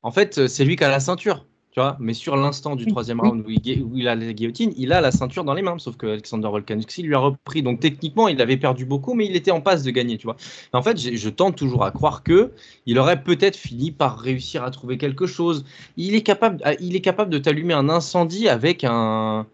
en 0.04 0.12
fait, 0.12 0.38
euh, 0.40 0.48
c'est 0.48 0.66
lui 0.66 0.76
qui 0.76 0.84
a 0.84 0.90
la 0.90 1.00
ceinture. 1.00 1.46
Tu 1.72 1.80
vois, 1.80 1.96
mais 2.00 2.16
sur 2.16 2.36
l'instant 2.36 2.76
du 2.76 2.88
troisième 2.88 3.22
round 3.22 3.46
où 3.46 3.52
il, 3.52 3.62
gui- 3.62 3.84
où 3.84 3.96
il 3.98 4.08
a 4.08 4.16
la 4.16 4.34
guillotine, 4.34 4.74
il 4.78 4.92
a 4.94 5.00
la 5.00 5.12
ceinture 5.12 5.44
dans 5.44 5.54
les 5.54 5.62
mains, 5.62 5.78
sauf 5.78 5.96
que 5.96 6.08
Alexander 6.08 6.48
Volkanovski 6.48 7.04
lui 7.04 7.14
a 7.14 7.20
repris. 7.20 7.62
Donc 7.62 7.80
techniquement, 7.80 8.28
il 8.28 8.42
avait 8.42 8.58
perdu 8.58 8.84
beaucoup, 8.86 9.14
mais 9.14 9.28
il 9.28 9.36
était 9.36 9.52
en 9.52 9.62
passe 9.62 9.84
de 9.84 9.92
gagner, 9.92 10.18
tu 10.18 10.26
vois. 10.26 10.38
Et 10.74 10.76
en 10.76 10.82
fait, 10.82 10.98
je 10.98 11.30
tente 11.30 11.56
toujours 11.56 11.84
à 11.84 11.92
croire 11.92 12.24
que 12.24 12.52
il 12.88 12.98
aurait 12.98 13.22
peut-être 13.22 13.56
fini 13.56 13.92
par 13.92 14.18
réussir 14.18 14.64
à 14.64 14.72
trouver 14.72 14.98
quelque 14.98 15.28
chose. 15.28 15.66
Il 15.98 16.16
est 16.16 16.24
capable, 16.24 16.60
ah, 16.64 16.74
il 16.80 16.96
est 16.96 17.02
capable 17.02 17.30
de 17.30 17.38
t'allumer 17.38 17.76
un 17.76 17.90
incendie 17.90 18.50
avec 18.50 18.84
un, 18.84 19.46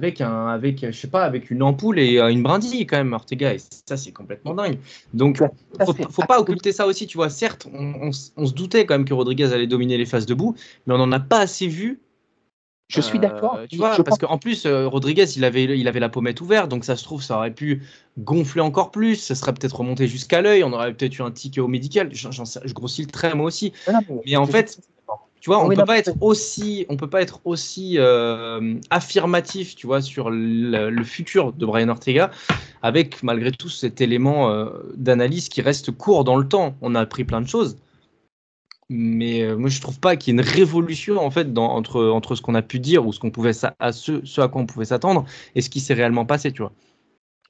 avec 0.00 0.20
un, 0.22 0.46
avec, 0.48 0.86
je 0.86 0.96
sais 0.96 1.08
pas, 1.10 1.24
avec 1.24 1.50
une 1.50 1.62
ampoule 1.62 1.98
et 1.98 2.18
euh, 2.18 2.28
une 2.30 2.42
brindille 2.42 2.86
quand 2.86 2.96
même, 2.96 3.12
Ortega. 3.12 3.52
Et 3.54 3.58
ça, 3.58 3.96
c'est 3.98 4.12
complètement 4.12 4.54
dingue. 4.54 4.78
Donc, 5.12 5.38
faut, 5.84 5.92
faut 6.10 6.22
pas 6.26 6.40
occulter 6.40 6.72
ça 6.72 6.86
aussi, 6.86 7.06
tu 7.06 7.18
vois. 7.18 7.28
Certes, 7.28 7.68
on, 7.72 8.10
on 8.36 8.46
se 8.46 8.54
doutait 8.54 8.86
quand 8.86 8.94
même 8.94 9.04
que 9.04 9.12
Rodriguez 9.14 9.52
allait 9.52 9.66
dominer 9.66 9.98
les 9.98 10.06
phases 10.06 10.24
debout, 10.24 10.54
mais 10.86 10.94
on 10.94 10.98
n'en 10.98 11.12
a 11.12 11.20
pas 11.20 11.40
assez 11.40 11.66
vu. 11.66 12.00
Je 12.88 13.00
suis 13.00 13.18
Euh, 13.18 13.20
d'accord. 13.22 13.60
Tu 13.68 13.76
Je 13.76 13.80
vois, 13.80 13.90
pense 13.94 14.04
parce 14.04 14.18
qu'en 14.18 14.38
plus, 14.38 14.66
euh, 14.66 14.88
Rodriguez, 14.88 15.26
il 15.36 15.44
avait, 15.44 15.78
il 15.78 15.86
avait 15.86 16.00
la 16.00 16.08
pommette 16.08 16.40
ouverte, 16.40 16.68
donc 16.68 16.84
ça 16.84 16.96
se 16.96 17.04
trouve, 17.04 17.22
ça 17.22 17.36
aurait 17.36 17.54
pu 17.54 17.82
gonfler 18.18 18.62
encore 18.62 18.90
plus, 18.90 19.14
ça 19.14 19.36
serait 19.36 19.52
peut-être 19.54 19.76
remonté 19.76 20.08
jusqu'à 20.08 20.42
l'œil, 20.42 20.64
on 20.64 20.72
aurait 20.72 20.92
peut-être 20.92 21.16
eu 21.18 21.22
un 21.22 21.30
ticket 21.30 21.60
au 21.60 21.68
médical. 21.68 22.08
Je 22.12 22.72
grossis 22.72 23.02
le 23.02 23.10
trait 23.12 23.34
moi 23.34 23.46
aussi. 23.46 23.72
Non, 23.86 24.00
Mais 24.26 24.36
en 24.36 24.44
je- 24.44 24.50
fait, 24.50 24.80
Tu 25.40 25.48
vois, 25.48 25.64
on 25.64 25.68
Oui, 25.68 25.74
peut 25.74 25.80
non, 25.80 25.86
pas 25.86 25.98
être 25.98 26.14
aussi, 26.20 26.84
on 26.90 26.96
peut 26.96 27.08
pas 27.08 27.22
être 27.22 27.40
aussi 27.44 27.94
euh, 27.98 28.74
affirmatif, 28.90 29.74
tu 29.74 29.86
vois, 29.86 30.02
sur 30.02 30.28
le, 30.30 30.90
le 30.90 31.04
futur 31.04 31.52
de 31.54 31.64
Brian 31.64 31.88
Ortega, 31.88 32.30
avec 32.82 33.22
malgré 33.22 33.50
tout 33.50 33.70
cet 33.70 34.00
élément 34.02 34.50
euh, 34.50 34.66
d'analyse 34.96 35.48
qui 35.48 35.62
reste 35.62 35.92
court 35.92 36.24
dans 36.24 36.36
le 36.36 36.46
temps. 36.46 36.76
On 36.82 36.94
a 36.94 37.00
appris 37.00 37.24
plein 37.24 37.40
de 37.40 37.48
choses, 37.48 37.78
mais 38.90 39.42
euh, 39.42 39.56
moi 39.56 39.70
je 39.70 39.80
trouve 39.80 39.98
pas 40.00 40.16
qu'il 40.16 40.34
y 40.34 40.38
ait 40.38 40.42
une 40.42 40.46
révolution 40.48 41.18
en 41.18 41.30
fait 41.30 41.52
dans, 41.52 41.68
entre 41.70 42.04
entre 42.08 42.34
ce 42.34 42.42
qu'on 42.42 42.54
a 42.54 42.62
pu 42.62 42.80
dire 42.80 43.06
ou 43.06 43.12
ce 43.12 43.20
qu'on 43.20 43.30
pouvait 43.30 43.52
à 43.78 43.92
ce, 43.92 44.24
ce 44.24 44.40
à 44.40 44.48
quoi 44.48 44.60
on 44.62 44.66
pouvait 44.66 44.84
s'attendre 44.84 45.24
et 45.54 45.62
ce 45.62 45.70
qui 45.70 45.80
s'est 45.80 45.94
réellement 45.94 46.26
passé, 46.26 46.52
tu 46.52 46.62
vois. 46.62 46.72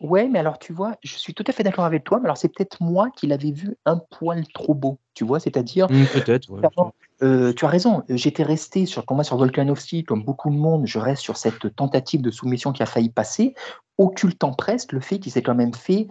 Ouais, 0.01 0.29
mais 0.29 0.39
alors 0.39 0.59
tu 0.59 0.73
vois, 0.73 0.97
je 1.03 1.15
suis 1.15 1.35
tout 1.35 1.45
à 1.47 1.53
fait 1.53 1.63
d'accord 1.63 1.85
avec 1.85 2.05
toi, 2.05 2.19
mais 2.19 2.25
alors 2.25 2.39
c'est 2.39 2.49
peut-être 2.49 2.83
moi 2.83 3.11
qui 3.15 3.27
l'avais 3.27 3.51
vu 3.53 3.77
un 3.85 3.99
poil 3.99 4.47
trop 4.55 4.73
beau, 4.75 4.99
tu 5.15 5.25
vois, 5.25 5.41
c'est-à-dire, 5.41 5.89
Peut-être. 5.89 6.49
ouais. 6.51 6.61
Clairement. 6.61 6.95
euh, 7.23 7.53
tu 7.53 7.67
as 7.67 7.69
raison, 7.69 8.03
euh, 8.09 8.17
j'étais 8.17 8.43
resté 8.43 8.87
sur 8.87 9.03
le 9.03 9.07
combat 9.07 9.25
sur 9.25 9.37
Volkanovski, 9.37 10.05
comme 10.05 10.25
beaucoup 10.25 10.49
de 10.49 10.57
monde, 10.57 10.87
je 10.87 10.99
reste 10.99 11.21
sur 11.23 11.37
cette 11.37 11.77
tentative 11.77 12.23
de 12.23 12.31
soumission 12.31 12.73
qui 12.73 12.83
a 12.83 12.87
failli 12.87 13.11
passer, 13.11 13.55
occultant 13.99 14.55
presque 14.55 14.93
le 14.93 15.01
fait 15.01 15.19
qu'il 15.19 15.33
s'est 15.33 15.43
quand 15.43 15.55
même 15.55 15.75
fait 15.75 16.09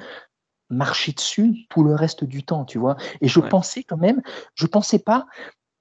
marcher 0.70 1.14
dessus 1.14 1.66
tout 1.70 1.84
le 1.84 1.96
reste 1.96 2.24
du 2.24 2.44
temps, 2.44 2.66
tu 2.66 2.78
vois? 2.78 2.96
Et 3.22 3.28
je 3.28 3.40
Ouais. 3.40 3.50
pensais 3.50 3.84
quand 3.84 3.98
même, 3.98 4.22
je 4.54 4.68
pensais 4.68 5.00
pas 5.00 5.26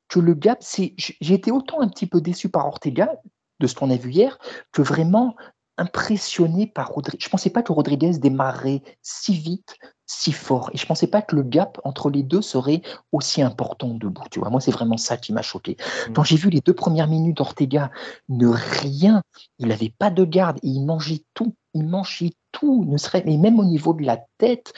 que 0.08 0.18
le 0.18 0.32
gap, 0.32 0.58
c'est, 0.62 0.94
j'ai 0.96 1.34
été 1.34 1.50
autant 1.50 1.80
un 1.82 1.88
petit 1.88 2.06
peu 2.06 2.22
déçu 2.22 2.48
par 2.48 2.66
Ortega 2.66 3.12
de 3.60 3.66
ce 3.66 3.74
qu'on 3.74 3.90
a 3.90 3.96
vu 3.96 4.10
hier 4.12 4.38
que 4.72 4.80
vraiment 4.80 5.36
impressionné 5.78 6.66
par 6.66 6.88
Rodriguez. 6.90 7.22
Je 7.22 7.28
pensais 7.28 7.50
pas 7.50 7.62
que 7.62 7.72
Rodriguez 7.72 8.18
démarrait 8.18 8.82
si 9.02 9.34
vite, 9.34 9.76
si 10.06 10.32
fort. 10.32 10.70
Et 10.74 10.76
je 10.76 10.86
pensais 10.86 11.06
pas 11.06 11.22
que 11.22 11.36
le 11.36 11.42
gap 11.42 11.80
entre 11.84 12.10
les 12.10 12.22
deux 12.22 12.42
serait 12.42 12.82
aussi 13.12 13.42
important 13.42 13.94
debout. 13.94 14.24
Tu 14.30 14.40
vois, 14.40 14.50
moi, 14.50 14.60
c'est 14.60 14.70
vraiment 14.70 14.96
ça 14.96 15.16
qui 15.16 15.32
m'a 15.32 15.42
choqué. 15.42 15.76
Mm. 16.08 16.12
Quand 16.14 16.24
j'ai 16.24 16.36
vu 16.36 16.50
les 16.50 16.60
deux 16.60 16.74
premières 16.74 17.08
minutes 17.08 17.38
d'Ortega 17.38 17.90
ne 18.28 18.48
rien, 18.48 19.22
il 19.58 19.68
n'avait 19.68 19.94
pas 19.96 20.10
de 20.10 20.24
garde 20.24 20.58
et 20.62 20.68
il 20.68 20.84
mangeait 20.84 21.24
tout. 21.34 21.54
Il 21.74 21.86
mangeait 21.86 22.32
tout, 22.52 22.84
ne 22.86 22.96
serait, 22.96 23.22
mais 23.24 23.36
même 23.36 23.60
au 23.60 23.64
niveau 23.64 23.94
de 23.94 24.04
la 24.04 24.18
tête. 24.38 24.72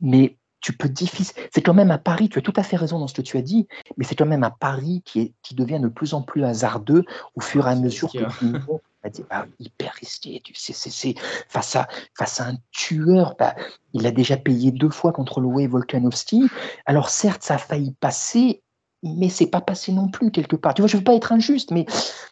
Mais 0.00 0.38
tu 0.60 0.72
peux 0.72 0.88
difficile. 0.88 1.34
C'est 1.52 1.62
quand 1.62 1.74
même 1.74 1.90
un 1.90 1.98
pari. 1.98 2.28
Tu 2.28 2.38
as 2.38 2.42
tout 2.42 2.52
à 2.56 2.62
fait 2.62 2.76
raison 2.76 2.98
dans 2.98 3.06
ce 3.06 3.14
que 3.14 3.22
tu 3.22 3.36
as 3.36 3.42
dit, 3.42 3.68
mais 3.96 4.04
c'est 4.04 4.14
quand 4.14 4.26
même 4.26 4.44
un 4.44 4.50
pari 4.50 5.02
qui, 5.04 5.20
est, 5.20 5.32
qui 5.42 5.54
devient 5.54 5.80
de 5.80 5.88
plus 5.88 6.14
en 6.14 6.22
plus 6.22 6.44
hasardeux 6.44 7.04
au 7.34 7.40
fur 7.40 7.66
et 7.66 7.70
à 7.70 7.74
C'est 7.76 7.82
mesure 7.82 8.12
que 8.12 8.18
hein. 8.18 8.28
le 8.42 8.52
niveau 8.52 8.80
va 9.02 9.10
dire, 9.10 9.26
ah, 9.30 9.46
hyper 9.58 9.92
risqué. 9.94 10.40
Tu 10.42 10.54
sais, 10.54 10.72
c'est, 10.72 11.14
face 11.48 11.76
à 11.76 11.88
face 12.16 12.40
à 12.40 12.48
un 12.48 12.56
tueur, 12.72 13.36
bah, 13.38 13.54
il 13.92 14.06
a 14.06 14.10
déjà 14.10 14.36
payé 14.36 14.72
deux 14.72 14.90
fois 14.90 15.12
contre 15.12 15.40
le 15.40 15.46
Way 15.46 15.66
Volkanovski. 15.66 16.48
Alors 16.84 17.10
certes, 17.10 17.42
ça 17.42 17.54
a 17.54 17.58
failli 17.58 17.92
passer, 18.00 18.62
mais 19.02 19.28
c'est 19.28 19.46
pas 19.46 19.60
passé 19.60 19.92
non 19.92 20.08
plus 20.08 20.30
quelque 20.30 20.56
part. 20.56 20.74
Tu 20.74 20.82
vois, 20.82 20.88
je 20.88 20.96
veux 20.96 21.04
pas 21.04 21.14
être 21.14 21.32
injuste, 21.32 21.70
mais 21.70 21.86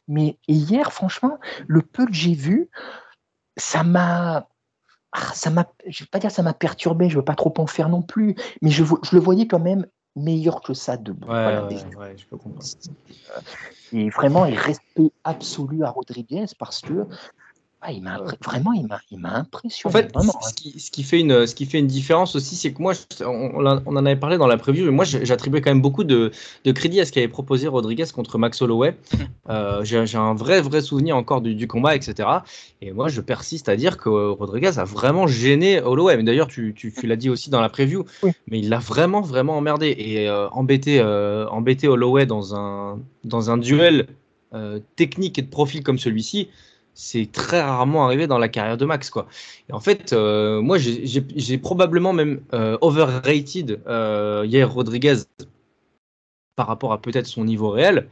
mais 0.08 0.38
hier, 0.48 0.92
franchement, 0.92 1.38
le 1.66 1.82
peu 1.82 2.06
que 2.06 2.12
j'ai 2.14 2.34
vu, 2.34 2.70
ça 3.56 3.84
m'a 3.84 4.48
ah, 5.14 5.32
ça 5.32 5.48
m'a, 5.50 5.66
je 5.86 6.02
vais 6.02 6.08
pas 6.08 6.18
dire 6.18 6.30
ça 6.32 6.42
m'a 6.42 6.52
perturbé, 6.52 7.08
je 7.08 7.16
veux 7.16 7.24
pas 7.24 7.36
trop 7.36 7.54
en 7.58 7.66
faire 7.66 7.88
non 7.88 8.02
plus, 8.02 8.34
mais 8.62 8.70
je, 8.70 8.82
le 8.82 9.20
voyais 9.20 9.46
quand 9.46 9.60
même 9.60 9.86
meilleur 10.16 10.60
que 10.60 10.74
ça 10.74 10.96
debout. 10.96 11.28
Ouais, 11.28 11.42
Voilà, 11.42 11.62
ouais, 11.62 11.68
des- 11.68 11.96
ouais, 11.96 12.16
je 12.18 12.26
peux 12.26 12.36
comprendre. 12.36 12.68
et 13.92 14.10
vraiment, 14.10 14.44
et 14.44 14.54
respect 14.54 15.12
absolu 15.22 15.84
à 15.84 15.90
Rodriguez 15.90 16.46
parce 16.58 16.80
que 16.80 17.06
Ah, 17.86 17.92
il 17.92 18.02
m'a 18.02 18.16
impré- 18.16 18.38
vraiment, 18.42 18.72
il 18.72 18.86
m'a, 18.86 18.98
m'a 19.12 19.28
En 19.28 19.40
impressionné. 19.40 19.92
fait, 19.92 20.10
vraiment. 20.14 20.32
ce 20.40 20.54
qui, 20.54 20.80
ce 20.80 20.90
qui 20.90 21.02
fait 21.02 21.20
une, 21.20 21.46
ce 21.46 21.54
qui 21.54 21.66
fait 21.66 21.78
une 21.78 21.86
différence 21.86 22.34
aussi, 22.34 22.56
c'est 22.56 22.72
que 22.72 22.80
moi, 22.80 22.94
on, 23.20 23.50
on 23.84 23.96
en 23.96 24.06
avait 24.06 24.16
parlé 24.16 24.38
dans 24.38 24.46
la 24.46 24.56
preview, 24.56 24.86
et 24.86 24.90
moi, 24.90 25.04
j'attribuais 25.04 25.60
quand 25.60 25.70
même 25.70 25.82
beaucoup 25.82 26.02
de, 26.02 26.30
de 26.64 26.72
crédit 26.72 26.98
à 27.00 27.04
ce 27.04 27.12
qu'avait 27.12 27.28
proposé 27.28 27.68
Rodriguez 27.68 28.06
contre 28.14 28.38
Max 28.38 28.62
Holloway. 28.62 28.96
Euh, 29.50 29.84
j'ai 29.84 29.98
un 30.16 30.32
vrai, 30.32 30.62
vrai 30.62 30.80
souvenir 30.80 31.18
encore 31.18 31.42
du, 31.42 31.54
du 31.54 31.68
combat, 31.68 31.94
etc. 31.94 32.26
Et 32.80 32.92
moi, 32.92 33.08
je 33.08 33.20
persiste 33.20 33.68
à 33.68 33.76
dire 33.76 33.98
que 33.98 34.08
Rodriguez 34.08 34.78
a 34.78 34.84
vraiment 34.84 35.26
gêné 35.26 35.82
Holloway. 35.82 36.16
Mais 36.16 36.22
d'ailleurs, 36.22 36.46
tu, 36.48 36.72
tu, 36.74 36.90
tu 36.94 37.06
l'as 37.06 37.16
dit 37.16 37.28
aussi 37.28 37.50
dans 37.50 37.60
la 37.60 37.68
preview, 37.68 38.06
Oui. 38.22 38.32
mais 38.48 38.60
il 38.60 38.70
l'a 38.70 38.78
vraiment, 38.78 39.20
vraiment 39.20 39.58
emmerdé. 39.58 39.94
Et 39.98 40.30
euh, 40.30 40.48
embêter, 40.48 40.98
euh, 40.98 41.46
embêter 41.50 41.88
Holloway 41.88 42.24
dans 42.24 42.54
un, 42.54 42.98
dans 43.24 43.50
un 43.50 43.58
duel 43.58 44.06
euh, 44.54 44.80
technique 44.96 45.38
et 45.38 45.42
de 45.42 45.50
profil 45.50 45.82
comme 45.82 45.98
celui-ci, 45.98 46.48
c'est 46.94 47.30
très 47.32 47.60
rarement 47.60 48.04
arrivé 48.06 48.26
dans 48.26 48.38
la 48.38 48.48
carrière 48.48 48.76
de 48.76 48.84
Max, 48.84 49.10
quoi. 49.10 49.26
Et 49.68 49.72
en 49.72 49.80
fait, 49.80 50.12
euh, 50.12 50.60
moi, 50.62 50.78
j'ai- 50.78 51.58
probablement 51.58 52.12
même 52.12 52.40
euh, 52.52 52.78
overrated 52.80 53.80
euh, 53.88 54.44
Yair 54.46 54.72
Rodriguez 54.72 55.16
par 56.56 56.66
rapport 56.68 56.92
à 56.92 57.00
peut-être 57.02 57.26
son 57.26 57.44
niveau 57.44 57.70
réel. 57.70 58.08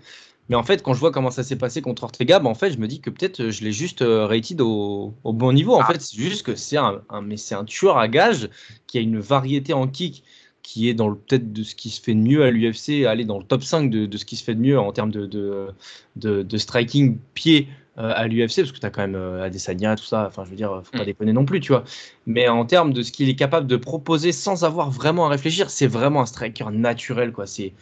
Mais 0.49 0.57
en 0.57 0.65
fait, 0.65 0.83
quand 0.83 0.95
je 0.95 0.99
vois 1.01 1.13
comment 1.13 1.31
ça 1.31 1.45
s'est 1.45 1.57
passé 1.57 1.83
contre 1.83 2.03
Ortega, 2.05 2.41
bah, 2.41 2.49
en 2.51 2.55
fait, 2.55 2.73
je 2.73 2.79
me 2.79 2.89
dis 2.89 3.01
que 3.01 3.11
peut-être 3.11 3.41
euh, 3.41 3.51
je 3.51 3.63
l'ai 3.65 3.73
juste 3.73 4.05
rated 4.07 4.61
au, 4.61 5.15
au 5.25 5.33
bon 5.33 5.53
niveau. 5.53 5.75
En 5.75 5.85
fait, 5.87 6.01
c'est 6.01 6.17
juste 6.19 6.45
que 6.45 6.57
c'est 6.57 6.77
un, 6.77 7.03
un- 7.11 7.23
mais 7.23 7.37
c'est 7.37 7.55
un 7.55 7.65
tueur 7.65 7.99
à 7.99 8.09
gage 8.09 8.51
qui 8.87 8.99
a 8.99 9.01
une 9.01 9.21
variété 9.21 9.73
en 9.73 9.87
kick 9.89 10.25
qui 10.63 10.89
est 10.89 10.95
dans 10.95 11.09
le 11.09 11.17
peut-être 11.17 11.53
de 11.53 11.63
ce 11.65 11.75
qui 11.75 11.91
se 11.91 12.01
fait 12.01 12.15
de 12.15 12.21
mieux 12.21 12.45
à 12.45 12.51
l'UFC, 12.51 13.07
aller 13.07 13.25
dans 13.25 13.39
le 13.39 13.45
top 13.45 13.63
5 13.65 13.91
de, 13.91 14.07
de 14.07 14.17
ce 14.19 14.25
qui 14.25 14.37
se 14.37 14.45
fait 14.45 14.55
de 14.55 14.61
mieux 14.61 14.79
en 14.79 14.93
termes 14.93 15.11
de, 15.11 15.27
de, 15.27 15.69
de, 16.17 16.43
de 16.43 16.57
striking 16.59 17.19
pied 17.35 17.69
à 17.97 18.27
l'UFC, 18.27 18.57
parce 18.63 18.73
que 18.73 18.79
tu 18.79 18.87
as 18.87 18.91
quand 18.91 19.03
même 19.03 19.15
euh, 19.15 19.45
Adesanya, 19.45 19.97
tout 19.97 20.05
ça, 20.05 20.27
enfin 20.27 20.45
je 20.45 20.51
veux 20.51 20.57
dire, 20.57 20.81
faut 20.85 20.93
pas 20.97 21.03
Mm. 21.03 21.07
déconner 21.07 21.33
non 21.33 21.45
plus, 21.45 21.61
tu 21.61 21.73
vois. 21.73 21.85
Mais 22.27 22.49
en 22.49 22.65
termes 22.65 22.93
de 22.93 23.03
ce 23.03 23.13
qu'il 23.13 23.29
est 23.29 23.35
capable 23.35 23.67
de 23.67 23.77
proposer 23.77 24.33
sans 24.33 24.65
avoir 24.65 24.91
vraiment 24.91 25.27
à 25.27 25.29
réfléchir, 25.29 25.69
c'est 25.71 25.87
vraiment 25.87 26.23
un 26.23 26.27
striker 26.27 26.65
naturel, 26.73 27.33
quoi. 27.33 27.47
C'est 27.47 27.75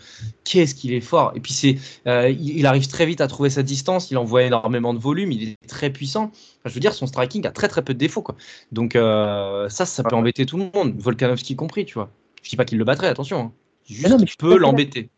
qu'est-ce 0.44 0.74
qu'il 0.74 0.92
est 0.92 1.00
fort. 1.00 1.32
Et 1.36 1.40
puis 1.40 1.52
c'est, 1.52 1.76
euh, 2.06 2.28
il, 2.30 2.66
arrive 2.66 2.88
très 2.88 3.06
vite 3.06 3.20
à 3.20 3.26
trouver 3.28 3.50
sa 3.50 3.62
distance, 3.62 4.10
il 4.10 4.18
envoie 4.18 4.42
énormément 4.42 4.94
de 4.94 4.98
volume, 4.98 5.32
il 5.32 5.50
est 5.50 5.66
très 5.68 5.90
puissant. 5.90 6.24
Enfin, 6.24 6.66
je 6.66 6.74
veux 6.74 6.80
dire, 6.80 6.94
son 6.94 7.06
striking 7.06 7.46
a 7.46 7.50
très 7.52 7.68
très 7.68 7.82
peu 7.82 7.94
de 7.94 7.98
défauts, 7.98 8.22
quoi. 8.22 8.36
Donc 8.72 8.96
euh, 8.96 9.68
ça, 9.68 9.86
ça 9.86 10.02
peut 10.02 10.16
embêter 10.16 10.46
tout 10.46 10.56
le 10.56 10.70
monde, 10.74 10.94
Volkanovski 10.98 11.56
compris, 11.56 11.84
tu 11.84 11.94
vois. 11.94 12.10
Je 12.42 12.50
dis 12.50 12.56
pas 12.56 12.64
qu'il 12.64 12.78
le 12.78 12.84
battrait, 12.84 13.08
attention. 13.08 13.40
hein. 13.40 13.52
Juste 13.86 14.08
non, 14.08 14.18
mais 14.18 14.26
je 14.26 14.56
l'embêter. 14.56 15.10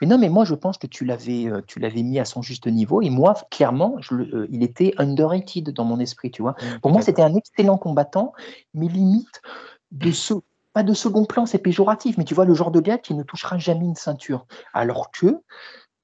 Mais 0.00 0.06
non, 0.06 0.18
mais 0.18 0.28
moi, 0.28 0.44
je 0.44 0.54
pense 0.54 0.78
que 0.78 0.86
tu 0.86 1.04
l'avais, 1.04 1.46
euh, 1.46 1.60
tu 1.66 1.78
l'avais 1.78 2.02
mis 2.02 2.18
à 2.18 2.24
son 2.24 2.42
juste 2.42 2.66
niveau. 2.66 3.02
Et 3.02 3.10
moi, 3.10 3.34
clairement, 3.50 3.96
je 4.00 4.14
euh, 4.14 4.46
il 4.50 4.62
était 4.62 4.94
underrated 4.98 5.70
dans 5.70 5.84
mon 5.84 6.00
esprit, 6.00 6.30
tu 6.30 6.42
vois. 6.42 6.54
Pour 6.82 6.90
moi, 6.90 7.02
c'était 7.02 7.22
un 7.22 7.34
excellent 7.34 7.78
combattant, 7.78 8.32
mais 8.74 8.88
limite 8.88 9.42
de 9.90 10.10
ce, 10.10 10.34
pas 10.72 10.82
de 10.82 10.94
second 10.94 11.24
plan, 11.24 11.46
c'est 11.46 11.58
péjoratif, 11.58 12.16
mais 12.16 12.24
tu 12.24 12.34
vois, 12.34 12.44
le 12.44 12.54
genre 12.54 12.70
de 12.70 12.80
gars 12.80 12.98
qui 12.98 13.14
ne 13.14 13.22
touchera 13.22 13.58
jamais 13.58 13.84
une 13.84 13.96
ceinture. 13.96 14.46
Alors 14.72 15.10
que 15.10 15.42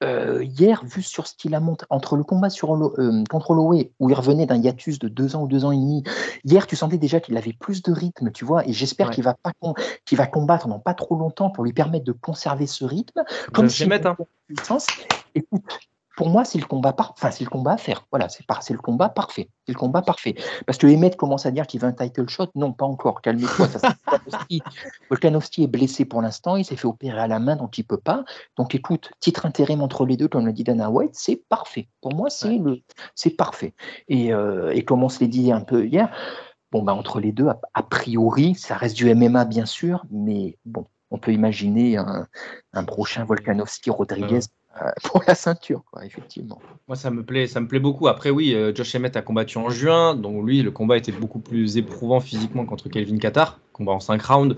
euh, 0.05 0.45
hier, 0.45 0.85
vu 0.85 1.03
sur 1.03 1.27
ce 1.27 1.35
qu'il 1.35 1.55
a 1.55 1.61
monté 1.61 1.87
entre 1.91 2.17
le 2.17 2.25
combat 2.25 2.51
sur 2.51 2.75
euh, 2.75 3.25
contre 3.31 3.51
Holloway, 3.51 3.93
où 3.99 4.11
il 4.11 4.15
revenait 4.15 4.47
d'un 4.47 4.57
hiatus 4.57 4.99
de 4.99 5.09
deux 5.09 5.37
ans 5.37 5.43
ou 5.43 5.49
deux 5.49 5.65
ans 5.65 5.73
et 5.73 5.77
demi, 5.77 6.05
hier, 6.45 6.67
tu 6.67 6.77
sentais 6.77 6.99
déjà 6.99 7.21
qu'il 7.21 7.37
avait 7.37 7.55
plus 7.55 7.83
de 7.83 7.93
rythme, 7.93 8.31
tu 8.31 8.45
vois, 8.45 8.67
et 8.67 8.73
j'espère 8.73 9.09
Ouais. 9.09 9.15
qu'il 9.15 9.25
va 9.25 9.35
pas 9.35 9.53
qu'il 10.05 10.19
va 10.19 10.27
combattre 10.27 10.69
dans 10.69 10.81
pas 10.81 10.95
trop 10.95 11.17
longtemps 11.17 11.51
pour 11.51 11.65
lui 11.65 11.73
permettre 11.73 12.05
de 12.05 12.13
conserver 12.13 12.67
ce 12.67 12.85
rythme. 12.85 13.23
Comme 13.53 13.67
hein. 13.67 14.17
puissance. 14.49 14.87
Écoute, 15.35 15.63
pour 16.17 16.31
moi, 16.31 16.45
c'est 16.47 16.59
le 16.59 16.65
combat 16.65 16.95
par... 16.95 17.13
enfin, 17.13 17.31
c'est 17.31 17.45
le 17.45 17.51
combat 17.51 17.73
à 17.73 17.77
faire. 17.77 18.07
Voilà, 18.11 18.29
c'est 18.31 18.45
par... 18.47 18.61
le 18.69 18.79
combat 18.79 19.11
parfait. 19.11 19.51
C'est 19.67 19.73
le 19.75 19.79
combat 19.79 20.01
parfait. 20.01 20.35
Parce 20.65 20.79
que 20.79 20.87
Emmett 20.87 21.15
commence 21.17 21.45
à 21.45 21.51
dire 21.51 21.67
qu'il 21.67 21.79
veut 21.81 21.87
un 21.87 21.93
title 21.93 22.27
shot. 22.29 22.49
Non, 22.55 22.73
pas 22.73 22.87
encore. 22.87 23.21
Calmez-toi. 23.21 23.67
Volkanovski. 23.67 24.63
Volkanovski 25.11 25.65
est 25.65 25.69
blessé 25.69 26.07
pour 26.07 26.23
l'instant. 26.23 26.57
Il 26.57 26.65
s'est 26.65 26.77
fait 26.77 26.87
opérer 26.87 27.21
à 27.21 27.29
la 27.29 27.39
main, 27.39 27.55
donc 27.55 27.77
il 27.77 27.85
peut 27.85 27.99
pas. 27.99 28.25
Donc, 28.57 28.75
écoute, 28.75 29.11
titre 29.21 29.45
intérim 29.45 29.83
entre 29.83 30.07
les 30.07 30.17
deux, 30.17 30.27
comme 30.29 30.47
l'a 30.47 30.53
dit 30.53 30.65
Dana 30.65 30.91
White, 30.91 31.13
c'est 31.15 31.43
parfait. 31.51 31.89
Pour 32.01 32.15
moi, 32.15 32.31
c'est 32.31 32.49
Ouais. 32.49 32.59
le, 32.65 32.81
c'est 33.15 33.37
parfait. 33.37 33.75
Et, 34.09 34.33
euh, 34.33 34.71
et 34.73 34.85
comme 34.85 35.05
on 35.05 35.11
se 35.11 35.21
l'est 35.21 35.29
dit 35.29 35.53
un 35.53 35.61
peu 35.61 35.85
hier, 35.85 36.11
bon, 36.73 36.83
bah, 36.83 36.95
entre 36.95 37.21
les 37.21 37.33
deux, 37.33 37.49
a, 37.49 37.61
a 37.75 37.83
priori, 37.83 38.55
ça 38.55 38.77
reste 38.77 38.97
du 38.97 39.15
MMA, 39.15 39.45
bien 39.45 39.67
sûr, 39.67 40.05
mais 40.11 40.57
bon, 40.65 40.87
on 41.11 41.19
peut 41.19 41.33
imaginer 41.33 41.99
un, 41.99 42.27
un 42.73 42.85
prochain 42.85 43.25
Volkanovski-Rodriguez 43.25 44.37
euh, 44.39 44.66
pour 45.05 45.23
la 45.27 45.35
ceinture, 45.35 45.83
quoi, 45.91 46.05
effectivement. 46.05 46.61
Moi, 46.89 46.97
ça 46.97 47.11
me 47.11 47.25
plaît, 47.25 47.47
ça 47.47 47.61
me 47.61 47.69
plaît 47.69 47.81
beaucoup. 47.81 48.09
Après, 48.09 48.31
oui, 48.31 48.55
euh, 48.55 48.75
Josh 48.75 48.95
Emmett 48.95 49.17
a 49.17 49.23
combattu 49.23 49.59
en 49.59 49.71
juin, 49.71 50.15
donc 50.15 50.45
lui, 50.45 50.63
le 50.63 50.71
combat 50.71 50.97
était 50.97 51.13
beaucoup 51.13 51.39
plus 51.39 51.77
éprouvant 51.77 52.21
physiquement 52.21 52.65
contre 52.65 52.89
Kelvin 52.89 53.19
Qatar, 53.19 53.61
combat 53.73 53.93
en 53.93 54.01
5 54.01 54.23
rounds. 54.23 54.57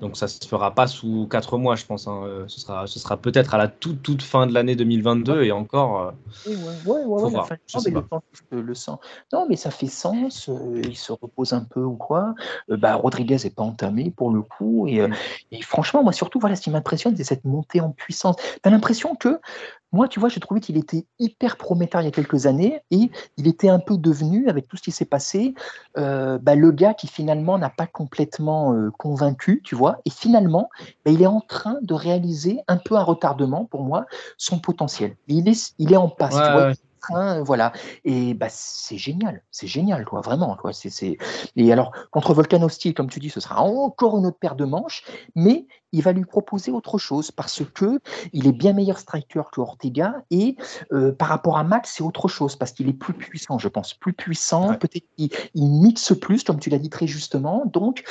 Donc 0.00 0.16
ça 0.16 0.28
se 0.28 0.38
fera 0.48 0.74
pas 0.74 0.86
sous 0.86 1.26
4 1.30 1.58
mois, 1.58 1.76
je 1.76 1.84
pense. 1.84 2.08
hein. 2.08 2.22
Euh, 2.24 2.44
Ce 2.48 2.58
sera, 2.60 2.86
ce 2.86 2.98
sera 2.98 3.16
peut-être 3.18 3.54
à 3.54 3.58
la 3.58 3.68
toute, 3.68 4.02
toute 4.02 4.22
fin 4.22 4.46
de 4.46 4.54
l'année 4.54 4.74
2022 4.74 5.42
et 5.42 5.52
encore. 5.52 6.00
euh, 6.00 6.10
Oui, 6.46 6.54
ouais, 6.54 6.62
ouais, 6.62 6.72
ouais, 6.84 7.02
Faut 7.04 7.14
ouais, 7.16 7.22
la 7.24 7.28
voir, 7.28 7.46
fin- 7.48 7.56
je 7.66 7.76
non, 7.76 7.82
sais 7.82 7.90
mais 7.90 8.00
le, 8.00 8.06
temps, 8.06 8.22
je 8.50 8.56
le 8.58 8.74
sens. 8.74 8.98
Non, 9.32 9.46
mais 9.48 9.56
ça 9.56 9.70
fait 9.70 9.86
sens. 9.88 10.48
euh, 10.48 10.80
il 10.84 10.96
se 10.96 11.12
repose 11.12 11.52
un 11.52 11.64
peu 11.64 11.82
ou 11.82 11.96
quoi. 11.96 12.34
Euh, 12.70 12.76
bah, 12.78 12.94
Rodriguez 12.94 13.36
n'est 13.44 13.50
pas 13.50 13.62
entamé 13.62 14.10
pour 14.10 14.30
le 14.30 14.40
coup. 14.42 14.86
Et, 14.88 15.06
Mm. 15.06 15.14
et 15.52 15.62
franchement, 15.62 16.02
moi, 16.02 16.12
surtout, 16.12 16.40
voilà, 16.40 16.56
ce 16.56 16.62
qui 16.62 16.70
m'impressionne, 16.70 17.14
c'est 17.16 17.24
cette 17.24 17.44
montée 17.44 17.80
en 17.82 17.90
puissance. 17.90 18.36
Tu 18.36 18.58
as 18.64 18.70
l'impression 18.70 19.14
que, 19.14 19.38
moi, 19.92 20.08
tu 20.08 20.20
vois, 20.20 20.28
j'ai 20.28 20.40
trouvé 20.40 20.60
qu'il 20.60 20.76
était 20.76 21.04
hyper 21.18 21.56
prometteur 21.56 22.00
il 22.00 22.04
y 22.04 22.08
a 22.08 22.12
quelques 22.12 22.46
années 22.46 22.80
et 22.90 23.10
il 23.36 23.48
était 23.48 23.68
un 23.68 23.80
peu 23.80 23.96
devenu, 23.96 24.48
avec 24.48 24.68
tout 24.68 24.76
ce 24.76 24.82
qui 24.82 24.92
s'est 24.92 25.04
passé, 25.04 25.54
euh, 25.98 26.38
bah, 26.38 26.54
le 26.54 26.70
gars 26.70 26.94
qui 26.94 27.08
finalement 27.08 27.58
n'a 27.58 27.70
pas 27.70 27.86
complètement 27.86 28.72
euh, 28.72 28.90
convaincu, 28.90 29.60
tu 29.64 29.74
vois. 29.74 29.98
Et 30.04 30.10
finalement, 30.10 30.70
bah, 31.04 31.10
il 31.10 31.22
est 31.22 31.26
en 31.26 31.40
train 31.40 31.78
de 31.82 31.94
réaliser 31.94 32.60
un 32.68 32.76
peu 32.76 32.94
à 32.94 33.02
retardement, 33.02 33.64
pour 33.64 33.82
moi, 33.82 34.06
son 34.36 34.60
potentiel. 34.60 35.16
Il 35.26 35.48
est, 35.48 35.74
il 35.78 35.92
est 35.92 35.96
en 35.96 36.08
passe, 36.08 36.34
tu 36.34 36.52
vois 36.52 36.68
ouais. 36.68 36.74
Train, 37.00 37.42
voilà. 37.42 37.72
Et 38.04 38.34
bah, 38.34 38.46
c'est 38.48 38.98
génial, 38.98 39.42
c'est 39.50 39.66
génial, 39.66 40.04
quoi, 40.04 40.20
vraiment. 40.20 40.56
Quoi. 40.56 40.72
C'est, 40.72 40.90
c'est... 40.90 41.18
Et 41.56 41.72
alors, 41.72 41.92
contre 42.10 42.34
Volkanovski, 42.34 42.94
comme 42.94 43.10
tu 43.10 43.20
dis, 43.20 43.30
ce 43.30 43.40
sera 43.40 43.62
encore 43.62 44.18
une 44.18 44.26
autre 44.26 44.38
paire 44.38 44.56
de 44.56 44.64
manches, 44.64 45.04
mais 45.34 45.66
il 45.92 46.02
va 46.02 46.12
lui 46.12 46.24
proposer 46.24 46.70
autre 46.70 46.98
chose 46.98 47.30
parce 47.30 47.62
que 47.74 48.00
il 48.32 48.46
est 48.46 48.52
bien 48.52 48.72
meilleur 48.72 48.98
striker 48.98 49.42
que 49.52 49.60
Ortega 49.60 50.22
et 50.30 50.56
euh, 50.92 51.12
par 51.12 51.28
rapport 51.28 51.58
à 51.58 51.64
Max, 51.64 51.94
c'est 51.96 52.04
autre 52.04 52.28
chose 52.28 52.56
parce 52.56 52.72
qu'il 52.72 52.88
est 52.88 52.92
plus 52.92 53.14
puissant, 53.14 53.58
je 53.58 53.68
pense, 53.68 53.94
plus 53.94 54.12
puissant. 54.12 54.70
Ouais. 54.70 54.78
Peut-être 54.78 55.06
qu'il 55.16 55.30
il 55.54 55.68
mixe 55.82 56.14
plus, 56.20 56.44
comme 56.44 56.60
tu 56.60 56.70
l'as 56.70 56.78
dit 56.78 56.90
très 56.90 57.06
justement. 57.06 57.64
Donc, 57.66 58.04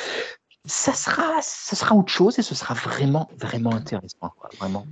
ça 0.66 0.94
sera, 0.94 1.42
ça 1.42 1.76
sera 1.76 1.96
autre 1.96 2.12
chose 2.12 2.38
et 2.38 2.42
ce 2.42 2.54
sera 2.56 2.74
vraiment, 2.74 3.30
vraiment 3.38 3.74
intéressant, 3.74 4.34
quoi, 4.38 4.50
vraiment. 4.58 4.86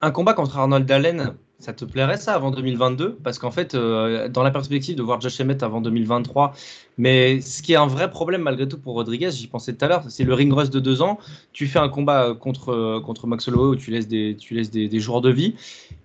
Un 0.00 0.10
combat 0.10 0.34
contre 0.34 0.58
Arnold 0.58 0.90
Allen, 0.90 1.34
ça 1.60 1.72
te 1.72 1.84
plairait 1.84 2.18
ça 2.18 2.34
avant 2.34 2.50
2022 2.50 3.16
Parce 3.22 3.38
qu'en 3.38 3.50
fait, 3.50 3.74
euh, 3.74 4.28
dans 4.28 4.42
la 4.42 4.50
perspective 4.50 4.96
de 4.96 5.02
voir 5.02 5.20
Josh 5.20 5.40
Emmett 5.40 5.62
avant 5.62 5.80
2023, 5.80 6.52
mais 6.98 7.40
ce 7.40 7.62
qui 7.62 7.72
est 7.72 7.76
un 7.76 7.86
vrai 7.86 8.10
problème 8.10 8.42
malgré 8.42 8.68
tout 8.68 8.78
pour 8.78 8.94
Rodriguez, 8.94 9.30
j'y 9.30 9.46
pensais 9.46 9.72
tout 9.72 9.84
à 9.84 9.88
l'heure, 9.88 10.04
c'est 10.08 10.24
le 10.24 10.34
ring 10.34 10.52
rust 10.52 10.72
de 10.72 10.80
deux 10.80 11.00
ans. 11.00 11.18
Tu 11.52 11.66
fais 11.66 11.78
un 11.78 11.88
combat 11.88 12.34
contre, 12.38 12.70
euh, 12.70 13.00
contre 13.00 13.26
Max 13.26 13.48
Holloway 13.48 13.68
où 13.68 13.76
tu 13.76 13.90
laisses, 13.90 14.08
des, 14.08 14.36
tu 14.38 14.54
laisses 14.54 14.70
des, 14.70 14.88
des 14.88 15.00
jours 15.00 15.20
de 15.22 15.30
vie. 15.30 15.54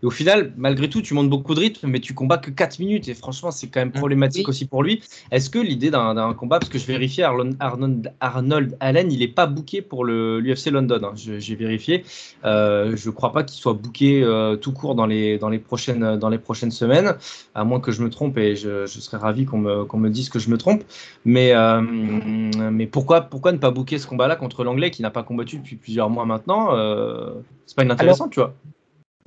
Et 0.02 0.06
au 0.06 0.12
final, 0.12 0.54
malgré 0.56 0.88
tout, 0.90 1.02
tu 1.02 1.14
montes 1.14 1.30
beaucoup 1.30 1.54
de 1.56 1.60
rythme, 1.60 1.88
mais 1.88 2.00
tu 2.00 2.14
combats 2.14 2.38
que 2.38 2.52
4 2.52 2.80
minutes. 2.80 3.08
Et 3.10 3.14
franchement, 3.14 3.52
c'est 3.52 3.68
quand 3.68 3.82
même 3.82 3.92
problématique 3.92 4.48
Oui. 4.48 4.52
aussi 4.52 4.66
pour 4.66 4.82
lui. 4.84 5.02
Est-ce 5.32 5.50
que 5.50 5.60
l'idée 5.60 5.90
d'un 5.92 6.14
d'un 6.16 6.34
combat, 6.34 6.60
parce 6.60 6.70
que 6.70 6.80
je 6.80 6.86
vérifiais, 6.86 7.24
Arnold, 7.24 8.14
Arnold 8.22 8.78
Allen, 8.80 9.12
il 9.12 9.20
n'est 9.20 9.28
pas 9.28 9.46
booké 9.48 9.82
pour 9.82 10.06
le 10.06 10.40
l'UFC 10.40 10.68
London. 10.72 11.02
hein. 11.04 11.14
J'ai 11.16 11.56
vérifié. 11.56 12.06
Euh, 12.46 12.96
je 12.96 13.10
ne 13.10 13.14
crois 13.14 13.34
pas 13.34 13.44
qu'il 13.44 13.60
soit 13.60 13.74
booké 13.74 14.24
euh, 14.24 14.56
tout 14.56 14.72
court 14.72 14.96
dans 14.96 15.06
les, 15.06 15.38
dans, 15.40 15.50
les 15.50 15.60
prochaines, 15.60 16.18
dans 16.18 16.30
les 16.30 16.38
prochaines 16.38 16.72
semaines, 16.72 17.16
à 17.56 17.64
moins 17.64 17.80
que 17.80 17.92
je 17.92 18.04
me 18.04 18.10
trompe 18.10 18.38
et 18.38 18.56
je, 18.56 18.86
je 18.86 19.00
serais 19.00 19.18
ravi 19.18 19.46
qu'on 19.46 19.60
me, 19.60 19.86
qu'on 19.86 19.98
me 19.98 20.10
dise 20.10 20.30
que 20.30 20.40
je 20.40 20.50
me 20.50 20.58
trompe. 20.58 20.84
Mais, 21.26 21.54
euh, 21.54 21.82
mais 21.82 22.88
pourquoi, 22.88 23.22
pourquoi 23.22 23.52
ne 23.52 23.58
pas 23.58 23.72
booker 23.72 23.98
ce 23.98 24.08
combat-là 24.08 24.36
contre 24.36 24.64
l'anglais 24.64 24.92
qui 24.92 25.02
n'a 25.02 25.12
pas 25.12 25.24
combattu 25.24 25.58
depuis 25.58 25.76
plusieurs 25.76 26.10
mois 26.10 26.26
maintenant 26.26 26.76
euh, 26.76 27.32
C'est 27.66 27.76
pas 27.76 27.84
inintéressant, 27.84 28.30
tu 28.30 28.40
vois. 28.40 28.54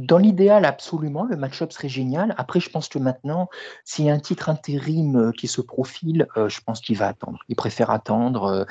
Dans 0.03 0.19
l'idéal, 0.19 0.65
absolument, 0.65 1.25
le 1.25 1.37
match-up 1.37 1.71
serait 1.71 1.89
génial. 1.89 2.35
Après, 2.37 2.59
je 2.59 2.69
pense 2.69 2.89
que 2.89 2.99
maintenant, 2.99 3.49
s'il 3.85 4.07
y 4.07 4.11
a 4.11 4.13
un 4.13 4.19
titre 4.19 4.49
intérim 4.49 5.15
euh, 5.17 5.31
qui 5.31 5.47
se 5.47 5.61
profile, 5.61 6.27
euh, 6.37 6.49
je 6.49 6.61
pense 6.61 6.81
qu'il 6.81 6.97
va 6.97 7.07
attendre. 7.07 7.39
Il 7.49 7.55
préfère 7.55 7.91
attendre, 7.91 8.67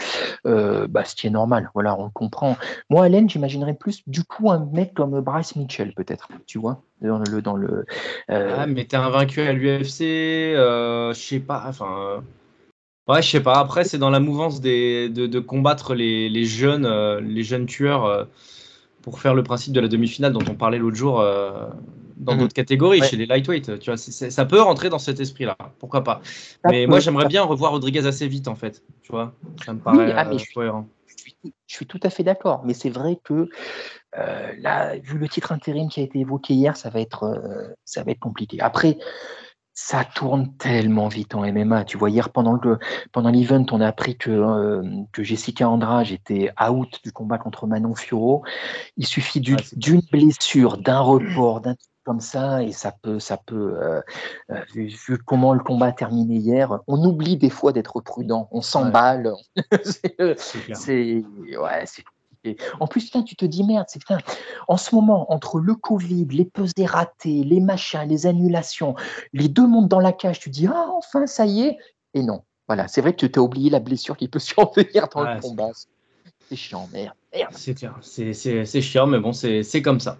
euh, 0.45 0.87
bah, 0.87 1.05
ce 1.05 1.15
qui 1.15 1.27
est 1.27 1.29
normal. 1.29 1.71
Voilà, 1.73 1.97
on 1.97 2.03
le 2.03 2.09
comprend. 2.09 2.57
Moi, 2.89 3.05
Allen, 3.05 3.29
j'imaginerais 3.29 3.75
plus, 3.75 4.03
du 4.07 4.25
coup, 4.25 4.51
un 4.51 4.65
mec 4.73 4.93
comme 4.93 5.21
Bryce 5.21 5.55
Mitchell, 5.55 5.93
peut-être. 5.93 6.27
Tu 6.47 6.57
vois, 6.57 6.81
dans 7.01 7.19
le, 7.19 7.41
dans 7.41 7.55
le. 7.55 7.85
Ah, 8.27 8.67
mais 8.67 8.83
t'es 8.83 8.97
invaincu 8.97 9.39
à 9.41 9.53
l'UFC, 9.53 9.99
je 10.01 11.13
sais 11.13 11.39
pas, 11.39 11.63
enfin. 11.65 12.23
Ouais, 13.07 13.21
je 13.21 13.29
sais 13.29 13.41
pas. 13.41 13.57
Après, 13.57 13.85
c'est 13.85 13.97
dans 13.97 14.09
la 14.09 14.19
mouvance 14.19 14.59
de, 14.59 15.07
de 15.07 15.39
combattre 15.39 15.95
les, 15.95 16.27
les 16.27 16.45
jeunes, 16.45 16.87
les 17.19 17.43
jeunes 17.43 17.67
tueurs 17.67 18.27
pour 19.01 19.19
faire 19.19 19.33
le 19.33 19.43
principe 19.43 19.73
de 19.73 19.79
la 19.79 19.87
demi-finale 19.87 20.33
dont 20.33 20.43
on 20.49 20.55
parlait 20.55 20.77
l'autre 20.77 20.97
jour. 20.97 21.19
euh, 21.19 21.67
dans 22.17 22.33
Mhm. 22.33 22.41
d'autres 22.41 22.53
catégories, 22.53 22.99
Ouais. 23.01 23.07
chez 23.07 23.17
les 23.17 23.25
lightweight. 23.25 23.79
Tu 23.79 23.89
vois, 23.89 23.97
ça 23.97 24.45
peut 24.45 24.61
rentrer 24.61 24.89
dans 24.89 24.99
cet 24.99 25.19
esprit-là. 25.19 25.57
Pourquoi 25.79 26.03
pas? 26.03 26.21
Mais 26.69 26.85
moi, 26.85 26.99
j'aimerais 26.99 27.25
bien 27.25 27.41
revoir 27.41 27.71
Rodriguez 27.71 28.05
assez 28.05 28.27
vite, 28.27 28.47
en 28.47 28.53
fait. 28.53 28.83
Tu 29.01 29.11
vois, 29.11 29.33
ça 29.65 29.73
me 29.73 29.79
paraît 29.79 30.13
ah, 30.15 30.25
mais 30.25 30.35
euh, 30.35 30.37
je 30.37 30.43
suis- 30.43 30.53
cohérent. 30.53 30.87
je 31.07 31.15
suis, 31.17 31.35
tout- 31.41 31.51
je 31.65 31.75
suis 31.75 31.87
tout 31.87 31.99
à 32.03 32.11
fait 32.11 32.21
d'accord, 32.23 32.61
mais 32.63 32.75
c'est 32.75 32.91
vrai 32.91 33.17
que 33.23 33.49
euh, 34.19 34.51
là, 34.59 34.99
vu 34.99 35.17
le 35.17 35.27
titre 35.27 35.51
intérim 35.51 35.89
qui 35.89 35.99
a 36.01 36.03
été 36.03 36.19
évoqué 36.19 36.53
hier, 36.53 36.77
ça 36.77 36.91
va 36.91 36.99
être, 37.01 37.73
ça 37.85 38.03
va 38.03 38.11
être 38.11 38.19
compliqué. 38.19 38.59
Après, 38.61 38.99
ça 39.83 40.05
tourne 40.05 40.55
tellement 40.57 41.07
vite 41.07 41.33
en 41.33 41.43
MMA. 41.43 41.85
Tu 41.85 41.97
vois, 41.97 42.09
hier 42.11 42.29
pendant 42.29 42.53
le 42.53 42.77
pendant 43.11 43.29
l'event, 43.31 43.65
on 43.71 43.81
a 43.81 43.87
appris 43.87 44.15
que, 44.15 44.29
euh, 44.29 44.83
que 45.11 45.23
Jessica 45.23 45.67
Andrade 45.67 46.11
était 46.11 46.51
out 46.61 46.99
du 47.03 47.11
combat 47.11 47.39
contre 47.39 47.65
Manon 47.65 47.95
Fiorot. 47.95 48.43
Il 48.97 49.07
suffit 49.07 49.41
d'une 49.41 49.55
Ouais, 49.55 50.01
blessure, 50.11 50.77
d'un 50.77 50.99
report, 50.99 51.61
d'un 51.61 51.73
truc 51.73 51.89
comme 52.03 52.19
ça, 52.19 52.63
et 52.63 52.71
ça 52.71 52.91
peut, 53.01 53.19
ça 53.19 53.37
peut. 53.37 53.73
euh, 53.81 54.01
euh, 54.51 54.61
vu, 54.73 54.87
vu 54.87 55.17
comment 55.17 55.53
le 55.53 55.59
combat 55.63 55.87
a 55.87 55.91
terminé 55.91 56.35
hier, 56.35 56.79
on 56.87 57.03
oublie 57.03 57.37
des 57.37 57.49
fois 57.49 57.73
d'être 57.73 58.01
prudent. 58.01 58.47
On 58.51 58.61
s'emballe. 58.61 59.33
C'est, 59.83 60.15
euh, 60.21 60.35
C'est 60.73 61.23
ouais, 61.59 61.85
En 62.79 62.87
plus, 62.87 63.05
putain, 63.05 63.21
tu 63.23 63.35
te 63.35 63.45
dis 63.45 63.63
merde, 63.63 63.85
c'est 63.87 63.99
putain, 63.99 64.17
en 64.67 64.77
ce 64.77 64.95
moment, 64.95 65.31
entre 65.31 65.59
le 65.59 65.75
Covid, 65.75 66.25
les 66.31 66.45
pesées 66.45 66.85
ratées, 66.85 67.43
les 67.43 67.59
machins, 67.59 68.07
les 68.07 68.25
annulations, 68.25 68.95
les 69.33 69.47
deux 69.47 69.67
montent 69.67 69.89
dans 69.89 69.99
la 69.99 70.11
cage, 70.11 70.39
tu 70.39 70.49
dis 70.49 70.67
ah 70.67 70.87
enfin 70.95 71.27
ça 71.27 71.45
y 71.45 71.61
est, 71.61 71.77
et 72.13 72.23
non. 72.23 72.41
Voilà, 72.67 72.87
c'est 72.87 73.01
vrai 73.01 73.13
que 73.15 73.25
tu 73.25 73.37
as 73.37 73.41
oublié 73.41 73.69
la 73.69 73.79
blessure 73.79 74.17
qui 74.17 74.27
peut 74.27 74.39
survenir 74.39 75.07
dans 75.13 75.23
Ouais, 75.23 75.35
le 75.35 75.41
combat. 75.41 75.69
C'est 76.49 76.55
chiant, 76.55 76.89
merde, 76.91 77.13
merde. 77.33 77.53
C'est 77.55 77.73
clair, 77.75 77.95
c'est- 78.01 78.81
chiant, 78.81 79.07
mais 79.07 79.19
bon, 79.19 79.33
c'est 79.33 79.81
comme 79.83 79.99
ça. 79.99 80.17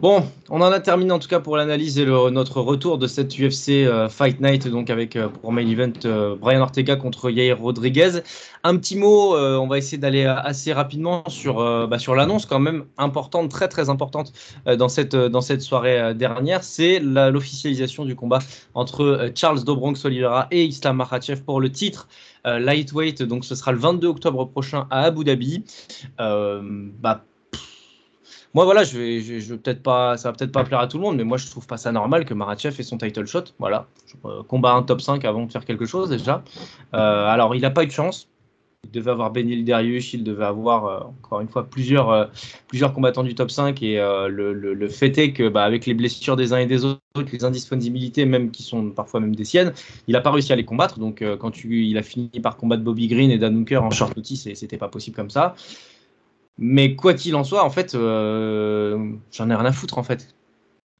Bon, 0.00 0.22
on 0.48 0.60
en 0.60 0.70
a 0.70 0.78
terminé 0.80 1.10
en 1.12 1.18
tout 1.18 1.28
cas 1.28 1.40
pour 1.40 1.56
l'analyse 1.56 1.98
et 1.98 2.04
le- 2.04 2.30
notre 2.30 2.60
retour 2.60 2.98
de 2.98 3.06
cette 3.08 3.36
UFC 3.38 3.84
euh, 3.84 4.08
Fight 4.08 4.40
Night, 4.40 4.68
donc 4.68 4.90
avec 4.90 5.16
euh, 5.16 5.28
pour 5.28 5.50
main 5.50 5.66
event 5.66 5.92
euh, 6.04 6.36
Brian 6.36 6.60
Ortega 6.60 6.94
contre 6.94 7.30
Yair 7.30 7.58
Rodriguez. 7.58 8.20
Un 8.64 8.76
petit 8.76 8.96
mot, 8.96 9.36
on 9.36 9.66
va 9.66 9.78
essayer 9.78 9.98
d'aller 9.98 10.24
assez 10.24 10.72
rapidement 10.72 11.22
sur, 11.28 11.56
bah, 11.88 11.98
sur 11.98 12.14
l'annonce 12.16 12.44
quand 12.44 12.58
même 12.58 12.84
importante, 12.98 13.50
très 13.50 13.68
très 13.68 13.88
importante 13.88 14.32
dans, 14.66 14.88
cette, 14.88 15.14
dans 15.14 15.40
cette 15.40 15.62
soirée 15.62 16.12
dernière, 16.14 16.64
c'est 16.64 16.98
l'officialisation 16.98 18.04
du 18.04 18.16
combat 18.16 18.40
entre 18.74 19.30
Charles 19.36 19.62
Dobronx 19.62 20.04
Oliveira 20.04 20.48
et 20.50 20.64
Islam 20.64 20.96
Makhachev 20.96 21.42
pour 21.42 21.60
le 21.60 21.70
titre 21.70 22.08
lightweight. 22.44 23.22
Donc 23.22 23.44
ce 23.44 23.54
sera 23.54 23.70
le 23.70 23.78
22 23.78 24.08
octobre 24.08 24.44
prochain 24.44 24.86
à 24.90 25.02
Abu 25.04 25.22
Dhabi. 25.22 25.62
Bah, 26.18 27.24
moi, 28.58 28.64
voilà, 28.64 28.82
je 28.82 28.98
vais, 28.98 29.20
je, 29.20 29.54
peut-être 29.54 29.84
pas, 29.84 30.16
ça 30.16 30.30
va 30.30 30.36
peut-être 30.36 30.50
pas 30.50 30.64
plaire 30.64 30.80
à 30.80 30.88
tout 30.88 30.96
le 30.98 31.04
monde, 31.04 31.16
mais 31.16 31.22
moi, 31.22 31.38
je 31.38 31.46
trouve 31.46 31.68
pas 31.68 31.76
ça 31.76 31.92
normal 31.92 32.24
que 32.24 32.34
Marachev 32.34 32.74
ait 32.76 32.82
son 32.82 32.98
title 32.98 33.24
shot. 33.24 33.44
Voilà, 33.60 33.86
Euh, 34.24 34.42
combat 34.42 34.72
un 34.72 34.82
top 34.82 35.00
5 35.00 35.24
avant 35.24 35.46
de 35.46 35.52
faire 35.52 35.64
quelque 35.64 35.86
chose 35.86 36.10
déjà. 36.10 36.42
Euh, 36.92 37.26
alors, 37.28 37.54
il 37.54 37.62
n'a 37.62 37.70
pas 37.70 37.84
eu 37.84 37.86
de 37.86 37.92
chance. 37.92 38.26
Il 38.82 38.90
devait 38.90 39.12
avoir 39.12 39.30
Benil 39.30 39.64
Darius, 39.64 40.12
il 40.12 40.24
devait 40.24 40.44
avoir 40.44 40.86
euh, 40.86 40.98
encore 41.06 41.40
une 41.40 41.46
fois 41.46 41.70
plusieurs, 41.70 42.30
plusieurs 42.66 42.92
combattants 42.94 43.22
du 43.22 43.36
top 43.36 43.52
5 43.52 43.80
et 43.80 43.98
le, 44.28 44.88
fait 44.88 45.16
est 45.18 45.32
que 45.32 45.48
bah, 45.48 45.62
avec 45.62 45.86
les 45.86 45.94
blessures 45.94 46.34
des 46.34 46.52
uns 46.52 46.58
et 46.58 46.66
des 46.66 46.84
autres, 46.84 46.98
les 47.32 47.44
indisponibilités 47.44 48.24
même 48.24 48.50
qui 48.50 48.64
sont 48.64 48.90
parfois 48.90 49.20
même 49.20 49.36
des 49.36 49.44
siennes, 49.44 49.72
il 50.08 50.14
n'a 50.14 50.20
pas 50.20 50.32
réussi 50.32 50.52
à 50.52 50.56
les 50.56 50.64
combattre. 50.64 50.98
Donc 50.98 51.22
quand 51.38 51.52
tu, 51.52 51.86
il 51.86 51.96
a 51.96 52.02
fini 52.02 52.28
par 52.42 52.56
combattre 52.56 52.82
Bobby 52.82 53.06
Green 53.06 53.30
et 53.30 53.38
Dan 53.38 53.56
Hooker 53.56 53.84
en 53.84 53.90
short 53.90 54.16
notice, 54.16 54.48
c'était 54.52 54.78
pas 54.78 54.88
possible 54.88 55.14
comme 55.14 55.30
ça. 55.30 55.54
Mais 56.58 56.96
quoi 56.96 57.14
qu'il 57.14 57.36
en 57.36 57.44
soit, 57.44 57.64
en 57.64 57.70
fait, 57.70 57.94
euh, 57.94 59.12
j'en 59.32 59.48
ai 59.50 59.54
rien 59.54 59.64
à 59.64 59.72
foutre 59.72 59.98
en 59.98 60.02
fait. 60.02 60.34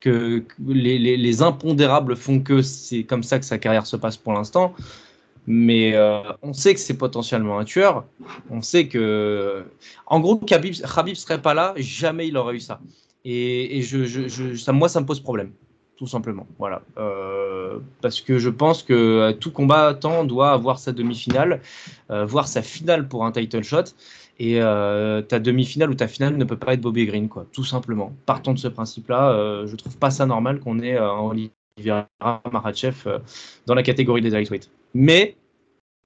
Que, 0.00 0.44
les, 0.64 0.98
les- 0.98 1.16
les 1.16 1.42
impondérables 1.42 2.14
font 2.14 2.38
que 2.40 2.62
c'est 2.62 3.02
comme 3.02 3.24
ça 3.24 3.40
que 3.40 3.44
sa 3.44 3.58
carrière 3.58 3.86
se 3.86 3.96
passe 3.96 4.16
pour 4.16 4.32
l'instant. 4.32 4.74
Mais 5.48 5.94
euh, 5.96 6.20
on 6.42 6.52
sait 6.52 6.74
que 6.74 6.80
c'est 6.80 6.96
potentiellement 6.98 7.58
un 7.58 7.64
tueur. 7.64 8.04
On 8.50 8.62
sait 8.62 8.86
que, 8.86 9.64
en 10.06 10.20
gros, 10.20 10.36
Khabib, 10.36 10.74
Khabib 10.94 11.16
serait 11.16 11.40
pas 11.42 11.54
là, 11.54 11.72
jamais 11.76 12.28
il 12.28 12.36
aurait 12.36 12.56
eu 12.56 12.60
ça. 12.60 12.80
Et, 13.24 13.82
ça, 14.56 14.72
moi, 14.72 14.88
ça 14.88 15.00
me 15.00 15.06
pose 15.06 15.20
problème, 15.20 15.50
tout 15.96 16.06
simplement. 16.06 16.46
Voilà, 16.58 16.82
Euh, 16.98 17.78
parce 18.02 18.20
que 18.20 18.38
je 18.38 18.50
pense 18.50 18.82
que 18.82 19.32
tout 19.32 19.50
combattant 19.50 20.24
doit 20.24 20.52
avoir 20.52 20.78
sa 20.78 20.92
demi-finale, 20.92 21.60
euh, 22.10 22.24
voire 22.26 22.46
sa 22.46 22.62
finale 22.62 23.08
pour 23.08 23.24
un 23.24 23.32
title 23.32 23.64
shot. 23.64 23.84
Et 24.38 24.60
euh, 24.60 25.20
ta 25.22 25.40
demi-finale 25.40 25.90
ou 25.90 25.94
ta 25.94 26.06
finale 26.06 26.36
ne 26.36 26.44
peut 26.44 26.56
pas 26.56 26.74
être 26.74 26.80
Bobby 26.80 27.06
Green, 27.06 27.28
quoi, 27.28 27.46
tout 27.52 27.64
simplement. 27.64 28.12
Partons 28.24 28.54
de 28.54 28.58
ce 28.58 28.68
principe-là, 28.68 29.32
euh, 29.32 29.66
je 29.66 29.74
trouve 29.76 29.98
pas 29.98 30.10
ça 30.10 30.26
normal 30.26 30.60
qu'on 30.60 30.78
ait 30.78 30.96
euh, 30.96 31.10
un 31.10 31.20
Oliveira 31.20 32.08
Makhachev 32.52 32.96
euh, 33.06 33.18
dans 33.66 33.74
la 33.74 33.82
catégorie 33.82 34.22
des 34.22 34.30
lightweight. 34.30 34.70
Mais 34.94 35.36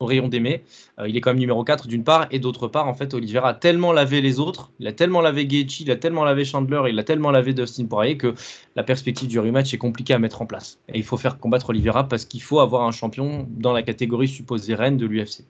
au 0.03 0.07
rayon 0.07 0.29
des 0.29 0.41
mai, 0.41 0.65
euh, 0.99 1.09
il 1.09 1.17
est 1.17 1.21
quand 1.21 1.31
même 1.31 1.39
numéro 1.39 1.63
4 1.65 1.87
d'une 1.87 2.05
part, 2.05 2.27
et 2.31 2.39
d'autre 2.39 2.69
part, 2.69 2.89
en 2.89 2.95
fait, 2.95 3.15
Oliveira 3.15 3.51
a 3.51 3.55
tellement 3.55 3.93
lavé 3.93 4.21
les 4.21 4.41
autres, 4.41 4.73
il 4.81 4.87
a 4.87 4.93
tellement 4.93 5.21
lavé 5.21 5.47
Gaethje, 5.47 5.81
il 5.81 5.91
a 5.91 5.97
tellement 5.97 6.25
lavé 6.25 6.45
Chandler, 6.45 6.83
il 6.89 6.99
a 6.99 7.05
tellement 7.05 7.31
lavé 7.31 7.55
Dustin 7.55 7.87
Poirier 7.87 8.17
que 8.17 8.35
la 8.77 8.83
perspective 8.83 9.29
du 9.29 9.39
rematch 9.39 9.73
est 9.73 9.79
compliquée 9.79 10.15
à 10.15 10.19
mettre 10.19 10.43
en 10.43 10.47
place. 10.47 10.81
Et 10.89 10.99
il 10.99 11.05
faut 11.05 11.17
faire 11.17 11.39
combattre 11.39 11.71
Oliveira 11.71 12.09
parce 12.09 12.25
qu'il 12.25 12.43
faut 12.43 12.61
avoir 12.61 12.83
un 12.83 12.91
champion 12.91 13.47
dans 13.51 13.73
la 13.73 13.83
catégorie 13.83 14.29
supposée 14.29 14.75
reine 14.75 14.97
de 14.97 15.07
l'UFC. 15.07 15.45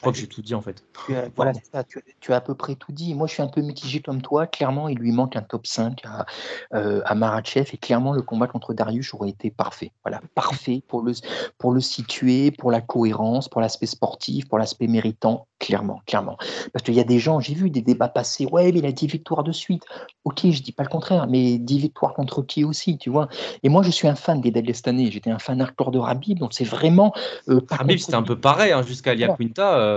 Je 0.00 0.02
crois 0.02 0.14
que 0.14 0.18
j'ai 0.18 0.28
tout 0.28 0.40
dit 0.40 0.54
en 0.54 0.62
fait. 0.62 0.82
Tu 1.04 1.14
as, 1.14 1.28
voilà, 1.36 1.52
c'est 1.52 1.70
ça, 1.70 1.84
tu, 1.84 2.02
tu 2.20 2.32
as 2.32 2.36
à 2.36 2.40
peu 2.40 2.54
près 2.54 2.74
tout 2.74 2.90
dit. 2.90 3.12
Moi, 3.14 3.26
je 3.26 3.34
suis 3.34 3.42
un 3.42 3.48
peu 3.48 3.60
mitigé 3.60 4.00
comme 4.00 4.22
toi. 4.22 4.46
Clairement, 4.46 4.88
il 4.88 4.96
lui 4.96 5.12
manque 5.12 5.36
un 5.36 5.42
top 5.42 5.66
5 5.66 6.00
à, 6.06 6.24
euh, 6.72 7.02
à 7.04 7.14
Marachev 7.14 7.68
et 7.70 7.76
clairement, 7.76 8.14
le 8.14 8.22
combat 8.22 8.46
contre 8.46 8.72
Darius 8.72 9.12
aurait 9.12 9.28
été 9.28 9.50
parfait. 9.50 9.92
Voilà, 10.02 10.22
parfait 10.34 10.82
pour 10.88 11.02
le, 11.02 11.12
pour 11.58 11.72
le 11.72 11.82
situer, 11.82 12.50
pour 12.50 12.70
la 12.70 12.80
cohérence, 12.80 13.50
pour 13.50 13.60
l'aspect 13.60 13.84
sportif, 13.84 14.48
pour 14.48 14.56
l'aspect 14.56 14.86
méritant. 14.86 15.48
Clairement, 15.58 16.00
clairement. 16.06 16.38
Parce 16.72 16.82
qu'il 16.82 16.94
y 16.94 17.00
a 17.00 17.04
des 17.04 17.18
gens, 17.18 17.38
j'ai 17.38 17.52
vu 17.52 17.68
des 17.68 17.82
débats 17.82 18.08
passer. 18.08 18.46
Ouais, 18.46 18.72
mais 18.72 18.78
il 18.78 18.86
a 18.86 18.92
10 18.92 19.06
victoires 19.06 19.44
de 19.44 19.52
suite. 19.52 19.84
Ok, 20.24 20.48
je 20.50 20.62
dis 20.62 20.72
pas 20.72 20.82
le 20.84 20.88
contraire, 20.88 21.26
mais 21.28 21.58
10 21.58 21.78
victoires 21.78 22.14
contre 22.14 22.40
qui 22.40 22.64
aussi, 22.64 22.96
tu 22.96 23.10
vois. 23.10 23.28
Et 23.62 23.68
moi, 23.68 23.82
je 23.82 23.90
suis 23.90 24.08
un 24.08 24.14
fan 24.14 24.40
des 24.40 24.50
année. 24.86 25.10
J'étais 25.10 25.30
un 25.30 25.38
fan 25.38 25.60
hardcore 25.60 25.90
de 25.90 25.98
Rabib, 25.98 26.38
donc 26.38 26.54
c'est 26.54 26.64
vraiment. 26.64 27.12
Euh, 27.48 27.60
contre 27.60 27.98
c'était 27.98 28.14
un 28.14 28.22
peu 28.22 28.38
pareil 28.38 28.72
hein, 28.72 28.82
jusqu'à 28.82 29.14
Lia 29.14 29.26
Voilà. 29.26 29.36
Quinta. 29.36 29.76
euh, 29.78 29.89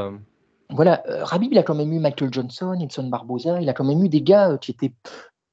Voilà, 0.69 1.03
euh, 1.07 1.23
Rabib, 1.23 1.51
il 1.51 1.57
a 1.57 1.63
quand 1.63 1.75
même 1.75 1.93
eu 1.93 1.99
Michael 1.99 2.33
Johnson, 2.33 2.73
Edson 2.81 3.07
Barboza, 3.07 3.61
il 3.61 3.69
a 3.69 3.73
quand 3.73 3.83
même 3.83 4.03
eu 4.03 4.09
des 4.09 4.21
gars 4.21 4.51
euh, 4.51 4.57
qui 4.57 4.71
étaient 4.71 4.93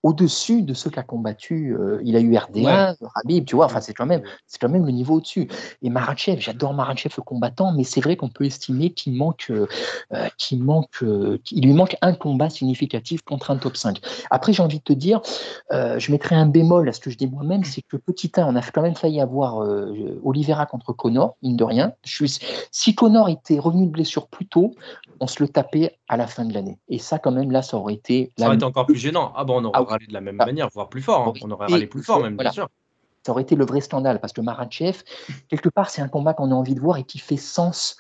au-dessus 0.03 0.62
de 0.62 0.74
ceux 0.74 0.90
qu'il 0.90 0.98
a 0.98 1.03
combattu. 1.03 1.76
Euh, 1.78 2.01
il 2.05 2.16
a 2.16 2.20
eu 2.20 2.36
RDA, 2.36 2.96
Rabib, 3.01 3.44
tu 3.44 3.57
vois, 3.57 3.66
enfin, 3.66 3.80
c'est 3.80 3.92
quand 3.92 4.07
même, 4.07 4.22
c'est 4.46 4.59
quand 4.59 4.68
même 4.68 4.86
le 4.86 4.92
niveau 4.92 5.16
au-dessus. 5.16 5.48
Et 5.82 5.90
Marachev, 5.90 6.40
j'adore 6.40 6.74
Marachev 6.74 7.14
le 7.16 7.22
combattant, 7.22 7.72
mais 7.72 7.84
c'est 7.84 8.01
vrai 8.01 8.16
qu'on 8.16 8.28
peut 8.28 8.44
estimer 8.44 8.90
qu'il 8.90 9.14
manque, 9.14 9.51
euh, 9.51 9.66
qu'il 10.38 10.62
manque, 10.62 11.03
euh, 11.03 11.38
qu'il 11.44 11.64
lui 11.64 11.72
manque 11.72 11.96
un 12.03 12.14
combat 12.14 12.51
significatif 12.51 13.22
contre 13.22 13.51
un 13.51 13.57
top 13.57 13.76
5. 13.76 14.01
Après, 14.30 14.53
j'ai 14.53 14.62
envie 14.62 14.78
de 14.78 14.84
te 14.84 14.92
dire, 14.92 15.20
euh, 15.72 15.98
je 15.98 16.11
mettrai 16.12 16.34
un 16.34 16.46
bémol 16.46 16.88
à 16.88 16.92
ce 16.92 17.01
que 17.01 17.11
je 17.11 17.16
dis 17.16 17.26
moi-même, 17.26 17.64
c'est 17.64 17.82
que 17.82 17.96
petit 17.96 18.32
1, 18.34 18.46
on 18.46 18.57
a 18.57 18.62
quand 18.62 18.82
même 18.82 18.96
failli 18.96 19.20
avoir 19.20 19.59
Oliveira 20.24 20.66
contre 20.66 20.92
Connor, 20.92 21.36
mine 21.42 21.57
de 21.57 21.64
rien. 21.64 21.92
Je 22.05 22.14
suis, 22.14 22.38
si 22.70 22.94
Connor 22.94 23.28
était 23.28 23.59
revenu 23.59 23.86
de 23.86 23.90
blessure 23.90 24.28
plus 24.28 24.46
tôt, 24.46 24.74
on 25.20 25.26
se 25.26 25.42
le 25.42 25.48
tapait 25.48 25.98
à 26.09 26.16
la 26.16 26.26
fin 26.26 26.44
de 26.44 26.55
l'année. 26.55 26.78
Et 26.88 26.98
ça, 26.98 27.18
quand 27.18 27.30
même, 27.30 27.51
là, 27.51 27.62
ça 27.62 27.76
aurait 27.76 27.94
été. 27.94 28.32
Ça 28.38 28.46
aurait 28.46 28.57
été 28.57 28.64
encore 28.64 28.86
plus 28.86 28.96
gênant. 28.96 29.32
Ah 29.36 29.44
bon, 29.44 29.61
on 29.61 29.64
aurait 29.66 29.78
Ah. 29.78 29.89
Râlé 29.91 30.07
de 30.07 30.12
la 30.12 30.20
même 30.20 30.36
Ah. 30.41 30.47
manière, 30.47 30.68
voire 30.72 30.88
plus 30.88 31.03
fort. 31.03 31.28
hein. 31.28 31.32
On 31.43 31.51
aurait 31.51 31.66
râlé 31.66 31.86
plus 31.86 32.03
fort 32.03 32.20
même, 32.22 32.34
voilà. 32.34 32.51
bien 32.51 32.55
sûr. 32.55 32.68
ça 33.26 33.32
aurait 33.32 33.43
été 33.43 33.55
le 33.57 33.66
vrai 33.66 33.80
scandale 33.82 34.18
parce 34.20 34.32
que 34.32 34.41
Marachev, 34.41 35.03
quelque 35.49 35.68
part, 35.68 35.91
c'est 35.91 36.01
un 36.03 36.09
combat 36.09 36.32
qu'on 36.34 36.51
a 36.51 36.55
envie 36.55 36.74
de 36.74 36.80
voir 36.80 36.97
et 36.97 37.05
qui 37.05 37.18
fait 37.18 37.36
sens. 37.36 37.97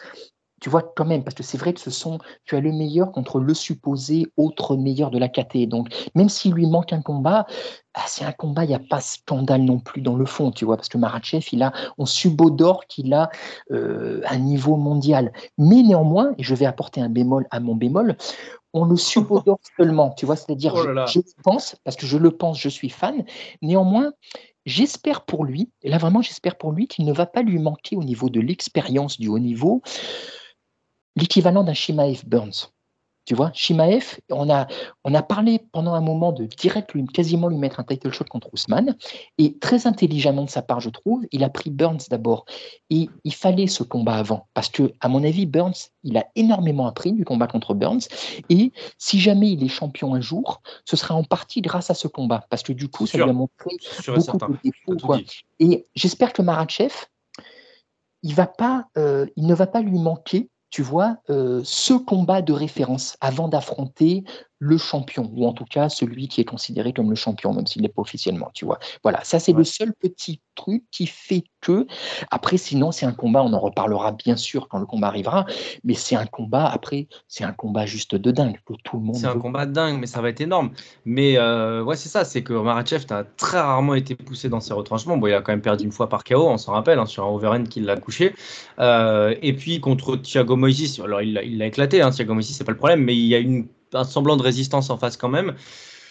Tu 0.60 0.68
vois, 0.68 0.82
quand 0.82 1.06
même, 1.06 1.24
parce 1.24 1.34
que 1.34 1.42
c'est 1.42 1.56
vrai 1.58 1.72
que 1.72 1.80
ce 1.80 1.90
sont, 1.90 2.18
tu 2.44 2.54
as 2.54 2.60
le 2.60 2.70
meilleur 2.70 3.12
contre 3.12 3.40
le 3.40 3.54
supposé 3.54 4.26
autre 4.36 4.76
meilleur 4.76 5.10
de 5.10 5.18
la 5.18 5.28
KT. 5.28 5.66
Donc, 5.66 5.88
même 6.14 6.28
s'il 6.28 6.52
lui 6.52 6.66
manque 6.66 6.92
un 6.92 7.00
combat, 7.00 7.46
ah, 7.94 8.04
c'est 8.06 8.24
un 8.24 8.32
combat, 8.32 8.64
il 8.64 8.68
n'y 8.68 8.74
a 8.74 8.78
pas 8.80 9.00
scandale 9.00 9.62
non 9.62 9.80
plus 9.80 10.02
dans 10.02 10.16
le 10.16 10.26
fond, 10.26 10.50
tu 10.50 10.64
vois, 10.64 10.76
parce 10.76 10.88
que 10.88 10.98
Marachev, 10.98 11.44
il 11.52 11.62
a, 11.62 11.72
on 11.98 12.06
subodore 12.06 12.86
qu'il 12.86 13.12
a 13.14 13.30
euh, 13.72 14.20
un 14.28 14.38
niveau 14.38 14.76
mondial. 14.76 15.32
Mais 15.56 15.82
néanmoins, 15.82 16.34
et 16.36 16.42
je 16.42 16.54
vais 16.54 16.66
apporter 16.66 17.00
un 17.00 17.08
bémol 17.08 17.46
à 17.50 17.58
mon 17.58 17.74
bémol, 17.74 18.16
on 18.72 18.84
le 18.84 18.96
subodore 18.96 19.58
seulement, 19.78 20.10
tu 20.10 20.26
vois, 20.26 20.36
c'est-à-dire, 20.36 20.74
Oh 20.76 20.82
je, 21.06 21.20
je 21.20 21.20
pense, 21.42 21.74
parce 21.84 21.96
que 21.96 22.06
je 22.06 22.18
le 22.18 22.30
pense, 22.30 22.60
je 22.60 22.68
suis 22.68 22.90
fan, 22.90 23.24
néanmoins, 23.62 24.12
J'espère 24.66 25.24
pour 25.24 25.46
lui, 25.46 25.70
et 25.82 25.88
là 25.88 25.96
vraiment 25.96 26.20
j'espère 26.20 26.56
pour 26.56 26.72
lui 26.72 26.86
qu'il 26.86 27.06
ne 27.06 27.14
va 27.14 27.24
pas 27.24 27.40
lui 27.40 27.58
manquer 27.58 27.96
au 27.96 28.04
niveau 28.04 28.28
de 28.28 28.40
l'expérience 28.40 29.18
du 29.18 29.26
haut 29.28 29.38
niveau 29.38 29.80
l'équivalent 31.16 31.64
d'un 31.64 31.74
Shimaev 31.74 32.22
Burns. 32.26 32.70
Tu 33.26 33.36
vois, 33.36 33.52
Shimaev, 33.54 34.18
on 34.30 34.50
a, 34.50 34.66
on 35.04 35.14
a 35.14 35.22
parlé 35.22 35.60
pendant 35.70 35.94
un 35.94 36.00
moment 36.00 36.32
de 36.32 36.46
direct 36.46 36.94
lui, 36.94 37.04
quasiment 37.04 37.46
lui 37.46 37.58
mettre 37.58 37.78
un 37.78 37.84
title 37.84 38.12
shot 38.12 38.24
contre 38.24 38.52
Ousmane. 38.52 38.96
Et 39.38 39.56
très 39.58 39.86
intelligemment 39.86 40.44
de 40.44 40.50
sa 40.50 40.62
part, 40.62 40.80
je 40.80 40.90
trouve, 40.90 41.24
il 41.30 41.44
a 41.44 41.48
pris 41.48 41.70
Burns 41.70 42.00
d'abord. 42.10 42.44
Et 42.88 43.08
il 43.22 43.32
fallait 43.32 43.68
ce 43.68 43.84
combat 43.84 44.14
avant. 44.14 44.48
Parce 44.52 44.68
que, 44.68 44.92
à 44.98 45.08
mon 45.08 45.22
avis, 45.22 45.46
Burns, 45.46 45.90
il 46.02 46.16
a 46.16 46.26
énormément 46.34 46.88
appris 46.88 47.12
du 47.12 47.24
combat 47.24 47.46
contre 47.46 47.72
Burns. 47.72 48.08
Et 48.48 48.72
si 48.98 49.20
jamais 49.20 49.52
il 49.52 49.62
est 49.62 49.68
champion 49.68 50.14
un 50.14 50.20
jour, 50.20 50.60
ce 50.84 50.96
sera 50.96 51.14
en 51.14 51.22
partie 51.22 51.60
grâce 51.60 51.88
à 51.88 51.94
ce 51.94 52.08
combat. 52.08 52.46
Parce 52.50 52.64
que 52.64 52.72
du 52.72 52.88
coup, 52.88 53.06
ça 53.06 53.18
lui 53.18 53.30
a 53.30 53.32
montré 53.32 53.70
beaucoup 54.04 54.34
de 54.34 54.58
défauts. 54.64 55.14
Et 55.60 55.86
j'espère 55.94 56.32
que 56.32 56.42
Marachev, 56.42 56.92
il, 58.24 58.34
va 58.34 58.48
pas, 58.48 58.88
euh, 58.98 59.26
il 59.36 59.46
ne 59.46 59.54
va 59.54 59.68
pas 59.68 59.82
lui 59.82 60.00
manquer 60.00 60.49
tu 60.70 60.82
vois, 60.82 61.18
euh, 61.30 61.60
ce 61.64 61.94
combat 61.94 62.42
de 62.42 62.52
référence 62.52 63.16
avant 63.20 63.48
d'affronter 63.48 64.24
le 64.60 64.78
champion, 64.78 65.30
ou 65.34 65.46
en 65.46 65.52
tout 65.52 65.64
cas 65.64 65.88
celui 65.88 66.28
qui 66.28 66.40
est 66.40 66.44
considéré 66.44 66.92
comme 66.92 67.10
le 67.10 67.16
champion, 67.16 67.52
même 67.52 67.66
s'il 67.66 67.82
n'est 67.82 67.88
pas 67.88 68.02
officiellement, 68.02 68.50
tu 68.54 68.64
vois. 68.64 68.78
Voilà, 69.02 69.24
ça 69.24 69.40
c'est 69.40 69.52
le 69.52 69.64
seul 69.64 69.92
petit 69.94 70.40
truc 70.54 70.84
qui 70.90 71.06
fait 71.06 71.44
que, 71.60 71.86
après 72.30 72.58
sinon 72.58 72.92
c'est 72.92 73.06
un 73.06 73.12
combat, 73.12 73.42
on 73.42 73.52
en 73.52 73.58
reparlera 73.58 74.12
bien 74.12 74.36
sûr 74.36 74.68
quand 74.68 74.78
le 74.78 74.86
combat 74.86 75.08
arrivera, 75.08 75.46
mais 75.82 75.94
c'est 75.94 76.16
un 76.16 76.26
combat, 76.26 76.66
après, 76.66 77.08
c'est 77.26 77.44
un 77.44 77.52
combat 77.52 77.86
juste 77.86 78.14
de 78.14 78.30
dingue, 78.30 78.58
que 78.66 78.74
tout 78.84 78.96
le 78.98 79.02
monde... 79.02 79.16
C'est 79.16 79.26
un 79.26 79.38
combat 79.38 79.66
de 79.66 79.72
dingue, 79.72 79.98
mais 79.98 80.06
ça 80.06 80.20
va 80.20 80.28
être 80.28 80.40
énorme. 80.40 80.70
Mais 81.04 81.38
euh, 81.38 81.82
ouais, 81.82 81.96
c'est 81.96 82.08
ça, 82.08 82.24
c'est 82.24 82.42
que 82.42 82.52
Marachev 82.52 83.04
a 83.10 83.24
très 83.24 83.60
rarement 83.60 83.94
été 83.94 84.14
poussé 84.14 84.48
dans 84.48 84.60
ses 84.60 84.74
retranchements. 84.74 85.16
Bon, 85.16 85.26
il 85.26 85.34
a 85.34 85.40
quand 85.40 85.52
même 85.52 85.62
perdu 85.62 85.84
une 85.84 85.92
fois 85.92 86.08
par 86.08 86.24
KO, 86.24 86.48
on 86.48 86.58
s'en 86.58 86.72
rappelle, 86.72 86.98
hein, 86.98 87.06
sur 87.06 87.24
un 87.24 87.28
overhand 87.28 87.68
qui 87.68 87.80
l'a 87.80 87.96
couché. 87.96 88.34
Euh, 88.78 89.34
et 89.42 89.54
puis 89.54 89.80
contre 89.80 90.16
Thiago 90.16 90.56
Moises, 90.56 91.00
alors 91.02 91.22
il 91.22 91.58
l'a 91.58 91.66
éclaté, 91.66 92.02
hein, 92.02 92.10
Thiago 92.10 92.34
Moises, 92.34 92.50
c'est 92.50 92.64
pas 92.64 92.72
le 92.72 92.78
problème, 92.78 93.02
mais 93.02 93.16
il 93.16 93.26
y 93.26 93.34
a 93.34 93.38
une 93.38 93.66
un 93.94 94.04
semblant 94.04 94.36
de 94.36 94.42
résistance 94.42 94.90
en 94.90 94.96
face 94.96 95.16
quand 95.16 95.28
même. 95.28 95.54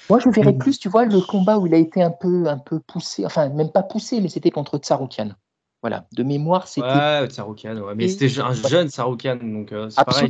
Moi, 0.09 0.19
je 0.19 0.29
verrais 0.29 0.53
mm. 0.53 0.57
plus, 0.57 0.79
tu 0.79 0.89
vois, 0.89 1.05
le 1.05 1.21
combat 1.21 1.59
où 1.59 1.67
il 1.67 1.73
a 1.73 1.77
été 1.77 2.01
un 2.01 2.11
peu, 2.11 2.47
un 2.47 2.57
peu 2.57 2.79
poussé, 2.79 3.25
enfin, 3.25 3.49
même 3.49 3.71
pas 3.71 3.83
poussé, 3.83 4.21
mais 4.21 4.29
c'était 4.29 4.51
contre 4.51 4.77
Tsaroukian. 4.77 5.31
Voilà, 5.81 6.07
de 6.11 6.23
mémoire, 6.23 6.67
c'était. 6.67 6.87
Ouais, 6.87 7.27
Tsaroukian, 7.27 7.77
ouais. 7.77 7.95
mais 7.95 8.09
c'était 8.09 8.41
un 8.41 8.51
jeune 8.53 8.89
Tsaroukian, 8.89 9.37
donc 9.37 9.71
euh, 9.71 9.89
c'est 9.89 10.03
pareil. 10.03 10.29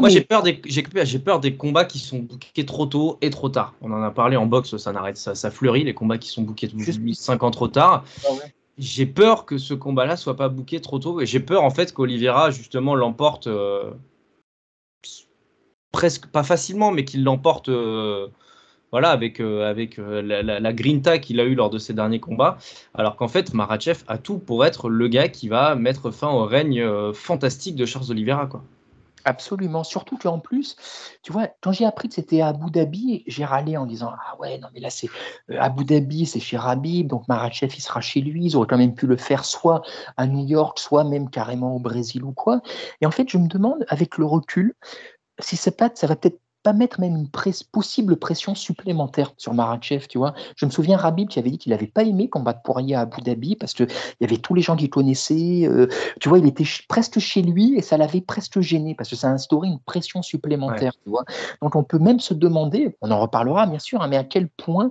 Moi, 0.00 0.08
j'ai 0.08 0.22
peur, 0.22 0.42
des, 0.42 0.62
j'ai 0.64 1.18
peur 1.18 1.40
des 1.40 1.56
combats 1.56 1.84
qui 1.84 1.98
sont 1.98 2.20
bookés 2.20 2.64
trop 2.64 2.86
tôt 2.86 3.18
et 3.20 3.28
trop 3.28 3.50
tard. 3.50 3.74
On 3.82 3.92
en 3.92 4.02
a 4.02 4.10
parlé 4.10 4.36
en 4.36 4.46
boxe, 4.46 4.76
ça 4.78 4.92
n'arrête, 4.92 5.18
ça, 5.18 5.34
ça 5.34 5.50
fleurit, 5.50 5.84
les 5.84 5.92
combats 5.92 6.16
qui 6.16 6.28
sont 6.28 6.42
bookés 6.42 6.70
5 7.12 7.42
ans 7.42 7.50
trop 7.50 7.68
tard. 7.68 8.04
Ah 8.24 8.32
j'ai 8.78 9.06
peur 9.06 9.46
que 9.46 9.56
ce 9.56 9.72
combat-là 9.72 10.18
soit 10.18 10.36
pas 10.36 10.50
booké 10.50 10.80
trop 10.80 10.98
tôt, 10.98 11.20
et 11.20 11.26
j'ai 11.26 11.40
peur 11.40 11.62
en 11.62 11.70
fait 11.70 11.92
qu'Olivera, 11.92 12.50
justement, 12.50 12.94
l'emporte. 12.94 13.48
Euh, 13.48 13.90
presque 15.96 16.26
pas 16.26 16.42
facilement, 16.42 16.92
mais 16.92 17.06
qu'il 17.06 17.24
l'emporte 17.24 17.70
euh, 17.70 18.28
voilà, 18.92 19.12
avec, 19.12 19.40
euh, 19.40 19.66
avec 19.66 19.98
euh, 19.98 20.20
la, 20.20 20.72
grinta 20.74 21.18
qu'il 21.18 21.40
a 21.40 21.44
eu 21.44 21.54
lors 21.54 21.70
de 21.70 21.78
ses 21.78 21.94
derniers 21.94 22.20
combats. 22.20 22.58
Alors 22.92 23.16
qu'en 23.16 23.28
fait, 23.28 23.54
Marachev 23.54 24.04
a 24.06 24.18
tout 24.18 24.38
pour 24.38 24.66
être 24.66 24.90
le 24.90 25.08
gars 25.08 25.28
qui 25.28 25.48
va 25.48 25.74
mettre 25.74 26.10
fin 26.10 26.28
au 26.28 26.44
règne 26.44 26.84
fantastique 27.14 27.76
de 27.76 27.86
Charles 27.86 28.10
Oliveira. 28.10 28.46
Quoi. 28.46 28.62
Absolument. 29.26 29.82
Surtout 29.82 30.16
qu'en 30.16 30.38
plus, 30.38 30.76
tu 31.22 31.32
vois, 31.32 31.48
quand 31.60 31.72
j'ai 31.72 31.84
appris 31.84 32.08
que 32.08 32.14
c'était 32.14 32.42
à 32.42 32.48
Abu 32.48 32.70
Dhabi, 32.70 33.24
j'ai 33.26 33.44
râlé 33.44 33.76
en 33.76 33.84
disant 33.84 34.12
Ah 34.12 34.38
ouais, 34.38 34.56
non, 34.58 34.68
mais 34.72 34.78
là, 34.78 34.88
c'est 34.88 35.08
Abu 35.58 35.84
Dhabi, 35.84 36.26
c'est 36.26 36.38
chez 36.38 36.56
Rabib, 36.56 37.08
donc 37.08 37.26
Marachev, 37.26 37.74
il 37.76 37.80
sera 37.80 38.00
chez 38.00 38.20
lui. 38.20 38.44
Ils 38.44 38.56
auraient 38.56 38.68
quand 38.68 38.78
même 38.78 38.94
pu 38.94 39.08
le 39.08 39.16
faire 39.16 39.44
soit 39.44 39.82
à 40.16 40.28
New 40.28 40.46
York, 40.46 40.78
soit 40.78 41.02
même 41.02 41.28
carrément 41.28 41.74
au 41.74 41.80
Brésil 41.80 42.22
ou 42.22 42.30
quoi. 42.30 42.60
Et 43.00 43.06
en 43.06 43.10
fait, 43.10 43.28
je 43.28 43.36
me 43.36 43.48
demande, 43.48 43.84
avec 43.88 44.16
le 44.16 44.26
recul, 44.26 44.76
si 45.40 45.56
c'est 45.56 45.76
pas, 45.76 45.90
ça 45.94 46.06
va 46.06 46.16
peut-être 46.16 46.40
pas 46.66 46.72
mettre 46.72 46.98
même 46.98 47.14
une 47.14 47.28
possible 47.70 48.16
pression 48.16 48.56
supplémentaire 48.56 49.32
sur 49.36 49.54
Marachev, 49.54 50.08
tu 50.08 50.18
vois. 50.18 50.34
Je 50.56 50.66
me 50.66 50.72
souviens 50.72 50.96
Rabib 50.96 51.28
qui 51.28 51.38
avait 51.38 51.50
dit 51.50 51.58
qu'il 51.58 51.70
n'avait 51.70 51.86
pas 51.86 52.02
aimé 52.02 52.28
combattre 52.28 52.62
Poirier 52.62 52.96
à 52.96 53.02
Abu 53.02 53.20
Dhabi 53.20 53.54
parce 53.54 53.72
qu'il 53.72 53.86
y 54.20 54.24
avait 54.24 54.38
tous 54.38 54.52
les 54.52 54.62
gens 54.62 54.74
qu'il 54.74 54.90
connaissait. 54.90 55.68
Euh, 55.68 55.86
tu 56.20 56.28
vois, 56.28 56.40
il 56.40 56.46
était 56.48 56.64
presque 56.88 57.20
chez 57.20 57.42
lui 57.42 57.76
et 57.76 57.82
ça 57.82 57.96
l'avait 57.96 58.20
presque 58.20 58.58
gêné 58.58 58.96
parce 58.96 59.08
que 59.08 59.14
ça 59.14 59.28
a 59.28 59.30
instauré 59.30 59.68
une 59.68 59.78
pression 59.78 60.22
supplémentaire, 60.22 60.90
tu 61.04 61.08
vois. 61.08 61.22
Donc 61.62 61.76
on 61.76 61.84
peut 61.84 62.00
même 62.00 62.18
se 62.18 62.34
demander, 62.34 62.96
on 63.00 63.12
en 63.12 63.20
reparlera 63.20 63.66
bien 63.66 63.78
sûr, 63.78 64.02
hein, 64.02 64.08
mais 64.08 64.16
à 64.16 64.24
quel 64.24 64.48
point 64.48 64.90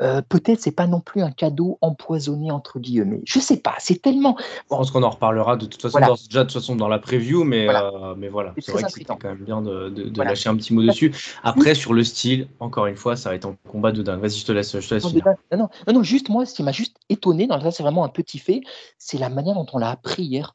euh, 0.00 0.22
peut-être 0.28 0.60
c'est 0.60 0.70
pas 0.70 0.86
non 0.86 1.00
plus 1.00 1.22
un 1.22 1.32
cadeau 1.32 1.78
empoisonné 1.80 2.52
entre 2.52 2.78
guillemets. 2.78 3.22
Je 3.24 3.40
sais 3.40 3.56
pas, 3.56 3.74
c'est 3.80 4.00
tellement. 4.00 4.36
Je 4.38 4.68
pense 4.68 4.92
qu'on 4.92 5.02
en 5.02 5.10
reparlera 5.10 5.56
de 5.56 5.66
toute 5.66 5.82
façon 5.82 5.98
déjà 5.98 6.44
de 6.44 6.44
toute 6.44 6.60
façon 6.60 6.76
dans 6.76 6.86
la 6.86 7.00
preview, 7.00 7.42
mais 7.42 7.64
voilà, 7.64 7.90
euh, 7.92 8.14
mais 8.16 8.28
voilà. 8.28 8.54
c'est 8.60 8.70
vrai 8.70 8.84
que 8.84 8.92
c'était 8.92 9.04
quand 9.04 9.24
même 9.24 9.38
bien 9.38 9.62
de, 9.62 9.88
de 9.88 10.22
lâcher 10.22 10.48
un 10.48 10.54
petit 10.54 10.72
mot 10.72 10.84
dessus. 10.84 11.07
Après, 11.42 11.74
sur 11.74 11.94
le 11.94 12.04
style, 12.04 12.48
encore 12.60 12.86
une 12.86 12.96
fois, 12.96 13.16
ça 13.16 13.30
va 13.30 13.34
être 13.34 13.46
un 13.46 13.56
combat 13.68 13.92
de 13.92 14.02
dingue. 14.02 14.20
Vas-y, 14.20 14.38
je 14.38 14.46
te 14.46 14.52
laisse, 14.52 14.78
je 14.78 14.88
te 14.88 14.94
laisse 14.94 15.04
non, 15.04 15.68
non, 15.86 15.92
non, 15.92 16.02
juste 16.02 16.28
moi, 16.28 16.46
ce 16.46 16.54
qui 16.54 16.62
m'a 16.62 16.72
juste 16.72 16.96
étonné, 17.08 17.46
dans 17.46 17.60
ça, 17.60 17.70
c'est 17.70 17.82
vraiment 17.82 18.04
un 18.04 18.08
petit 18.08 18.38
fait, 18.38 18.60
c'est 18.98 19.18
la 19.18 19.28
manière 19.28 19.54
dont 19.54 19.66
on 19.72 19.78
l'a 19.78 19.90
appris 19.90 20.22
hier. 20.24 20.54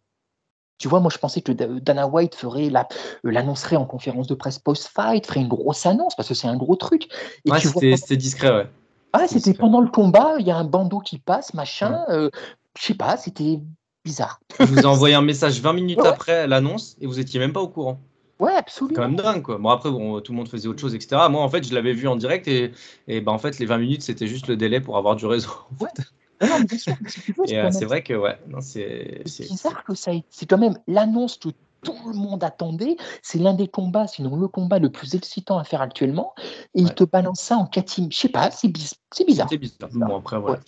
Tu 0.79 0.87
vois, 0.87 0.99
moi, 0.99 1.11
je 1.13 1.17
pensais 1.17 1.41
que 1.41 1.51
Dana 1.51 2.07
White 2.07 2.35
ferait 2.35 2.69
euh, 2.69 2.83
l'annoncerait 3.23 3.75
en 3.75 3.85
conférence 3.85 4.27
de 4.27 4.35
presse 4.35 4.59
post-fight, 4.59 5.25
ferait 5.25 5.41
une 5.41 5.47
grosse 5.47 5.85
annonce, 5.85 6.15
parce 6.15 6.27
que 6.27 6.33
c'est 6.33 6.47
un 6.47 6.57
gros 6.57 6.75
truc. 6.75 7.07
ouais, 7.45 7.59
c'était 7.95 8.17
discret, 8.17 8.53
ouais. 8.53 8.67
Ah, 9.13 9.27
c'était 9.27 9.53
pendant 9.53 9.79
le 9.79 9.89
combat, 9.89 10.35
il 10.39 10.47
y 10.47 10.51
a 10.51 10.57
un 10.57 10.63
bandeau 10.63 10.99
qui 10.99 11.19
passe, 11.19 11.53
machin. 11.53 12.03
Euh, 12.09 12.31
je 12.77 12.83
sais 12.83 12.95
pas, 12.95 13.15
c'était 13.15 13.59
bizarre. 14.03 14.39
Je 14.59 14.65
vous 14.65 14.79
ai 14.79 14.85
envoyé 14.85 15.15
un 15.15 15.21
message 15.21 15.61
20 15.61 15.73
minutes 15.73 15.99
après 16.05 16.47
l'annonce 16.47 16.97
et 16.99 17.05
vous 17.05 17.19
étiez 17.19 17.39
même 17.39 17.53
pas 17.53 17.61
au 17.61 17.67
courant. 17.67 17.99
Ouais, 18.43 18.55
absolument. 18.55 18.95
C'est 18.95 19.01
quand 19.01 19.07
même 19.07 19.15
dingue, 19.15 19.41
quoi. 19.41 19.57
Bon, 19.57 19.69
après, 19.69 19.89
bon, 19.89 20.19
tout 20.19 20.33
le 20.33 20.37
monde 20.37 20.49
faisait 20.49 20.67
autre 20.67 20.81
chose, 20.81 20.93
etc. 20.93 21.21
Moi, 21.29 21.41
en 21.41 21.49
fait, 21.49 21.65
je 21.65 21.73
l'avais 21.73 21.93
vu 21.93 22.07
en 22.09 22.17
direct 22.17 22.47
et, 22.47 22.73
et 23.07 23.21
ben, 23.21 23.31
en 23.31 23.37
fait, 23.37 23.57
les 23.57 23.65
20 23.65 23.77
minutes, 23.77 24.01
c'était 24.01 24.27
juste 24.27 24.47
le 24.47 24.57
délai 24.57 24.81
pour 24.81 24.97
avoir 24.97 25.15
du 25.15 25.25
réseau. 25.25 25.51
Ouais. 25.79 25.89
Non, 26.41 26.59
bien 26.59 26.77
sûr, 26.77 26.93
euh, 27.53 27.71
c'est 27.71 27.85
vrai 27.85 28.03
que, 28.03 28.13
ouais, 28.15 28.37
c'est 28.59 29.23
bizarre 29.39 29.85
que 29.85 29.95
ça 29.95 30.11
C'est 30.29 30.45
quand 30.45 30.57
même 30.57 30.77
l'annonce 30.87 31.37
que 31.37 31.49
tout 31.83 31.95
le 32.07 32.17
monde 32.17 32.43
attendait. 32.43 32.97
C'est 33.21 33.37
l'un 33.37 33.53
des 33.53 33.67
combats, 33.67 34.07
sinon 34.07 34.35
le 34.35 34.47
combat 34.47 34.79
le 34.79 34.89
plus 34.89 35.15
excitant 35.15 35.57
à 35.57 35.63
faire 35.63 35.81
actuellement. 35.81 36.33
Et 36.73 36.81
il 36.81 36.93
te 36.93 37.03
balance 37.03 37.39
ça 37.39 37.55
en 37.55 37.65
catim. 37.65 38.07
Je 38.11 38.17
sais 38.17 38.29
pas, 38.29 38.51
c'est 38.51 38.67
bizarre. 38.67 38.97
C'est 39.11 39.57
bizarre. 39.57 39.89
Bon, 39.93 40.17
après, 40.17 40.39
voilà. 40.39 40.59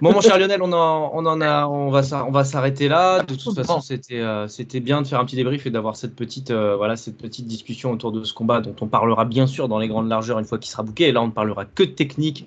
Bon, 0.00 0.12
mon 0.12 0.20
cher 0.20 0.38
Lionel, 0.38 0.62
on, 0.62 0.72
on 0.72 1.26
en 1.26 1.40
a, 1.40 1.66
on 1.66 1.90
va, 1.90 2.02
on 2.26 2.30
va 2.30 2.44
s'arrêter 2.44 2.88
là. 2.88 3.22
De 3.22 3.34
toute 3.34 3.54
façon, 3.54 3.80
c'était, 3.80 4.20
euh, 4.20 4.48
c'était 4.48 4.80
bien 4.80 5.02
de 5.02 5.06
faire 5.06 5.20
un 5.20 5.24
petit 5.24 5.36
débrief 5.36 5.66
et 5.66 5.70
d'avoir 5.70 5.96
cette 5.96 6.14
petite, 6.14 6.50
euh, 6.50 6.76
voilà, 6.76 6.96
cette 6.96 7.16
petite 7.16 7.46
discussion 7.46 7.90
autour 7.92 8.12
de 8.12 8.24
ce 8.24 8.32
combat 8.32 8.60
dont 8.60 8.74
on 8.80 8.86
parlera 8.86 9.24
bien 9.24 9.46
sûr 9.46 9.68
dans 9.68 9.78
les 9.78 9.88
grandes 9.88 10.08
largeurs 10.08 10.38
une 10.38 10.44
fois 10.44 10.58
qu'il 10.58 10.70
sera 10.70 10.82
bouqué. 10.82 11.08
Et 11.08 11.12
là, 11.12 11.22
on 11.22 11.26
ne 11.26 11.32
parlera 11.32 11.64
que 11.64 11.82
de 11.82 11.90
technique 11.90 12.46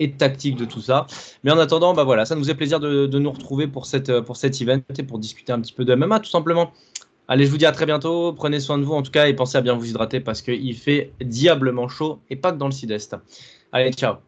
et 0.00 0.08
de 0.08 0.16
tactique 0.16 0.56
de 0.56 0.64
tout 0.64 0.80
ça. 0.80 1.06
Mais 1.44 1.50
en 1.50 1.58
attendant, 1.58 1.94
bah 1.94 2.04
voilà, 2.04 2.24
ça 2.24 2.36
nous 2.36 2.44
fait 2.44 2.54
plaisir 2.54 2.80
de, 2.80 3.06
de, 3.06 3.18
nous 3.18 3.32
retrouver 3.32 3.66
pour, 3.66 3.86
cette, 3.86 4.20
pour 4.20 4.36
cet 4.36 4.60
event 4.60 4.80
et 4.96 5.02
pour 5.02 5.18
discuter 5.18 5.52
un 5.52 5.60
petit 5.60 5.72
peu 5.72 5.84
de 5.84 5.94
MMA, 5.94 6.20
tout 6.20 6.30
simplement. 6.30 6.72
Allez, 7.26 7.44
je 7.44 7.50
vous 7.50 7.58
dis 7.58 7.66
à 7.66 7.72
très 7.72 7.84
bientôt. 7.84 8.32
Prenez 8.32 8.58
soin 8.58 8.78
de 8.78 8.84
vous 8.84 8.94
en 8.94 9.02
tout 9.02 9.10
cas 9.10 9.28
et 9.28 9.34
pensez 9.34 9.58
à 9.58 9.60
bien 9.60 9.74
vous 9.74 9.86
hydrater 9.86 10.20
parce 10.20 10.40
qu'il 10.40 10.74
fait 10.76 11.12
diablement 11.20 11.88
chaud 11.88 12.20
et 12.30 12.36
pas 12.36 12.52
que 12.52 12.56
dans 12.56 12.66
le 12.66 12.72
sud-est. 12.72 13.16
Allez, 13.72 13.92
ciao. 13.92 14.27